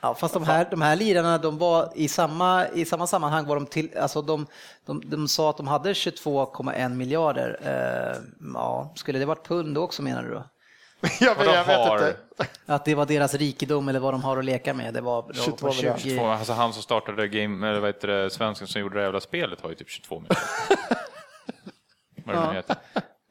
[0.03, 3.55] Ja, fast de här, de här lirarna, de var i samma, i samma sammanhang var
[3.55, 4.47] de till, alltså de,
[4.85, 7.59] de, de sa att de hade 22,1 miljarder.
[7.63, 8.21] Eh,
[8.53, 10.43] ja, skulle det varit pund också menar du då?
[11.01, 11.95] Vet- Vadå jag vet har?
[11.97, 12.17] inte.
[12.65, 14.93] Att det var deras rikedom eller vad de har att leka med.
[14.93, 18.29] Det var 22 på 20, Två, alltså han som startade game, eller vad heter det,
[18.29, 20.37] svensken som gjorde det jävla spelet har ju typ 22 miljoner.
[22.25, 22.75] Vad det nu heter.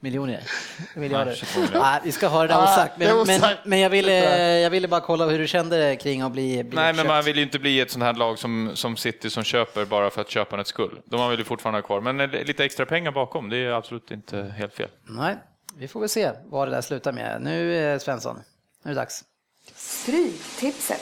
[0.02, 0.40] Miljoner.
[0.94, 1.26] Miljarder.
[1.26, 1.80] Nej, 22 miljarder.
[1.80, 2.98] Nej, vi ska ha det där osagt.
[2.98, 4.12] Men, men, men jag, ville,
[4.60, 7.36] jag ville bara kolla hur du kände kring att bli, bli Nej, men man vill
[7.36, 10.30] ju inte bli ett sånt här lag som, som City som köper bara för att
[10.30, 11.00] köpandets skull.
[11.04, 14.10] De har väl ju fortfarande ha kvar, men lite extra pengar bakom, det är absolut
[14.10, 14.88] inte helt fel.
[15.02, 15.36] Nej,
[15.76, 17.42] vi får väl se vad det där slutar med.
[17.42, 18.36] Nu eh, Svensson,
[18.84, 19.24] nu är det dags.
[19.74, 21.00] Stryktipset.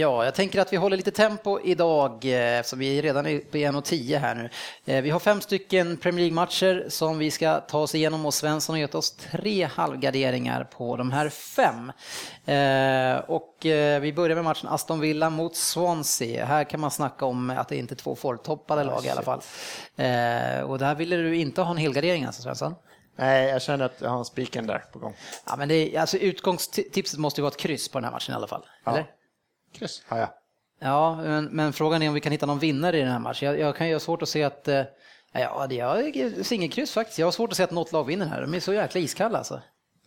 [0.00, 3.56] Ja, jag tänker att vi håller lite tempo idag eh, eftersom vi redan är på
[3.56, 4.50] 1.10 här nu.
[4.84, 8.74] Eh, Vi har fem stycken Premier League-matcher som vi ska ta oss igenom och Svensson
[8.74, 11.92] har gett oss tre halvgarderingar på de här fem.
[12.46, 16.44] Eh, Och eh, vi börjar med matchen Aston Villa mot Swansea.
[16.46, 19.40] Här kan man snacka om att det inte är två formtoppade lag i alla fall.
[19.96, 22.74] Eh, Och där ville du inte ha en helgardering alltså Svensson?
[23.18, 25.14] Nej, jag känner att jag har en spiken där på gång.
[25.46, 28.36] Ja, men det alltså utgångstipset måste ju vara ett kryss på den här matchen i
[28.36, 28.62] alla fall.
[28.86, 29.06] Eller?
[29.72, 30.28] Kryss har jag.
[30.80, 33.48] Ja, men, men frågan är om vi kan hitta någon vinnare i den här matchen.
[33.48, 34.68] Jag, jag kan ju ha svårt att se att...
[34.68, 34.82] eh,
[35.34, 37.18] Ja, det är singelkryss faktiskt.
[37.18, 38.40] Jag har svårt att se att något lag vinner här.
[38.40, 39.60] De är så jäkla iskalla alltså.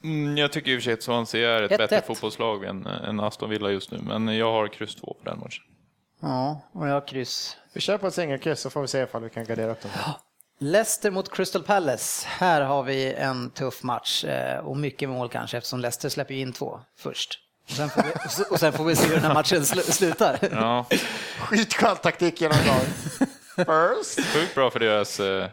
[0.04, 1.78] Mm, jag tycker i och för sig att Swansea är ett 1-1.
[1.78, 5.40] bättre fotbollslag än, än Aston Villa just nu, men jag har kryss 2 på den
[5.40, 5.64] matchen.
[6.22, 7.58] Ja, och jag har kryss.
[7.74, 9.92] Vi kör på ett singelkryss så får vi se ifall vi kan gardera upp dem.
[10.60, 12.28] Leicester mot Crystal Palace.
[12.28, 16.54] Här har vi en tuff match eh, och mycket mål kanske eftersom Leicester släpper in
[16.54, 17.40] två först.
[17.70, 18.12] Och sen får vi,
[18.50, 20.40] och sen får vi se hur den här matchen sl- slutar.
[20.52, 20.86] Ja,
[21.40, 22.80] Skitskön taktik genomgång.
[23.56, 24.20] First.
[24.34, 25.44] sjukt bra för deras eh,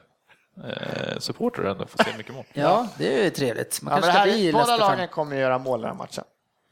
[0.64, 2.44] eh, supportrar ändå, får se mycket mål.
[2.52, 3.82] Ja, det är ju trevligt.
[3.82, 6.24] Man Ja, kanske det ska bli båda lagen kommer göra mål i den här matchen.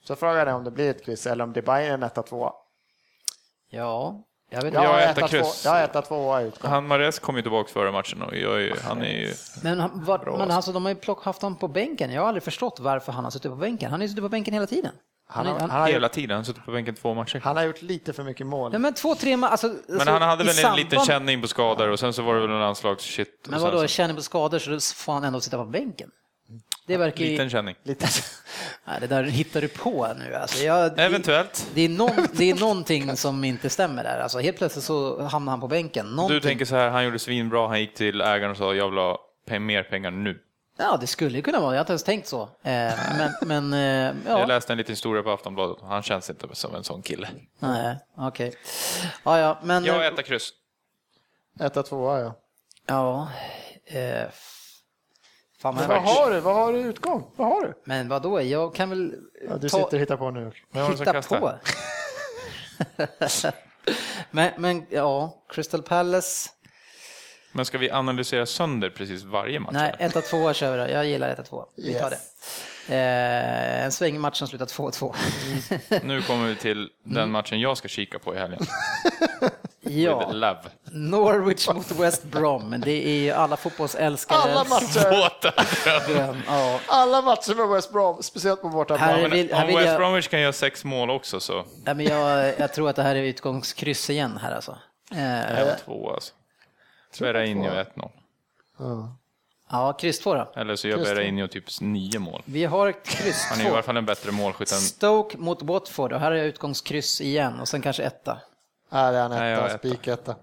[0.05, 2.51] Så frågan är om det blir ett kryss eller om det bara är en 1-2.
[3.71, 5.65] Ja, jag vet Jag Ja, har etta 1-2 kryss.
[5.65, 6.71] Jag har 1-2 i utgång.
[6.71, 9.35] Han Mares kom ju tillbaka före matchen och jag är, han är ju...
[9.63, 12.13] Men, han, var, Bra, men alltså, de har ju plock, haft honom på bänken.
[12.13, 13.91] Jag har aldrig förstått varför han har suttit på bänken.
[13.91, 14.93] Han har ju suttit på bänken hela tiden.
[15.33, 17.41] Han har, han, har Hela tiden, han har suttit på bänken två matcher.
[17.45, 18.71] han har gjort lite för mycket mål.
[18.71, 21.49] Nej, men två, tre alltså, Men alltså, han hade väl en samband- liten känning på
[21.49, 23.47] skador och sen så var det väl en landslagsshit.
[23.49, 26.11] Men sen vadå, så- känner på skador så då får han ändå sitta på bänken?
[26.87, 27.31] Det verkar ju...
[27.31, 27.75] Liten känning.
[27.85, 28.07] Lite.
[28.87, 30.35] Nej, det där hittar du på nu.
[30.35, 31.71] Alltså, jag, det, Eventuellt.
[31.75, 34.21] det, är någon, det är någonting som inte stämmer där.
[34.21, 36.07] Alltså, helt plötsligt så hamnar han på bänken.
[36.07, 36.35] Någonting.
[36.35, 38.99] Du tänker så här, han gjorde svinbra, han gick till ägaren och sa jag vill
[38.99, 39.19] ha
[39.61, 40.39] mer pengar nu.
[40.81, 41.73] Ja, det skulle ju kunna vara.
[41.73, 42.43] Jag har inte ens tänkt så.
[42.43, 44.47] Eh, men men eh, Jag ja.
[44.47, 47.29] läste en liten historia på Aftonbladet, han känns inte som en sån kille.
[47.59, 48.55] Nej, okej.
[49.25, 49.85] Ja, ja, men...
[49.85, 50.51] Jag äter kryss.
[51.59, 52.35] 1-2 ja.
[52.87, 53.29] Ja.
[53.85, 54.29] Eh,
[55.61, 56.41] fan, Men vad har du?
[56.41, 57.31] Vad har du utgång?
[57.37, 57.75] Vad har du?
[57.85, 59.15] men vadå, jag kan väl
[59.49, 60.53] Ja, du ta, sitter och hittar på nu.
[60.73, 61.53] Hitta på.
[64.31, 66.51] men, men ja, Crystal Palace.
[67.53, 69.71] Men ska vi analysera sönder precis varje match?
[69.75, 70.21] Nej, eller?
[70.21, 70.91] 1-2 kör vi då.
[70.93, 71.65] Jag gillar 1-2.
[71.77, 72.19] Vi tar Yes.
[72.89, 72.95] det.
[72.97, 75.15] Eh, en svängmatch som slutar 2-2.
[76.03, 77.31] Nu kommer vi till den Mm.
[77.31, 78.61] matchen jag ska kika på i helgen.
[79.81, 80.33] ja.
[80.93, 82.75] Norwich mot West Brom.
[82.85, 84.39] Det är ju alla fotbollsälskare.
[84.39, 86.43] Alla matcher, dröm.
[86.47, 86.81] Ja.
[86.87, 89.09] alla matcher med West Brom, speciellt på bortaplan.
[89.09, 92.73] Här om West jag- Bromwich kan göra sex mål också så Ja, men jag, jag
[92.73, 94.79] tror att det här är utgångskryss igen här alltså.
[95.13, 95.19] Eh,
[95.59, 96.33] är jag två alltså.
[97.19, 98.11] Berrainho 1-0.
[98.79, 99.17] Ja.
[99.71, 100.53] ja, kryss 2 då.
[100.57, 101.05] Eller så gör det.
[101.05, 102.43] Berrainho typ nio mål.
[102.45, 103.87] Vi har ett kryss Han är i alla 2.
[103.87, 104.79] fall en bättre målskytt än...
[104.79, 108.39] Stoke mot Watford och här är jag utgångskryss igen och sen kanske etta.
[108.93, 109.79] Nej, det är en Nej, jag etta, etta.
[109.79, 110.35] spiketta.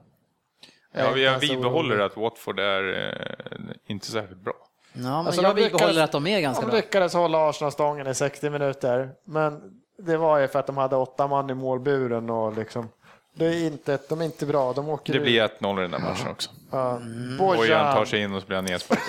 [0.91, 2.05] Ja, vi, Jag är inte vi ens behåller orolig.
[2.05, 3.11] att Watford är
[3.51, 4.53] eh, inte särskilt bra.
[4.93, 6.75] Ja, men Alltså, jag de lyckades- att de är ganska De bra.
[6.75, 9.61] lyckades hålla Arsenal stången i 60 minuter, men
[9.97, 12.89] det var ju för att de hade åtta man i målburen och liksom,
[13.37, 14.73] det är inte, de är inte bra.
[14.73, 16.49] De åker Det blir 1-0 i den där matchen också.
[16.71, 17.01] Ja.
[17.39, 19.03] Bojan tar sig in och så blir han nedsparkad.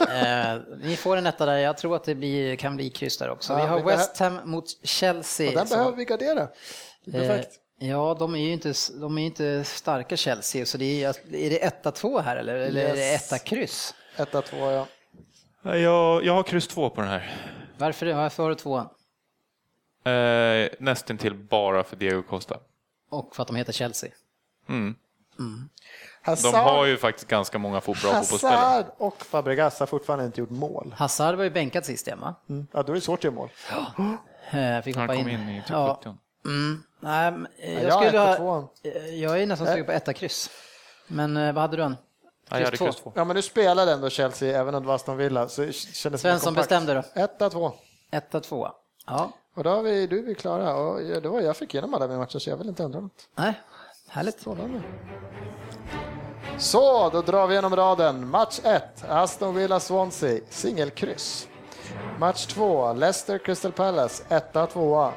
[0.26, 1.56] Eh, ni får en etta där.
[1.56, 3.52] Jag tror att det blir, kan bli kryss där också.
[3.52, 5.48] Ja, vi har vi West Ham mot Chelsea.
[5.48, 6.48] Och den som- behöver vi gardera.
[7.12, 7.50] Perfekt.
[7.80, 11.50] Eh, ja, de är ju inte, de är inte starka Chelsea, så det är, är
[11.50, 13.32] det etta två här eller, eller är det Yes.
[13.32, 13.94] etta kryss?
[14.16, 14.86] Etta, två, ja.
[15.62, 17.36] Nej, Jag, jag har kryss 2 på den här.
[17.78, 18.14] Varför det?
[18.14, 18.88] Varför har du tvåan?
[20.04, 22.56] Eh, nästan till bara för Diego Costa.
[23.16, 24.10] Och för att de heter Chelsea.
[24.68, 24.94] Mm.
[26.22, 28.56] Hazard, De har ju faktiskt ganska många fo- bra fotbollsspelare.
[28.58, 30.94] Hazard och Fabregas har fortfarande inte gjort mål.
[30.98, 32.34] Hazard var ju bänkad sist igen va?
[32.72, 33.48] Ja, då är det svårt att göra mål.
[34.50, 35.98] Eh, Fick Han hoppa kom in i typ ja.
[36.02, 36.16] 70.
[36.44, 36.82] Mm.
[37.00, 40.12] Nej, men, eh, jag, jag skulle etta, ha, eh, jag är nästan sugen på etta
[40.12, 40.50] kryss.
[41.06, 41.96] Men vad hade du än?
[42.50, 42.84] Ja, jag hade två.
[42.84, 43.12] kryss 2.
[43.16, 45.48] Ja, men nu spelade ändå Chelsea, även om det var Aston Villa.
[45.48, 46.68] Så det kändes Svensson kompakt.
[46.68, 47.20] bestämde då?
[47.22, 47.72] Etta, två.
[48.10, 48.72] Etta, tvåa.
[49.06, 50.74] Ja, Och då har vi, du är vi klara.
[50.74, 53.28] Och det var jag fick igenom alla mina matcher, så jag vill inte ändra något.
[53.34, 53.60] nej,
[54.08, 54.40] härligt.
[54.40, 54.82] Strålande.
[56.58, 58.28] Så, då drar vi igenom raden.
[58.28, 61.48] Match 1, Aston Villa-Swansea, singelkryss.
[62.18, 65.12] Match 2, Leicester Crystal Palace, 1 2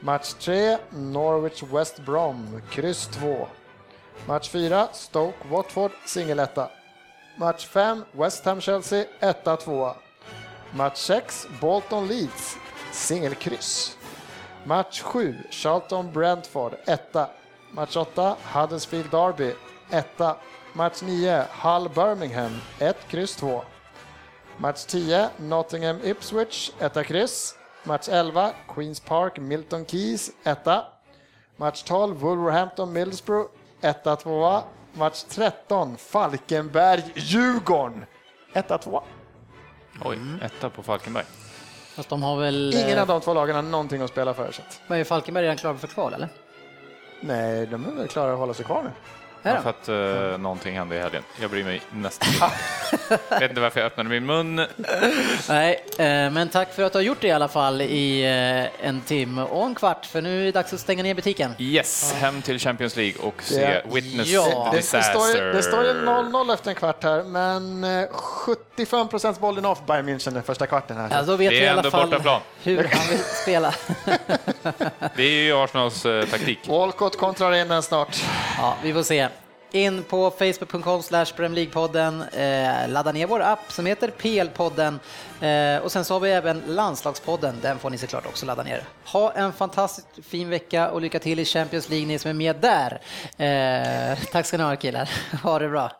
[0.00, 3.48] Match 3, Norwich West Brom, kryss 2.
[4.26, 6.70] Match 4, Stoke Watford, singeletta.
[7.36, 9.94] Match 5, West Ham Chelsea, 1 2
[10.72, 12.56] Match 6, Bolton Leeds,
[12.92, 13.96] singelkryss.
[14.64, 17.28] Match 7, Charlton Brentford, 1
[17.72, 19.54] Match 8, Huddersfield Derby,
[19.90, 20.36] 1
[20.74, 23.62] Match 9, Hull Birmingham, 1, kryss 2.
[24.58, 27.54] Match 10, Nottingham Ipswich, 1 kryss.
[27.84, 30.84] Match 11, Queens Park Milton Keys, 1
[31.56, 33.48] Match 12, Wolverhampton Middlesbrough,
[33.82, 34.64] 1 2
[34.94, 38.06] Match 13, Falkenberg Djurgården,
[38.52, 39.02] 1 2
[40.04, 41.26] Oj, etta på Falkenberg.
[42.00, 42.74] Fast de har väl...
[42.74, 44.52] Ingen eh, av de två lagen har någonting att spela för.
[44.52, 46.28] Så Men är Falkenberg redan klara för kval eller?
[47.20, 48.90] nej, de är väl klara att hålla sig kvar nu.
[49.42, 49.88] Ja, för att
[50.32, 51.22] uh, någonting hände i helgen.
[51.40, 52.28] Jag bryr mig nästan
[53.28, 54.66] Jag vet inte varför jag öppnade min mun.
[55.48, 58.22] Nej, eh, men tack för att du har gjort det i alla fall i
[58.80, 61.54] eh, en timme och en kvart, för nu är det dags att stänga ner butiken.
[61.58, 63.94] Yes, hem till Champions League och se Ja.
[63.94, 64.70] Witness Ja.
[64.74, 65.12] Disaster.
[65.12, 69.64] står ju, det står ju 0-0 efter en kvart här, men eh, 75 procents bollen
[69.64, 71.08] off Bayern München den första kvarten här.
[71.10, 72.40] Ja, då vet Det är vi i alla fall bortaplan.
[72.62, 73.74] hur han vill spela.
[75.16, 76.58] Det är ju Arsenals eh, taktik.
[76.68, 78.22] Walcott kontrar in den snart.
[78.58, 79.28] Ja, vi får se.
[79.72, 84.98] In på facebook.com League-podden, eh, ladda ner vår app som heter PL-podden
[85.40, 88.84] eh, och sen så har vi även landslagspodden, den får ni såklart också ladda ner.
[89.04, 92.56] Ha en fantastiskt fin vecka och lycka till i Champions League ni som är med
[92.56, 93.00] där.
[93.36, 95.10] Eh, tack ska ni ha killar,
[95.42, 95.92] ha det bra.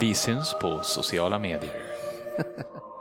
[0.00, 1.72] Vi syns på sociala medier.